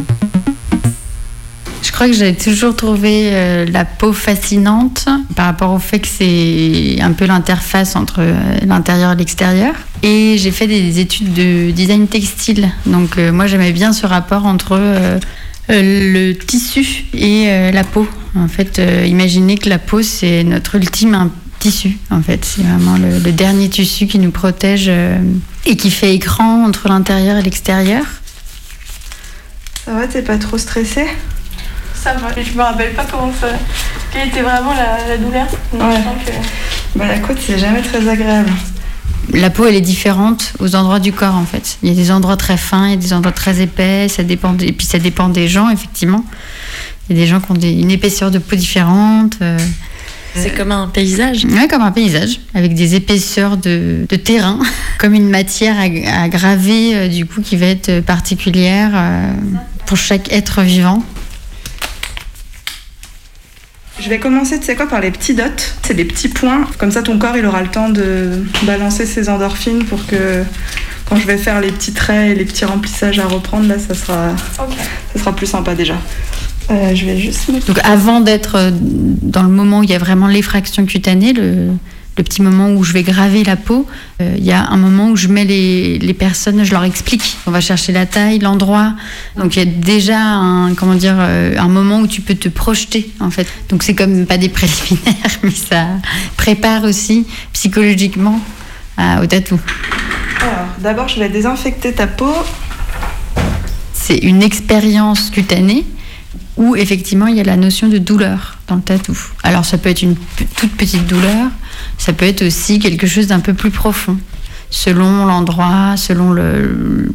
Je 1.82 1.93
crois 1.93 2.09
que 2.09 2.12
j'ai 2.12 2.34
toujours 2.34 2.76
trouvé 2.76 3.30
euh, 3.32 3.66
la 3.66 3.84
peau 3.84 4.12
fascinante 4.12 5.09
par 5.34 5.47
rapport 5.47 5.72
au 5.72 5.78
fait 5.78 5.99
que 5.99 6.09
c'est 6.09 6.99
un 7.01 7.12
peu 7.12 7.26
l'interface 7.26 7.97
entre 7.97 8.16
euh, 8.20 8.34
l'intérieur 8.66 9.12
et 9.12 9.16
l'extérieur. 9.16 9.74
Et 10.03 10.37
j'ai 10.39 10.51
fait 10.51 10.66
des 10.66 11.01
études 11.01 11.32
de 11.32 11.70
design 11.70 12.07
textile. 12.07 12.70
Donc 12.87 13.18
euh, 13.18 13.32
moi 13.32 13.47
j'aimais 13.47 13.72
bien 13.72 13.93
ce 13.93 14.07
rapport 14.07 14.47
entre 14.47 14.78
le 15.68 16.32
tissu 16.34 17.07
et 17.14 17.72
la 17.72 17.82
peau. 17.82 18.07
En 18.37 18.47
fait, 18.47 18.80
imaginez 19.07 19.57
que 19.59 19.68
la 19.68 19.78
peau 19.78 20.03
c'est 20.03 20.45
notre 20.45 20.76
ultime 20.76 21.14
un 21.14 21.30
tissu. 21.59 21.99
En 22.11 22.22
fait, 22.22 22.45
c'est 22.45 22.62
vraiment 22.62 22.97
le, 22.97 23.32
dernier 23.32 23.68
tissu 23.68 24.07
qui 24.07 24.20
nous 24.20 24.30
protège 24.30 24.89
et 25.64 25.76
qui 25.76 25.91
fait 25.91 26.14
écran 26.14 26.64
entre 26.64 26.89
l'intérieur 26.89 27.37
et 27.39 27.43
l'extérieur. 27.43 28.05
Ça 29.87 29.93
va, 29.93 30.07
t'es 30.09 30.22
pas 30.22 30.37
trop 30.37 30.59
stressée 30.59 31.07
Ça 31.95 32.12
va, 32.14 32.28
je 32.43 32.53
me 32.57 32.62
rappelle 32.62 32.93
pas 32.93 33.07
comment 33.11 33.32
ça. 33.41 33.47
Quelle 34.12 34.28
était 34.28 34.43
vraiment 34.43 34.74
la, 34.74 35.07
la 35.09 35.16
douleur. 35.16 35.47
Ouais. 35.72 35.97
je 35.99 36.03
sens 36.03 36.14
que- 36.26 36.99
Bah, 36.99 37.07
la 37.07 37.18
côte, 37.20 37.39
c'est 37.41 37.59
jamais 37.59 37.82
très 37.82 38.07
agréable. 38.09 38.51
La 39.32 39.51
peau, 39.51 39.66
elle 39.66 39.74
est 39.76 39.80
différente 39.80 40.53
aux 40.61 40.74
endroits 40.76 40.99
du 41.01 41.12
corps, 41.12 41.34
en 41.37 41.45
fait. 41.45 41.78
Il 41.82 41.89
y 41.89 41.93
a 41.93 41.95
des 41.95 42.11
endroits 42.11 42.37
très 42.37 42.57
fins, 42.57 42.87
il 42.87 42.91
y 42.91 42.95
a 42.95 42.97
des 42.97 43.12
endroits 43.12 43.32
très 43.32 43.61
épais, 43.61 44.09
ça 44.09 44.22
dépend 44.24 44.57
et 44.59 44.72
puis 44.72 44.87
ça 44.87 44.99
dépend 44.99 45.28
des 45.28 45.47
gens, 45.49 45.68
effectivement. 45.70 46.24
Il 47.09 47.16
y 47.16 47.20
a 47.20 47.22
des 47.24 47.28
gens 47.28 47.41
qui 47.41 47.51
ont 47.53 47.55
des- 47.55 47.72
une 47.72 47.91
épaisseur 47.93 48.30
de 48.32 48.39
peau 48.39 48.57
différente. 48.57 49.34
euh, 49.43 49.59
C'est 50.34 50.55
comme 50.55 50.70
un 50.72 50.87
paysage 50.89 51.45
Ouais, 51.47 51.66
comme 51.68 51.80
un 51.82 51.93
paysage, 51.93 52.41
avec 52.55 52.74
des 52.74 52.95
épaisseurs 52.95 53.57
de, 53.57 54.05
de 54.09 54.16
terrain, 54.16 54.59
comme 54.99 55.14
une 55.14 55.28
matière 55.30 55.76
à, 55.78 56.22
à 56.24 56.28
graver, 56.28 56.95
euh, 56.95 57.09
du 57.09 57.24
coup, 57.26 57.41
qui 57.41 57.57
va 57.57 57.66
être 57.66 58.01
particulière 58.01 58.91
euh, 58.95 59.30
pour 59.87 59.97
chaque 59.97 60.32
être 60.32 60.62
vivant. 60.62 61.03
Je 63.99 64.11
vais 64.11 64.18
commencer, 64.18 64.59
tu 64.61 64.66
sais 64.66 64.76
quoi, 64.76 64.87
par 64.87 65.01
les 65.01 65.11
petits 65.11 65.34
dots. 65.34 65.45
C'est 65.82 65.95
des 65.95 66.05
petits 66.05 66.28
points. 66.28 66.66
Comme 66.78 66.91
ça, 66.91 67.03
ton 67.03 67.18
corps, 67.18 67.37
il 67.37 67.47
aura 67.47 67.62
le 67.62 67.68
temps 67.68 67.89
de 67.89 68.45
balancer 68.64 69.07
ses 69.07 69.28
endorphines 69.28 69.84
pour 69.84 70.07
que 70.07 70.43
quand 71.09 71.16
je 71.16 71.26
vais 71.26 71.39
faire 71.39 71.61
les 71.61 71.70
petits 71.70 71.93
traits 71.93 72.32
et 72.32 72.34
les 72.34 72.45
petits 72.45 72.64
remplissages 72.64 73.18
à 73.18 73.26
reprendre, 73.26 73.68
là, 73.68 73.78
ça 73.78 73.95
sera, 73.95 74.37
ça 74.55 75.18
sera 75.18 75.34
plus 75.34 75.47
sympa 75.47 75.74
déjà. 75.74 75.95
Euh, 76.70 76.95
je 76.95 77.07
vais 77.07 77.16
juste 77.16 77.49
mettre... 77.49 77.66
Donc 77.66 77.78
avant 77.84 78.20
d'être 78.20 78.57
euh, 78.57 78.70
dans 78.72 79.45
le 79.45 79.49
moment 79.49 79.80
où 79.80 79.82
il 79.84 79.91
y 79.91 79.95
a 79.95 79.99
vraiment 79.99 80.26
l'effraction 80.26 80.84
cutanée, 80.84 81.32
le, 81.32 81.70
le 82.18 82.24
petit 82.24 82.40
moment 82.40 82.70
où 82.70 82.82
je 82.82 82.92
vais 82.94 83.02
graver 83.02 83.44
la 83.44 83.56
peau, 83.56 83.86
euh, 84.22 84.34
il 84.38 84.44
y 84.44 84.52
a 84.52 84.66
un 84.70 84.76
moment 84.78 85.10
où 85.10 85.16
je 85.16 85.28
mets 85.28 85.44
les, 85.44 85.98
les 85.98 86.14
personnes, 86.14 86.64
je 86.64 86.72
leur 86.72 86.84
explique. 86.84 87.36
On 87.46 87.50
va 87.50 87.60
chercher 87.60 87.92
la 87.92 88.06
taille, 88.06 88.38
l'endroit. 88.38 88.94
Donc 89.36 89.56
il 89.56 89.58
y 89.58 89.62
a 89.62 89.66
déjà 89.66 90.18
un, 90.18 90.74
comment 90.74 90.94
dire, 90.94 91.16
euh, 91.18 91.54
un 91.58 91.68
moment 91.68 92.00
où 92.00 92.06
tu 92.06 92.22
peux 92.22 92.34
te 92.34 92.48
projeter 92.48 93.10
en 93.20 93.30
fait. 93.30 93.46
Donc 93.68 93.82
c'est 93.82 93.94
comme 93.94 94.24
pas 94.24 94.38
des 94.38 94.48
préliminaires, 94.58 95.38
mais 95.42 95.50
ça 95.50 95.86
prépare 96.38 96.84
aussi 96.84 97.26
psychologiquement 97.52 98.40
à- 98.96 99.20
au 99.22 99.26
tatou. 99.26 99.60
Alors, 100.40 100.66
d'abord, 100.80 101.08
je 101.08 101.18
vais 101.18 101.28
désinfecter 101.28 101.92
ta 101.92 102.06
peau. 102.06 102.32
C'est 103.92 104.18
une 104.18 104.42
expérience 104.42 105.30
cutanée 105.30 105.84
où 106.56 106.76
effectivement 106.76 107.26
il 107.26 107.36
y 107.36 107.40
a 107.40 107.44
la 107.44 107.56
notion 107.56 107.88
de 107.88 107.98
douleur 107.98 108.58
dans 108.68 108.76
le 108.76 108.80
tatou. 108.82 109.16
Alors 109.42 109.64
ça 109.64 109.76
peut 109.78 109.90
être 109.90 110.02
une 110.02 110.16
toute 110.56 110.72
petite 110.72 111.06
douleur, 111.06 111.50
ça 111.99 112.12
peut 112.12 112.26
être 112.26 112.43
aussi 112.43 112.78
quelque 112.78 113.07
chose 113.07 113.26
d'un 113.28 113.41
peu 113.41 113.55
plus 113.55 113.70
profond, 113.70 114.16
selon 114.70 115.26
l'endroit, 115.26 115.97
selon 115.97 116.32
le, 116.32 117.12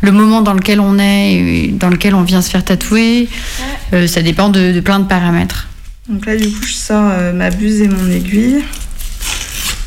le 0.00 0.12
moment 0.12 0.42
dans 0.42 0.54
lequel 0.54 0.80
on 0.80 0.98
est 0.98 1.32
et 1.32 1.68
dans 1.68 1.88
lequel 1.88 2.14
on 2.14 2.22
vient 2.22 2.42
se 2.42 2.50
faire 2.50 2.64
tatouer. 2.64 3.28
Euh, 3.92 4.06
ça 4.06 4.22
dépend 4.22 4.48
de, 4.48 4.72
de 4.72 4.80
plein 4.80 4.98
de 4.98 5.06
paramètres. 5.06 5.68
Donc 6.08 6.26
là, 6.26 6.36
du 6.36 6.50
coup, 6.50 6.64
je 6.66 6.74
sors 6.74 7.08
euh, 7.10 7.32
ma 7.32 7.50
buse 7.50 7.80
et 7.82 7.88
mon 7.88 8.10
aiguille. 8.10 8.62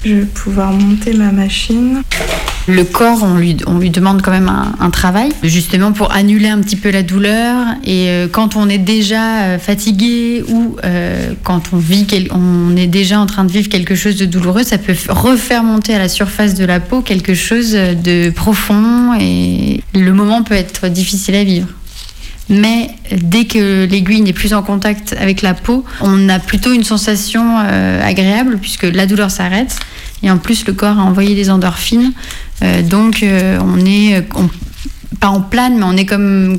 Je 0.04 0.16
vais 0.16 0.26
pouvoir 0.26 0.74
monter 0.74 1.14
ma 1.14 1.32
machine. 1.32 2.04
Le 2.68 2.84
corps, 2.84 3.24
on 3.24 3.38
lui, 3.38 3.56
demande 3.90 4.22
quand 4.22 4.32
même 4.32 4.52
un, 4.80 4.90
travail, 4.90 5.30
justement 5.44 5.92
pour 5.92 6.14
annuler 6.14 6.48
un 6.48 6.60
petit 6.60 6.76
peu 6.76 6.92
la 6.92 7.04
douleur. 7.04 7.68
Et 7.84 8.08
euh, 8.10 8.28
quand 8.32 8.56
on 8.56 8.70
est 8.70 8.78
déjà 8.78 9.42
euh, 9.44 9.60
fatigué 9.60 10.44
ou 10.48 10.78
euh, 10.84 11.34
quand 11.44 11.74
on 11.74 11.78
vit, 11.78 12.06
quel- 12.06 12.30
est 12.78 12.88
déjà 12.88 13.20
en 13.20 13.26
train 13.26 13.44
de 13.44 13.52
vivre 13.52 13.68
quelque 13.70 13.96
chose 13.96 14.16
de 14.18 14.26
douloureux, 14.26 14.64
ça 14.64 14.78
peut 14.78 14.96
refaire 15.10 15.64
monter 15.64 15.94
à 15.94 16.00
la 16.00 16.10
surface 16.10 16.54
de 16.56 16.66
la 16.66 16.80
peau 16.80 17.02
quelque 17.02 17.34
chose 17.34 17.72
de 17.72 18.30
profond 18.30 19.14
et 19.20 19.84
le 19.94 20.14
moment 20.14 20.44
peut 20.44 20.56
être 20.56 20.88
difficile 20.88 21.36
à 21.36 21.44
vivre. 21.44 21.68
Mais 22.50 22.90
dès 23.12 23.46
que 23.46 23.86
l'aiguille 23.86 24.22
n'est 24.22 24.34
plus 24.34 24.54
en 24.54 24.64
contact 24.64 25.16
avec 25.20 25.42
la 25.42 25.54
peau, 25.54 25.86
on 26.02 26.28
a 26.30 26.40
plutôt 26.40 26.74
une 26.74 26.84
sensation 26.84 27.58
agréable 27.58 28.58
puisque 28.62 28.84
la 28.84 29.06
douleur 29.06 29.32
s'arrête 29.32 29.78
et 30.24 30.32
en 30.32 30.38
plus 30.40 30.66
le 30.66 30.74
corps 30.74 30.98
a 30.98 31.04
envoyé 31.04 31.36
des 31.36 31.50
endorphines. 31.52 32.12
Euh, 32.64 32.82
donc 32.82 33.22
euh, 33.24 33.60
on 33.64 33.86
est 33.86 34.26
on- 34.36 34.50
pas 35.20 35.28
en 35.30 35.42
plane, 35.42 35.78
mais 35.78 35.84
on 35.86 35.96
est 35.96 36.06
comme 36.06 36.58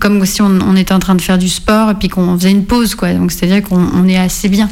comme 0.00 0.24
si 0.26 0.40
on, 0.42 0.46
on 0.62 0.74
était 0.76 0.94
en 0.94 0.98
train 0.98 1.14
de 1.14 1.20
faire 1.22 1.38
du 1.38 1.48
sport 1.48 1.90
et 1.90 1.94
puis 1.94 2.08
qu'on 2.08 2.36
faisait 2.38 2.50
une 2.50 2.64
pause 2.64 2.94
quoi. 2.94 3.12
Donc 3.12 3.30
c'est 3.30 3.44
à 3.44 3.48
dire 3.48 3.62
qu'on 3.62 3.78
on 3.94 4.08
est 4.08 4.16
assez 4.16 4.48
bien. 4.48 4.68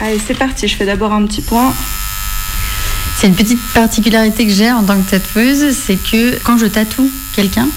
Allez, 0.00 0.18
c'est 0.26 0.34
parti. 0.34 0.66
Je 0.66 0.74
fais 0.76 0.86
d'abord 0.86 1.12
un 1.12 1.24
petit 1.26 1.42
point. 1.42 1.72
C'est 3.18 3.28
une 3.28 3.34
petite 3.34 3.60
particularité 3.74 4.46
que 4.46 4.52
j'ai 4.52 4.72
en 4.72 4.82
tant 4.82 5.00
que 5.00 5.08
tatoueuse, 5.10 5.76
c'est 5.76 5.94
que 5.96 6.36
quand 6.42 6.58
je 6.58 6.66
tatoue 6.66 7.08
quelqu'un, 7.36 7.68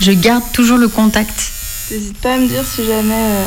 je 0.00 0.10
garde 0.10 0.42
toujours 0.52 0.78
le 0.78 0.88
contact. 0.88 1.52
N'hésite 1.90 2.16
pas 2.18 2.34
à 2.34 2.38
me 2.38 2.48
dire 2.48 2.64
si 2.64 2.84
jamais 2.84 3.14
euh, 3.14 3.44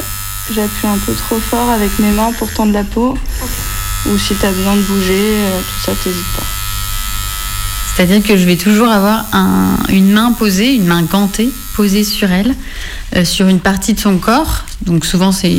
j'appuie 0.56 0.88
un 0.88 0.98
peu 1.06 1.14
trop 1.14 1.40
fort 1.40 1.70
avec 1.72 1.98
mes 2.00 2.12
mains 2.12 2.32
pour 2.40 2.50
tendre 2.54 2.72
la 2.72 2.84
peau. 2.86 3.18
Ou 4.08 4.18
si 4.18 4.34
t'as 4.36 4.52
besoin 4.52 4.76
de 4.76 4.82
bouger, 4.82 5.14
euh, 5.20 5.60
tout 5.60 5.86
ça, 5.86 5.92
t'hésites 6.04 6.26
pas. 6.36 6.44
C'est-à-dire 7.96 8.24
que 8.26 8.38
je 8.38 8.46
vais 8.46 8.56
toujours 8.56 8.88
avoir 8.90 9.26
un- 9.34 9.78
une 9.90 10.12
main 10.12 10.32
posée, 10.32 10.74
une 10.74 10.86
main 10.86 11.04
gantée 11.04 11.50
posée 11.76 12.04
sur 12.04 12.32
elle, 12.32 12.56
euh, 13.16 13.26
sur 13.26 13.48
une 13.48 13.60
partie 13.60 13.94
de 13.94 14.00
son 14.00 14.18
corps. 14.18 14.64
Donc 14.82 15.06
souvent 15.06 15.32
c'est 15.32 15.54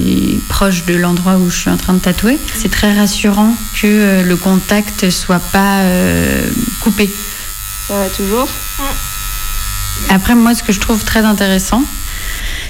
proche 0.49 0.84
de 0.86 0.95
l'endroit 0.95 1.36
où 1.36 1.51
je 1.51 1.57
suis 1.57 1.70
en 1.70 1.76
train 1.76 1.93
de 1.93 1.99
tatouer. 2.01 2.38
C'est 2.57 2.70
très 2.70 2.97
rassurant 2.97 3.55
que 3.80 3.86
euh, 3.86 4.22
le 4.24 4.36
contact 4.36 5.09
soit 5.11 5.38
pas 5.53 5.80
euh, 5.80 6.43
coupé. 6.80 7.09
Ça 7.86 7.99
va 7.99 8.09
toujours? 8.09 8.49
Après 10.09 10.34
moi 10.34 10.55
ce 10.55 10.62
que 10.62 10.72
je 10.72 10.80
trouve 10.80 11.05
très 11.05 11.20
intéressant, 11.24 11.84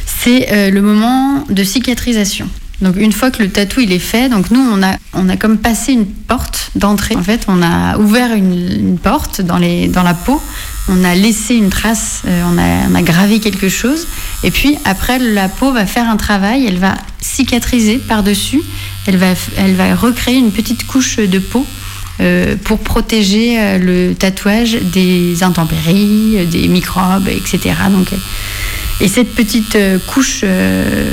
c'est 0.06 0.52
euh, 0.52 0.70
le 0.70 0.82
moment 0.82 1.44
de 1.48 1.64
cicatrisation. 1.64 2.48
Donc 2.82 2.96
une 2.96 3.12
fois 3.12 3.30
que 3.30 3.42
le 3.42 3.48
tatou 3.48 3.80
il 3.80 3.92
est 3.92 3.98
fait, 3.98 4.28
donc 4.28 4.50
nous 4.50 4.60
on 4.60 4.82
a 4.82 4.96
on 5.14 5.28
a 5.28 5.36
comme 5.36 5.58
passé 5.58 5.92
une 5.92 6.06
porte 6.06 6.70
d'entrée. 6.74 7.16
En 7.16 7.22
fait, 7.22 7.44
on 7.48 7.62
a 7.62 7.96
ouvert 7.98 8.34
une, 8.34 8.98
porte 8.98 9.40
dans 9.40 9.58
les 9.58 9.88
dans 9.88 10.02
la 10.02 10.14
peau. 10.14 10.42
On 10.88 11.04
a 11.04 11.14
laissé 11.14 11.54
une 11.54 11.70
trace, 11.70 12.22
euh, 12.26 12.42
on, 12.44 12.58
a, 12.58 13.02
gravé 13.02 13.38
quelque 13.38 13.68
chose. 13.68 14.08
Et 14.42 14.50
puis 14.50 14.76
après, 14.84 15.20
la 15.20 15.48
peau 15.48 15.72
va 15.72 15.86
faire 15.86 16.08
un 16.08 16.16
travail, 16.16 16.66
elle 16.66 16.78
va 16.78 16.94
cicatriser 17.20 17.98
par-dessus, 17.98 18.60
elle 19.06 19.16
va, 19.16 19.34
elle 19.56 19.74
va 19.74 19.94
recréer 19.94 20.36
une 20.36 20.50
petite 20.50 20.84
couche 20.86 21.18
de 21.18 21.38
peau 21.38 21.64
euh, 22.20 22.56
pour 22.64 22.80
protéger 22.80 23.60
euh, 23.60 23.78
le 23.78 24.14
tatouage 24.14 24.76
des 24.92 25.44
intempéries, 25.44 26.46
des 26.50 26.66
microbes, 26.66 27.28
etc. 27.28 27.74
Donc, 27.90 28.08
et 29.00 29.08
cette 29.08 29.34
petite 29.34 29.74
euh, 29.74 29.98
couche 30.06 30.40
euh, 30.44 31.10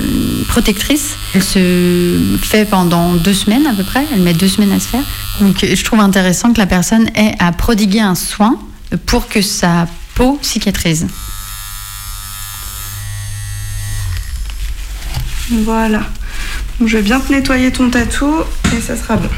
protectrice, 0.48 1.16
elle 1.34 1.44
se 1.44 2.38
fait 2.42 2.66
pendant 2.66 3.14
deux 3.16 3.34
semaines 3.34 3.66
à 3.66 3.74
peu 3.74 3.84
près. 3.84 4.06
Elle 4.14 4.22
met 4.22 4.34
deux 4.34 4.48
semaines 4.48 4.72
à 4.72 4.80
se 4.80 4.88
faire. 4.88 5.04
Donc 5.42 5.58
je 5.64 5.84
trouve 5.84 6.00
intéressant 6.00 6.54
que 6.54 6.60
la 6.60 6.68
personne 6.68 7.08
ait 7.16 7.36
à 7.40 7.52
prodiguer 7.52 8.02
un 8.02 8.16
soin 8.16 8.60
pour 9.06 9.28
que 9.28 9.42
sa 9.42 9.88
peau 10.16 10.40
cicatrise. 10.42 11.08
Voilà. 15.52 16.04
Donc, 16.80 16.88
je 16.88 16.98
vais 16.98 17.04
bien 17.04 17.20
te 17.20 17.32
nettoyer 17.32 17.72
ton 17.72 17.90
tatou 17.90 18.34
et 18.76 18.82
ça 18.82 18.96
sera 18.96 19.18
bon. 19.18 19.30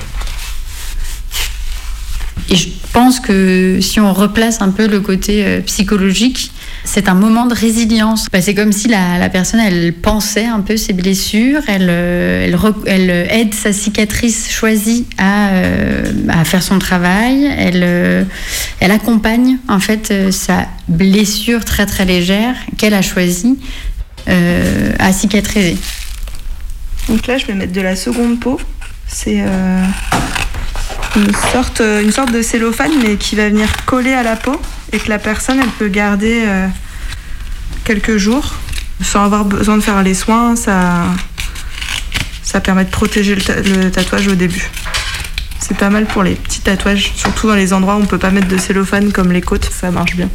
Et 2.49 2.55
je 2.55 2.69
pense 2.91 3.19
que 3.19 3.79
si 3.81 3.99
on 3.99 4.13
replace 4.13 4.61
un 4.61 4.71
peu 4.71 4.87
le 4.87 4.99
côté 4.99 5.45
euh, 5.45 5.61
psychologique, 5.61 6.51
c'est 6.83 7.09
un 7.09 7.13
moment 7.13 7.45
de 7.45 7.53
résilience. 7.53 8.27
Bah, 8.31 8.41
c'est 8.41 8.55
comme 8.55 8.71
si 8.71 8.87
la, 8.87 9.29
personne, 9.29 9.59
elle 9.59 9.93
pensait 9.93 10.45
un 10.45 10.61
peu 10.61 10.77
ses 10.77 10.93
blessures, 10.93 11.61
elle, 11.67 11.87
euh, 11.89 12.71
elle 12.85 13.09
aide 13.09 13.53
sa 13.53 13.73
cicatrice 13.73 14.51
choisie 14.51 15.05
à, 15.17 15.49
euh, 15.49 16.03
faire 16.43 16.63
son 16.63 16.79
travail, 16.79 17.45
elle, 17.57 17.83
euh, 17.83 18.23
accompagne 18.81 19.57
en 19.69 19.79
fait 19.79 20.11
euh, 20.11 20.31
sa 20.31 20.67
blessure 20.87 21.63
très 21.63 21.85
très 21.85 22.03
légère 22.03 22.55
qu'elle 22.77 22.93
a 22.93 23.01
choisie 23.01 23.57
euh, 24.27 24.93
à 24.99 25.13
cicatriser. 25.13 25.77
Donc 27.07 27.25
là, 27.27 27.37
je 27.37 27.45
vais 27.45 27.53
mettre 27.53 27.73
de 27.73 27.81
la 27.81 27.95
seconde 27.95 28.39
peau. 28.39 28.59
C'est 29.07 29.41
euh, 29.41 29.83
une, 31.15 31.33
sorte, 31.53 31.81
euh, 31.81 32.01
une 32.01 32.11
sorte 32.11 32.31
de 32.31 32.41
cellophane, 32.41 32.91
mais 33.01 33.15
qui 33.17 33.35
va 33.35 33.49
venir 33.49 33.67
coller 33.85 34.13
à 34.13 34.23
la 34.23 34.35
peau 34.35 34.59
et 34.91 34.99
que 34.99 35.09
la 35.09 35.19
personne, 35.19 35.59
elle 35.59 35.69
peut 35.69 35.87
garder 35.87 36.43
euh, 36.45 36.67
quelques 37.83 38.17
jours 38.17 38.53
sans 39.03 39.23
avoir 39.23 39.45
besoin 39.45 39.77
de 39.77 39.81
faire 39.81 40.01
les 40.03 40.13
soins. 40.13 40.55
Ça, 40.55 41.05
ça 42.43 42.59
permet 42.61 42.85
de 42.85 42.89
protéger 42.89 43.35
le, 43.35 43.41
ta- 43.41 43.59
le 43.61 43.91
tatouage 43.91 44.27
au 44.27 44.35
début. 44.35 44.69
C'est 45.59 45.77
pas 45.77 45.89
mal 45.89 46.05
pour 46.05 46.23
les 46.23 46.35
petits 46.35 46.61
tatouages, 46.61 47.13
surtout 47.15 47.47
dans 47.47 47.55
les 47.55 47.71
endroits 47.73 47.95
où 47.95 48.01
on 48.01 48.05
peut 48.05 48.17
pas 48.17 48.31
mettre 48.31 48.47
de 48.47 48.57
cellophane 48.57 49.11
comme 49.11 49.31
les 49.31 49.41
côtes, 49.41 49.69
ça 49.71 49.89
marche 49.91 50.15
bien. 50.15 50.29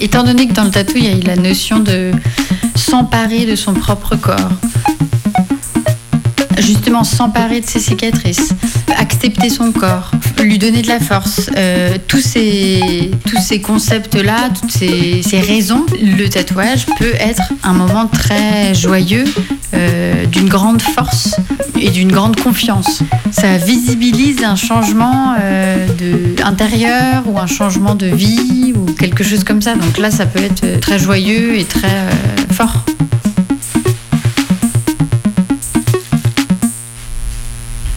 Étant 0.00 0.24
donné 0.24 0.46
que 0.48 0.52
dans 0.52 0.64
le 0.64 0.70
tatou, 0.70 0.94
il 0.96 1.04
y 1.04 1.08
a 1.30 1.34
la 1.34 1.36
notion 1.40 1.78
de 1.78 2.12
s'emparer 2.74 3.44
de 3.46 3.56
son 3.56 3.74
propre 3.74 4.16
corps, 4.16 4.50
justement 6.58 7.04
s'emparer 7.04 7.60
de 7.60 7.66
ses 7.66 7.80
cicatrices, 7.80 8.50
accepter 8.98 9.50
son 9.50 9.72
corps, 9.72 10.10
lui 10.42 10.58
donner 10.58 10.82
de 10.82 10.88
la 10.88 11.00
force, 11.00 11.50
euh, 11.56 11.96
tous 12.06 12.20
ces, 12.20 13.10
tous 13.26 13.40
ces 13.40 13.60
concepts-là, 13.60 14.50
toutes 14.58 14.70
ces, 14.70 15.22
ces 15.22 15.40
raisons, 15.40 15.84
le 16.00 16.28
tatouage 16.28 16.86
peut 16.98 17.14
être 17.18 17.42
un 17.62 17.72
moment 17.72 18.06
très 18.06 18.74
joyeux, 18.74 19.24
euh, 19.74 20.26
d'une 20.26 20.48
grande 20.48 20.80
force 20.80 21.36
et 21.78 21.90
d'une 21.90 22.10
grande 22.10 22.40
confiance. 22.40 23.02
Ça 23.30 23.58
visibilise 23.58 24.42
un 24.44 24.56
changement 24.56 25.34
euh, 25.40 25.86
intérieur 26.44 27.24
ou 27.26 27.38
un 27.38 27.46
changement 27.46 27.94
de 27.94 28.06
vie 28.06 28.72
ou 28.76 28.86
quelque 28.92 29.24
chose 29.24 29.44
comme 29.44 29.60
ça. 29.60 29.74
Donc 29.74 29.98
là, 29.98 30.10
ça 30.10 30.26
peut 30.26 30.42
être 30.42 30.80
très 30.80 30.98
joyeux 30.98 31.58
et 31.58 31.64
très 31.64 32.08
fort. 32.52 32.84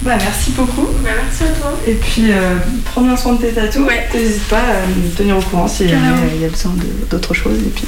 Bah, 0.10 0.18
merci 0.18 0.50
beaucoup. 0.54 0.88
merci 1.04 1.44
à 1.44 1.62
toi. 1.62 1.72
Et 1.86 1.94
puis, 1.94 2.32
euh, 2.32 2.56
prends 2.86 3.02
bien 3.02 3.16
soin 3.16 3.34
de 3.34 3.42
tes 3.42 3.52
tatous. 3.52 3.88
N'hésite 4.12 4.44
pas 4.48 4.58
à 4.58 4.88
me 4.88 5.08
tenir 5.16 5.38
au 5.38 5.42
courant 5.42 5.68
si 5.68 5.88
jamais 5.88 6.02
Carrément. 6.02 6.24
euh, 6.24 6.30
il 6.34 6.42
y 6.42 6.46
a 6.46 6.50
besoin 6.50 6.72
d'autres 7.12 7.36
choses. 7.36 7.60
Et 7.60 7.70
puis, 7.70 7.86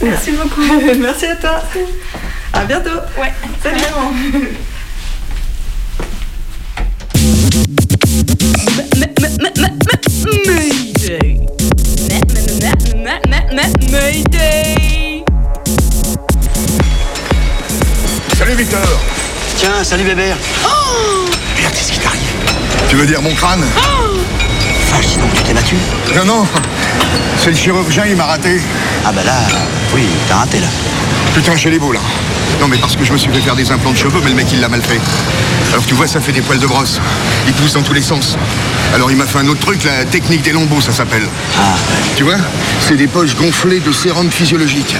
Merci 0.00 0.30
beaucoup. 0.30 0.62
merci 0.98 1.26
à 1.26 1.36
toi. 1.36 1.62
À 2.54 2.64
bientôt. 2.64 2.88
Ouais. 3.20 3.34
Salut. 3.62 3.76
Mayday. 10.72 11.38
Mayday. 13.92 15.24
Salut 18.38 18.54
Victor 18.54 19.15
Tiens, 19.66 19.82
salut 19.82 20.04
Bébert. 20.04 20.36
Merde, 21.58 21.74
qu'est-ce 21.74 21.90
qui 21.90 21.98
t'arrive 21.98 22.20
Tu 22.88 22.94
veux 22.94 23.04
dire 23.04 23.20
mon 23.20 23.34
crâne 23.34 23.64
Vache, 24.88 25.06
dis 25.08 25.16
donc, 25.16 25.34
tu 25.34 25.42
t'es 25.42 25.54
battu 25.54 25.74
Non, 26.14 26.24
non 26.24 26.46
C'est 27.36 27.50
le 27.50 27.56
chirurgien, 27.56 28.04
il 28.06 28.14
m'a 28.14 28.26
raté. 28.26 28.60
Ah 29.04 29.10
bah 29.10 29.24
là, 29.24 29.40
oui, 29.92 30.06
t'as 30.28 30.36
raté 30.36 30.60
là. 30.60 30.68
Putain, 31.36 31.54
j'ai 31.54 31.70
les 31.70 31.78
beaux 31.78 31.92
là. 31.92 32.00
Non, 32.60 32.66
mais 32.68 32.78
parce 32.78 32.96
que 32.96 33.04
je 33.04 33.12
me 33.12 33.18
suis 33.18 33.30
fait 33.30 33.40
faire 33.40 33.54
des 33.54 33.70
implants 33.70 33.92
de 33.92 33.96
cheveux, 33.98 34.20
mais 34.24 34.30
le 34.30 34.36
mec 34.36 34.46
il 34.52 34.60
l'a 34.60 34.68
mal 34.70 34.80
fait. 34.80 34.98
Alors 35.72 35.84
tu 35.84 35.92
vois, 35.92 36.06
ça 36.06 36.18
fait 36.18 36.32
des 36.32 36.40
poils 36.40 36.58
de 36.58 36.66
brosse. 36.66 36.98
Il 37.46 37.52
pousse 37.52 37.74
dans 37.74 37.82
tous 37.82 37.92
les 37.92 38.00
sens. 38.00 38.36
Alors 38.94 39.10
il 39.10 39.16
m'a 39.18 39.26
fait 39.26 39.38
un 39.40 39.46
autre 39.48 39.60
truc, 39.60 39.84
la 39.84 40.06
technique 40.06 40.40
des 40.40 40.52
lambeaux, 40.52 40.80
ça 40.80 40.92
s'appelle. 40.92 41.24
Ah, 41.58 41.76
Tu 42.16 42.22
vois? 42.24 42.36
C'est 42.80 42.96
des 42.96 43.06
poches 43.06 43.36
gonflées 43.36 43.80
de 43.80 43.92
sérum 43.92 44.30
physiologique. 44.30 44.96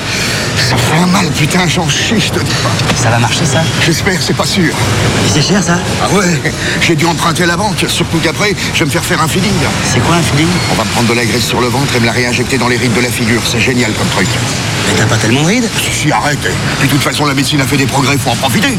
Ça 0.58 0.76
fait 0.76 0.98
un 0.98 1.06
mal, 1.06 1.26
putain, 1.30 1.66
j'en 1.66 1.88
chie, 1.88 2.20
je 2.20 2.30
te 2.30 2.40
dis 2.40 2.54
pas. 2.62 2.70
Ça 2.94 3.08
va 3.08 3.18
marcher 3.18 3.46
ça? 3.46 3.62
J'espère, 3.84 4.20
c'est 4.20 4.34
pas 4.36 4.44
sûr. 4.46 4.74
Et 4.74 5.30
c'est 5.32 5.42
cher 5.42 5.62
ça? 5.62 5.78
Ah 6.02 6.14
ouais 6.14 6.52
J'ai 6.82 6.96
dû 6.96 7.06
emprunter 7.06 7.44
à 7.44 7.46
la 7.46 7.56
banque, 7.56 7.84
surtout 7.88 8.18
qu'après, 8.18 8.54
je 8.74 8.80
vais 8.80 8.84
me 8.86 8.90
faire 8.90 9.04
faire 9.04 9.22
un 9.22 9.28
feeling. 9.28 9.52
C'est 9.90 10.00
quoi 10.00 10.16
un 10.16 10.22
feeling? 10.22 10.48
On 10.72 10.74
va 10.74 10.84
me 10.84 10.90
prendre 10.90 11.08
de 11.08 11.14
la 11.14 11.24
graisse 11.24 11.46
sur 11.46 11.60
le 11.62 11.68
ventre 11.68 11.94
et 11.96 12.00
me 12.00 12.06
la 12.06 12.12
réinjecter 12.12 12.58
dans 12.58 12.68
les 12.68 12.76
rides 12.76 12.94
de 12.94 13.00
la 13.00 13.10
figure. 13.10 13.40
C'est 13.46 13.60
génial 13.60 13.92
comme 13.92 14.08
truc. 14.08 14.28
Mais 14.88 14.94
t'as 14.98 15.06
pas 15.06 15.16
tellement 15.16 15.42
de 15.42 15.46
rides? 15.46 15.68
Si, 15.82 15.92
si, 15.92 16.12
arrête 16.12 16.25
de 16.34 16.88
toute 16.88 17.02
façon, 17.02 17.24
la 17.24 17.34
médecine 17.34 17.60
a 17.60 17.66
fait 17.66 17.76
des 17.76 17.86
progrès, 17.86 18.18
faut 18.18 18.30
en 18.30 18.36
profiter. 18.36 18.76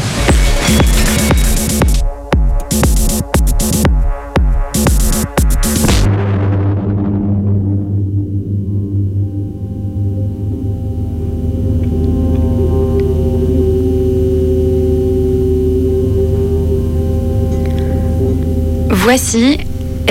Voici 18.90 19.58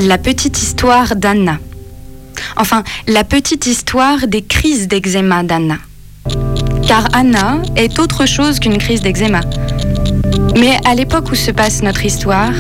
la 0.02 0.18
petite 0.18 0.60
histoire 0.60 1.16
d'Anna. 1.16 1.60
Enfin, 2.56 2.84
la 3.06 3.24
petite 3.24 3.68
histoire 3.68 4.28
des 4.28 4.42
crises 4.42 4.88
d'eczéma 4.88 5.44
d'Anna. 5.44 5.78
Car 6.88 7.06
Anna 7.12 7.62
est 7.76 8.00
autre 8.00 8.26
chose 8.26 8.60
qu'une 8.60 8.78
crise 8.78 9.02
d'eczéma. 9.02 9.42
Mais 10.58 10.78
à 10.86 10.96
l'époque 10.96 11.30
où 11.30 11.36
se 11.36 11.52
passe 11.52 11.84
notre 11.84 12.06
histoire, 12.06 12.54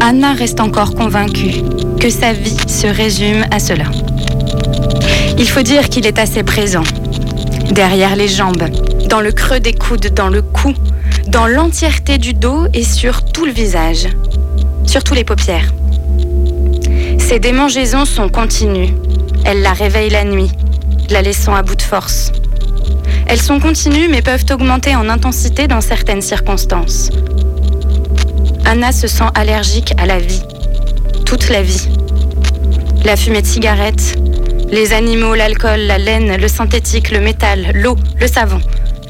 Anna 0.00 0.34
reste 0.34 0.60
encore 0.60 0.94
convaincue 0.94 1.62
que 1.98 2.10
sa 2.10 2.34
vie 2.34 2.56
se 2.66 2.86
résume 2.86 3.46
à 3.50 3.58
cela. 3.58 3.84
Il 5.38 5.48
faut 5.48 5.62
dire 5.62 5.88
qu'il 5.88 6.06
est 6.06 6.18
assez 6.18 6.42
présent. 6.42 6.82
Derrière 7.70 8.14
les 8.14 8.28
jambes, 8.28 8.68
dans 9.08 9.22
le 9.22 9.32
creux 9.32 9.60
des 9.60 9.72
coudes, 9.72 10.12
dans 10.14 10.28
le 10.28 10.42
cou, 10.42 10.74
dans 11.28 11.46
l'entièreté 11.46 12.18
du 12.18 12.34
dos 12.34 12.66
et 12.74 12.84
sur 12.84 13.24
tout 13.24 13.46
le 13.46 13.52
visage. 13.52 14.06
Surtout 14.84 15.14
les 15.14 15.24
paupières. 15.24 15.72
Ses 17.18 17.38
démangeaisons 17.40 18.04
sont 18.04 18.28
continues. 18.28 18.94
Elles 19.46 19.62
la 19.62 19.72
réveillent 19.72 20.10
la 20.10 20.24
nuit, 20.24 20.50
la 21.08 21.22
laissant 21.22 21.54
à 21.54 21.62
bout 21.62 21.74
de 21.74 21.82
force. 21.82 22.32
Elles 23.26 23.42
sont 23.42 23.58
continues 23.60 24.08
mais 24.08 24.22
peuvent 24.22 24.46
augmenter 24.50 24.94
en 24.94 25.08
intensité 25.08 25.66
dans 25.66 25.80
certaines 25.80 26.22
circonstances. 26.22 27.10
Anna 28.64 28.92
se 28.92 29.08
sent 29.08 29.28
allergique 29.34 29.92
à 29.98 30.06
la 30.06 30.18
vie. 30.18 30.42
Toute 31.24 31.48
la 31.48 31.62
vie. 31.62 31.88
La 33.04 33.16
fumée 33.16 33.42
de 33.42 33.46
cigarette, 33.46 34.18
les 34.70 34.92
animaux, 34.92 35.34
l'alcool, 35.34 35.80
la 35.80 35.98
laine, 35.98 36.36
le 36.40 36.48
synthétique, 36.48 37.10
le 37.10 37.20
métal, 37.20 37.72
l'eau, 37.74 37.96
le 38.20 38.26
savon, 38.26 38.60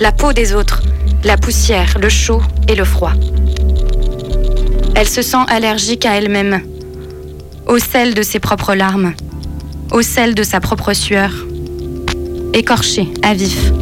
la 0.00 0.12
peau 0.12 0.32
des 0.32 0.54
autres, 0.54 0.82
la 1.24 1.36
poussière, 1.36 1.96
le 2.00 2.08
chaud 2.08 2.42
et 2.68 2.74
le 2.74 2.84
froid. 2.84 3.12
Elle 4.94 5.08
se 5.08 5.22
sent 5.22 5.44
allergique 5.48 6.06
à 6.06 6.16
elle-même, 6.16 6.60
au 7.66 7.78
sel 7.78 8.14
de 8.14 8.22
ses 8.22 8.38
propres 8.38 8.74
larmes, 8.74 9.14
au 9.92 10.02
sel 10.02 10.34
de 10.34 10.42
sa 10.42 10.60
propre 10.60 10.92
sueur, 10.92 11.30
écorchée 12.52 13.08
à 13.22 13.34
vif. 13.34 13.72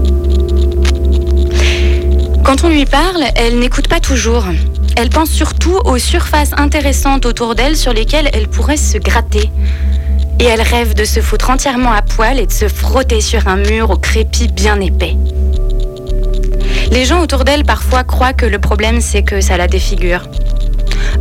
Quand 2.45 2.63
on 2.63 2.69
lui 2.69 2.85
parle, 2.85 3.25
elle 3.37 3.59
n'écoute 3.59 3.89
pas 3.89 4.01
toujours. 4.01 4.45
Elle 4.97 5.09
pense 5.09 5.31
surtout 5.31 5.79
aux 5.87 5.97
surfaces 5.97 6.53
intéressantes 6.59 7.25
autour 7.25 7.55
d'elle 7.55 7.75
sur 7.75 7.95
lesquelles 7.95 8.29
elle 8.35 8.49
pourrait 8.49 8.77
se 8.77 8.99
gratter. 8.99 9.51
Et 10.39 10.45
elle 10.45 10.61
rêve 10.61 10.93
de 10.93 11.07
se 11.07 11.21
foutre 11.21 11.49
entièrement 11.49 11.93
à 11.93 12.03
poil 12.03 12.39
et 12.39 12.47
de 12.47 12.53
se 12.53 12.69
frotter 12.69 13.23
sur 13.23 13.49
un 13.49 13.57
mur 13.57 13.89
au 13.89 13.97
crépi 13.97 14.49
bien 14.49 14.79
épais. 14.79 15.17
Les 16.91 17.07
gens 17.07 17.23
autour 17.23 17.45
d'elle 17.45 17.65
parfois 17.65 18.05
croient 18.05 18.35
que 18.35 18.45
le 18.45 18.59
problème 18.59 19.01
c'est 19.01 19.23
que 19.23 19.41
ça 19.41 19.57
la 19.57 19.67
défigure. 19.67 20.29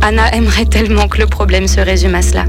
Anna 0.02 0.30
aimerait 0.34 0.66
tellement 0.66 1.08
que 1.08 1.18
le 1.18 1.26
problème 1.26 1.68
se 1.68 1.80
résume 1.80 2.14
à 2.14 2.22
cela. 2.22 2.44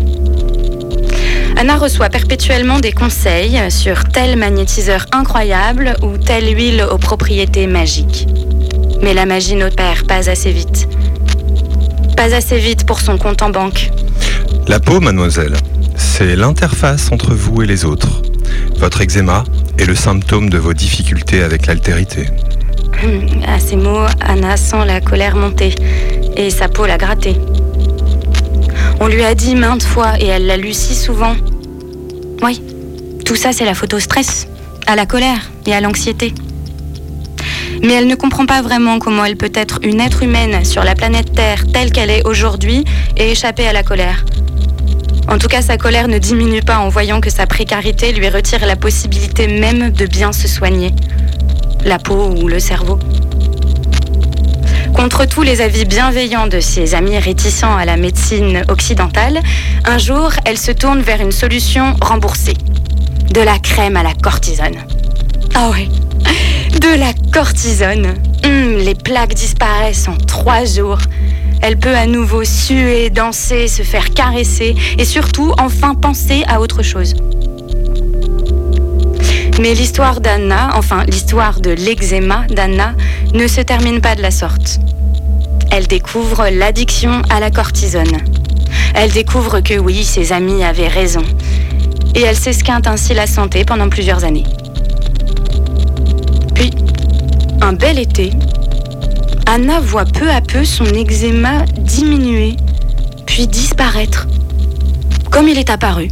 Anna 1.56 1.78
reçoit 1.78 2.10
perpétuellement 2.10 2.80
des 2.80 2.92
conseils 2.92 3.72
sur 3.72 4.04
tel 4.04 4.36
magnétiseur 4.36 5.06
incroyable 5.14 5.96
ou 6.02 6.18
telle 6.18 6.54
huile 6.54 6.86
aux 6.92 6.98
propriétés 6.98 7.68
magiques. 7.68 8.28
Mais 9.06 9.14
la 9.14 9.28
magie 9.28 9.56
n'opère 9.56 10.06
pas 10.06 10.32
assez 10.32 10.52
vite. 10.52 10.88
Pas 12.18 12.34
assez 12.34 12.58
vite 12.58 12.88
pour 12.88 13.00
son 13.02 13.20
compte 13.20 13.44
en 13.44 13.52
banque. 13.52 13.92
La 14.68 14.80
peau, 14.80 15.00
mademoiselle, 15.00 15.54
c'est 15.96 16.36
l'interface 16.36 17.12
entre 17.12 17.36
vous 17.36 17.62
et 17.62 17.68
les 17.68 17.86
autres. 17.86 18.24
Votre 18.78 19.02
eczéma 19.02 19.44
est 19.78 19.86
le 19.86 19.94
symptôme 19.94 20.50
de 20.50 20.58
vos 20.58 20.74
difficultés 20.74 21.44
avec 21.44 21.68
l'altérité. 21.68 22.32
À 23.46 23.60
ces 23.60 23.76
mots, 23.76 24.08
Anna 24.22 24.58
sent 24.58 24.84
la 24.88 25.02
colère 25.02 25.36
monter 25.36 25.76
et 26.36 26.50
sa 26.50 26.68
peau 26.68 26.88
la 26.88 26.98
gratter. 26.98 27.36
On 29.00 29.06
lui 29.06 29.24
a 29.24 29.36
dit 29.36 29.54
maintes 29.54 29.84
fois 29.84 30.20
et 30.20 30.26
elle 30.26 30.48
l'a 30.48 30.58
lu 30.58 30.74
si 30.74 30.96
souvent. 30.96 31.36
Oui, 32.42 32.60
tout 33.24 33.36
ça 33.36 33.52
c'est 33.54 33.66
la 33.66 33.76
photo 33.76 34.00
stress, 34.00 34.48
à 34.88 34.96
la 34.96 35.06
colère 35.06 35.52
et 35.68 35.76
à 35.76 35.80
l'anxiété. 35.82 36.34
Mais 37.86 37.94
elle 37.94 38.08
ne 38.08 38.16
comprend 38.16 38.48
pas 38.48 38.64
vraiment 38.64 38.98
comment 38.98 39.24
elle 39.26 39.38
peut 39.38 39.52
être 39.54 39.78
une 39.84 40.02
être 40.02 40.24
humaine 40.24 40.66
sur 40.66 40.84
la 40.84 40.96
planète 40.96 41.34
Terre 41.34 41.66
telle 41.72 41.92
qu'elle 41.92 42.10
est 42.10 42.26
aujourd'hui 42.26 42.84
et 43.16 43.30
échapper 43.30 43.68
à 43.68 43.74
la 43.74 43.84
colère. 43.84 44.26
En 45.28 45.38
tout 45.38 45.48
cas, 45.48 45.62
sa 45.62 45.78
colère 45.78 46.08
ne 46.08 46.18
diminue 46.18 46.64
pas 46.64 46.80
en 46.80 46.90
voyant 46.90 47.22
que 47.22 47.30
sa 47.30 47.46
précarité 47.46 48.12
lui 48.12 48.28
retire 48.28 48.66
la 48.66 48.76
possibilité 48.76 49.48
même 49.48 49.92
de 49.92 50.08
bien 50.08 50.32
se 50.32 50.48
soigner. 50.48 50.94
La 51.84 52.00
peau 52.00 52.34
ou 52.42 52.48
le 52.48 52.60
cerveau. 52.60 52.98
Contre 54.96 55.26
tous 55.26 55.44
les 55.44 55.62
avis 55.62 55.86
bienveillants 55.86 56.48
de 56.48 56.60
ses 56.60 56.96
amis 56.96 57.20
réticents 57.20 57.78
à 57.78 57.86
la 57.86 57.98
médecine 57.98 58.64
occidentale, 58.68 59.42
un 59.84 60.00
jour, 60.00 60.32
elle 60.46 60.58
se 60.58 60.72
tourne 60.72 61.02
vers 61.02 61.22
une 61.22 61.32
solution 61.32 61.96
remboursée. 62.02 62.58
De 63.32 63.42
la 63.42 63.60
crème 63.60 63.96
à 63.96 64.02
la 64.02 64.16
cortisone. 64.16 64.78
Ah 65.54 65.70
ouais, 65.70 65.88
de 66.80 66.98
la 67.00 67.14
cortisone. 67.32 68.14
Hum, 68.44 68.78
les 68.78 68.96
plaques 68.96 69.34
disparaissent 69.34 70.08
en 70.08 70.18
trois 70.18 70.66
jours. 70.66 71.00
Elle 71.62 71.78
peut 71.78 71.96
à 71.96 72.06
nouveau 72.06 72.44
suer, 72.44 73.10
danser, 73.10 73.68
se 73.68 73.84
faire 73.84 74.14
caresser 74.14 74.76
et 74.98 75.06
surtout 75.06 75.54
enfin 75.58 75.96
penser 75.96 76.44
à 76.48 76.60
autre 76.60 76.84
chose. 76.84 77.16
Mais 79.60 79.74
l'histoire 79.74 80.20
d'Anna, 80.20 80.72
enfin 80.76 81.04
l'histoire 81.08 81.62
de 81.62 81.72
l'eczéma 81.72 82.46
d'Anna, 82.50 82.94
ne 83.34 83.48
se 83.48 83.62
termine 83.62 84.02
pas 84.02 84.16
de 84.16 84.22
la 84.22 84.32
sorte. 84.32 84.80
Elle 85.72 85.88
découvre 85.88 86.50
l'addiction 86.52 87.22
à 87.30 87.40
la 87.40 87.52
cortisone. 87.52 88.20
Elle 88.94 89.12
découvre 89.12 89.62
que 89.62 89.78
oui, 89.78 90.04
ses 90.04 90.34
amis 90.34 90.64
avaient 90.64 90.88
raison. 90.88 91.24
Et 92.16 92.22
elle 92.22 92.38
s'esquinte 92.38 92.88
ainsi 92.88 93.14
la 93.14 93.28
santé 93.28 93.66
pendant 93.66 93.90
plusieurs 93.90 94.24
années. 94.24 94.46
Un 97.66 97.74
bel 97.74 97.98
été, 97.98 98.32
Anna 99.48 99.80
voit 99.80 100.06
peu 100.06 100.30
à 100.30 100.40
peu 100.40 100.64
son 100.64 100.86
eczéma 100.86 101.66
diminuer, 101.80 102.58
puis 103.26 103.48
disparaître, 103.48 104.28
comme 105.32 105.48
il 105.48 105.58
est 105.58 105.72
apparu. 105.72 106.10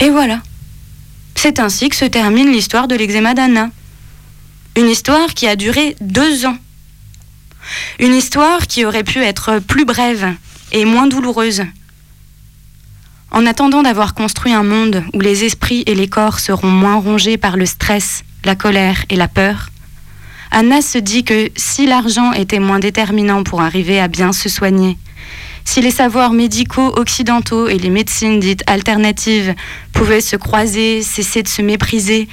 Et 0.00 0.08
voilà. 0.08 0.40
C'est 1.34 1.60
ainsi 1.60 1.90
que 1.90 1.96
se 1.96 2.06
termine 2.06 2.50
l'histoire 2.50 2.88
de 2.88 2.94
l'eczéma 2.94 3.34
d'Anna. 3.34 3.68
Une 4.78 4.88
histoire 4.88 5.34
qui 5.34 5.46
a 5.46 5.54
duré 5.54 5.94
deux 6.00 6.46
ans. 6.46 6.56
Une 7.98 8.14
histoire 8.14 8.66
qui 8.66 8.86
aurait 8.86 9.04
pu 9.04 9.22
être 9.22 9.58
plus 9.58 9.84
brève 9.84 10.34
et 10.72 10.86
moins 10.86 11.06
douloureuse. 11.06 11.64
En 13.32 13.46
attendant 13.46 13.82
d'avoir 13.82 14.14
construit 14.14 14.52
un 14.52 14.64
monde 14.64 15.04
où 15.14 15.20
les 15.20 15.44
esprits 15.44 15.84
et 15.86 15.94
les 15.94 16.08
corps 16.08 16.40
seront 16.40 16.70
moins 16.70 16.96
rongés 16.96 17.36
par 17.36 17.56
le 17.56 17.66
stress, 17.66 18.24
la 18.44 18.56
colère 18.56 19.04
et 19.08 19.16
la 19.16 19.28
peur, 19.28 19.70
Anna 20.50 20.82
se 20.82 20.98
dit 20.98 21.22
que 21.22 21.48
si 21.56 21.86
l'argent 21.86 22.32
était 22.32 22.58
moins 22.58 22.80
déterminant 22.80 23.44
pour 23.44 23.60
arriver 23.60 24.00
à 24.00 24.08
bien 24.08 24.32
se 24.32 24.48
soigner, 24.48 24.98
si 25.64 25.80
les 25.80 25.92
savoirs 25.92 26.32
médicaux 26.32 26.92
occidentaux 26.96 27.68
et 27.68 27.78
les 27.78 27.90
médecines 27.90 28.40
dites 28.40 28.64
alternatives 28.66 29.54
pouvaient 29.92 30.20
se 30.20 30.34
croiser, 30.34 31.02
cesser 31.02 31.44
de 31.44 31.48
se 31.48 31.62
mépriser, 31.62 32.28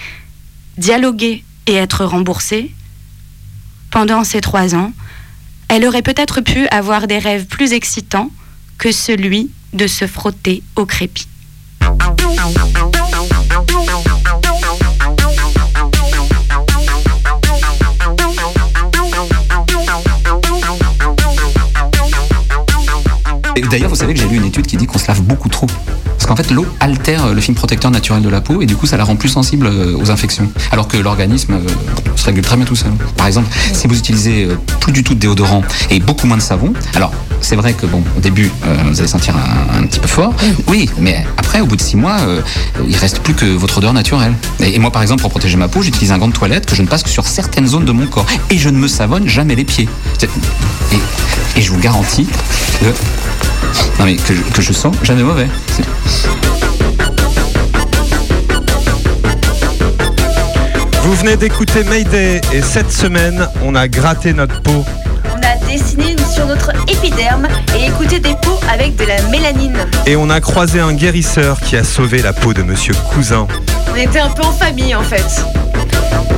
dialoguer 0.78 1.44
et 1.68 1.76
être 1.76 2.06
remboursés, 2.06 2.74
pendant 3.92 4.24
ces 4.24 4.42
trois 4.42 4.74
ans, 4.74 4.94
elle 5.68 5.86
aurait 5.86 6.02
peut-être 6.02 6.42
pu 6.42 6.68
avoir 6.70 7.06
des 7.06 7.20
rêves 7.20 7.46
plus 7.46 7.74
excitants 7.74 8.32
que 8.80 8.92
celui 8.92 9.52
de 9.74 9.88
se 9.88 10.08
frotter 10.08 10.64
au 10.76 10.86
crépi. 10.86 11.28
D'ailleurs, 23.70 23.90
vous 23.90 23.96
savez 23.96 24.14
que 24.14 24.20
j'ai 24.20 24.28
lu 24.28 24.38
une 24.38 24.46
étude 24.46 24.66
qui 24.66 24.78
dit 24.78 24.88
qu'on 24.88 24.98
se 24.98 25.08
lave 25.08 25.22
beaucoup 25.22 25.50
trop. 25.50 25.68
Qu'en 26.28 26.36
fait, 26.36 26.52
l'eau 26.52 26.66
altère 26.80 27.34
le 27.34 27.42
film 27.42 27.56
protecteur 27.56 27.90
naturel 27.92 28.22
de 28.22 28.30
la 28.30 28.42
peau 28.42 28.62
et 28.62 28.66
du 28.66 28.76
coup, 28.76 28.86
ça 28.86 28.98
la 28.98 29.04
rend 29.04 29.16
plus 29.16 29.30
sensible 29.30 29.68
euh, 29.68 29.98
aux 29.98 30.12
infections. 30.12 30.52
Alors 30.72 30.88
que 30.88 30.98
l'organisme 30.98 31.54
euh, 31.54 32.16
se 32.16 32.26
régule 32.26 32.44
très 32.44 32.58
bien 32.58 32.66
tout 32.66 32.76
seul. 32.76 32.92
Par 33.16 33.28
exemple, 33.28 33.48
si 33.74 33.88
vous 33.88 33.98
utilisez 33.98 34.46
euh, 34.46 34.58
plus 34.80 34.92
du 34.92 35.04
tout 35.04 35.14
de 35.14 35.20
déodorant 35.20 35.64
et 35.90 36.00
beaucoup 36.00 36.28
moins 36.28 36.38
de 36.38 36.42
savon, 36.42 36.74
alors 36.96 37.12
c'est 37.42 37.56
vrai 37.56 37.74
que 37.74 37.86
bon, 37.86 38.04
au 38.18 38.20
début, 38.20 38.52
euh, 38.66 38.76
vous 38.88 39.00
allez 39.00 39.08
sentir 39.08 39.36
un, 39.38 39.84
petit 39.84 40.00
peu 40.00 40.08
fort. 40.08 40.34
Oui, 40.68 40.90
mais 41.00 41.26
après, 41.38 41.62
au 41.62 41.66
bout 41.66 41.76
de 41.76 41.82
six 41.82 41.96
mois, 41.96 42.18
euh, 42.22 42.42
il 42.88 42.96
reste 42.98 43.20
plus 43.20 43.34
que 43.34 43.46
votre 43.46 43.78
odeur 43.78 43.94
naturelle. 43.94 44.34
Et, 44.60 44.78
moi, 44.80 44.92
par 44.92 45.02
exemple, 45.02 45.22
pour 45.22 45.30
protéger 45.30 45.58
ma 45.58 45.68
peau, 45.68 45.82
j'utilise 45.82 46.12
un 46.12 46.18
gant 46.18 46.28
de 46.28 46.34
toilette 46.34 46.66
que 46.66 46.76
je 46.76 46.82
ne 46.82 46.88
passe 46.88 47.04
que 47.04 47.10
sur 47.10 47.28
certaines 47.28 47.68
zones 47.68 47.86
de 47.86 47.92
mon 47.92 48.08
corps. 48.08 48.26
Et 48.50 48.58
je 48.58 48.70
ne 48.70 48.78
me 48.78 48.88
savonne 48.88 49.28
jamais 49.28 49.56
les 49.56 49.66
pieds. 49.66 49.88
Et, 50.92 51.60
et 51.60 51.62
je 51.62 51.72
vous 51.72 51.80
garantis 51.80 52.28
que, 52.80 52.86
non 54.00 54.06
mais 54.06 54.16
que, 54.16 54.34
je- 54.34 54.42
que 54.54 54.62
je 54.62 54.74
sens 54.74 54.96
jamais 55.04 55.24
mauvais. 55.24 55.48
Vous 61.04 61.14
venez 61.16 61.38
d'écouter 61.38 61.84
Mayday 61.86 62.42
et 62.54 62.62
cette 62.62 62.92
semaine, 62.92 63.48
on 63.64 63.76
a 63.76 63.88
gratté 63.88 64.34
notre 64.34 64.62
peau. 64.62 64.84
On 65.34 65.38
a 65.38 65.56
dessiner 65.72 66.16
sur 66.34 66.46
notre 66.46 66.72
épiderme 66.90 67.48
et 67.78 67.86
écouter 67.88 68.20
des 68.20 68.36
peaux 68.42 68.60
avec 68.72 68.96
de 68.98 69.06
la 69.06 69.22
mélanine. 69.30 69.78
Et 70.06 70.16
on 70.16 70.30
a 70.30 70.42
croisé 70.42 70.80
un 70.80 70.94
guérisseur 70.94 71.60
qui 71.62 71.78
a 71.78 71.84
sauvé 71.84 72.22
la 72.22 72.34
peau 72.34 72.54
de 72.54 72.62
Monsieur 72.64 72.94
Cousin. 73.14 73.48
On 73.92 73.96
était 73.96 74.20
un 74.20 74.30
peu 74.30 74.44
en 74.44 74.52
famille 74.52 74.96
en 74.96 75.04
fait. 75.04 75.26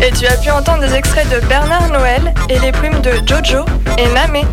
Et 0.07 0.11
tu 0.11 0.27
as 0.27 0.37
pu 0.37 0.49
entendre 0.51 0.87
des 0.87 0.93
extraits 0.93 1.27
de 1.29 1.45
Bernard 1.47 1.89
Noël 1.89 2.33
et 2.49 2.59
les 2.59 2.71
plumes 2.71 3.01
de 3.01 3.11
Jojo 3.25 3.65
et 3.97 4.07
Namé. 4.13 4.45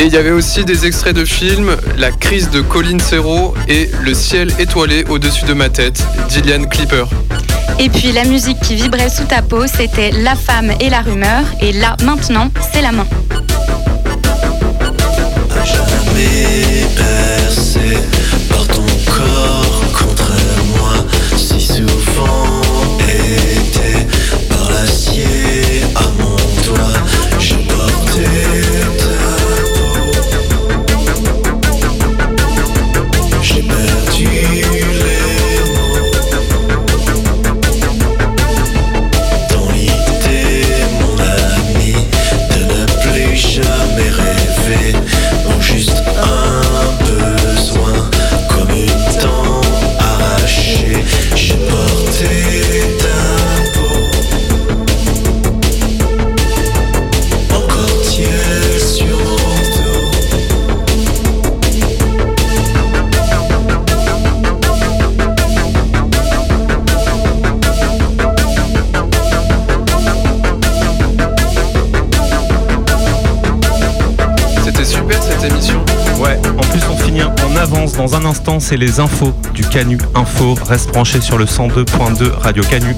Et 0.00 0.04
il 0.04 0.14
y 0.14 0.16
avait 0.16 0.30
aussi 0.30 0.64
des 0.64 0.86
extraits 0.86 1.14
de 1.14 1.26
films 1.26 1.76
La 1.98 2.10
crise 2.10 2.48
de 2.48 2.62
Colin 2.62 2.98
Serrault 2.98 3.52
et 3.68 3.90
Le 4.02 4.14
ciel 4.14 4.50
étoilé 4.58 5.04
au-dessus 5.10 5.44
de 5.44 5.52
ma 5.52 5.68
tête, 5.68 6.02
d'Iliane 6.30 6.66
Clipper. 6.70 7.04
Et 7.78 7.90
puis 7.90 8.10
la 8.10 8.24
musique 8.24 8.58
qui 8.60 8.76
vibrait 8.76 9.10
sous 9.10 9.24
ta 9.24 9.42
peau, 9.42 9.66
c'était 9.66 10.10
La 10.10 10.36
femme 10.36 10.72
et 10.80 10.88
la 10.88 11.02
rumeur. 11.02 11.44
Et 11.60 11.72
là, 11.72 11.98
maintenant, 12.02 12.50
c'est 12.72 12.80
la 12.80 12.92
main. 12.92 13.06
jamais 15.66 16.86
percé 16.96 17.98
par 18.48 18.66
ton 18.68 18.79
dans 78.00 78.16
un 78.16 78.24
instant, 78.24 78.60
c'est 78.60 78.78
les 78.78 78.98
infos 78.98 79.34
du 79.52 79.62
Canu 79.62 79.98
Info. 80.14 80.54
Reste 80.66 80.88
branché 80.90 81.20
sur 81.20 81.36
le 81.36 81.44
102.2 81.44 82.30
Radio 82.30 82.62
Canu. 82.62 82.94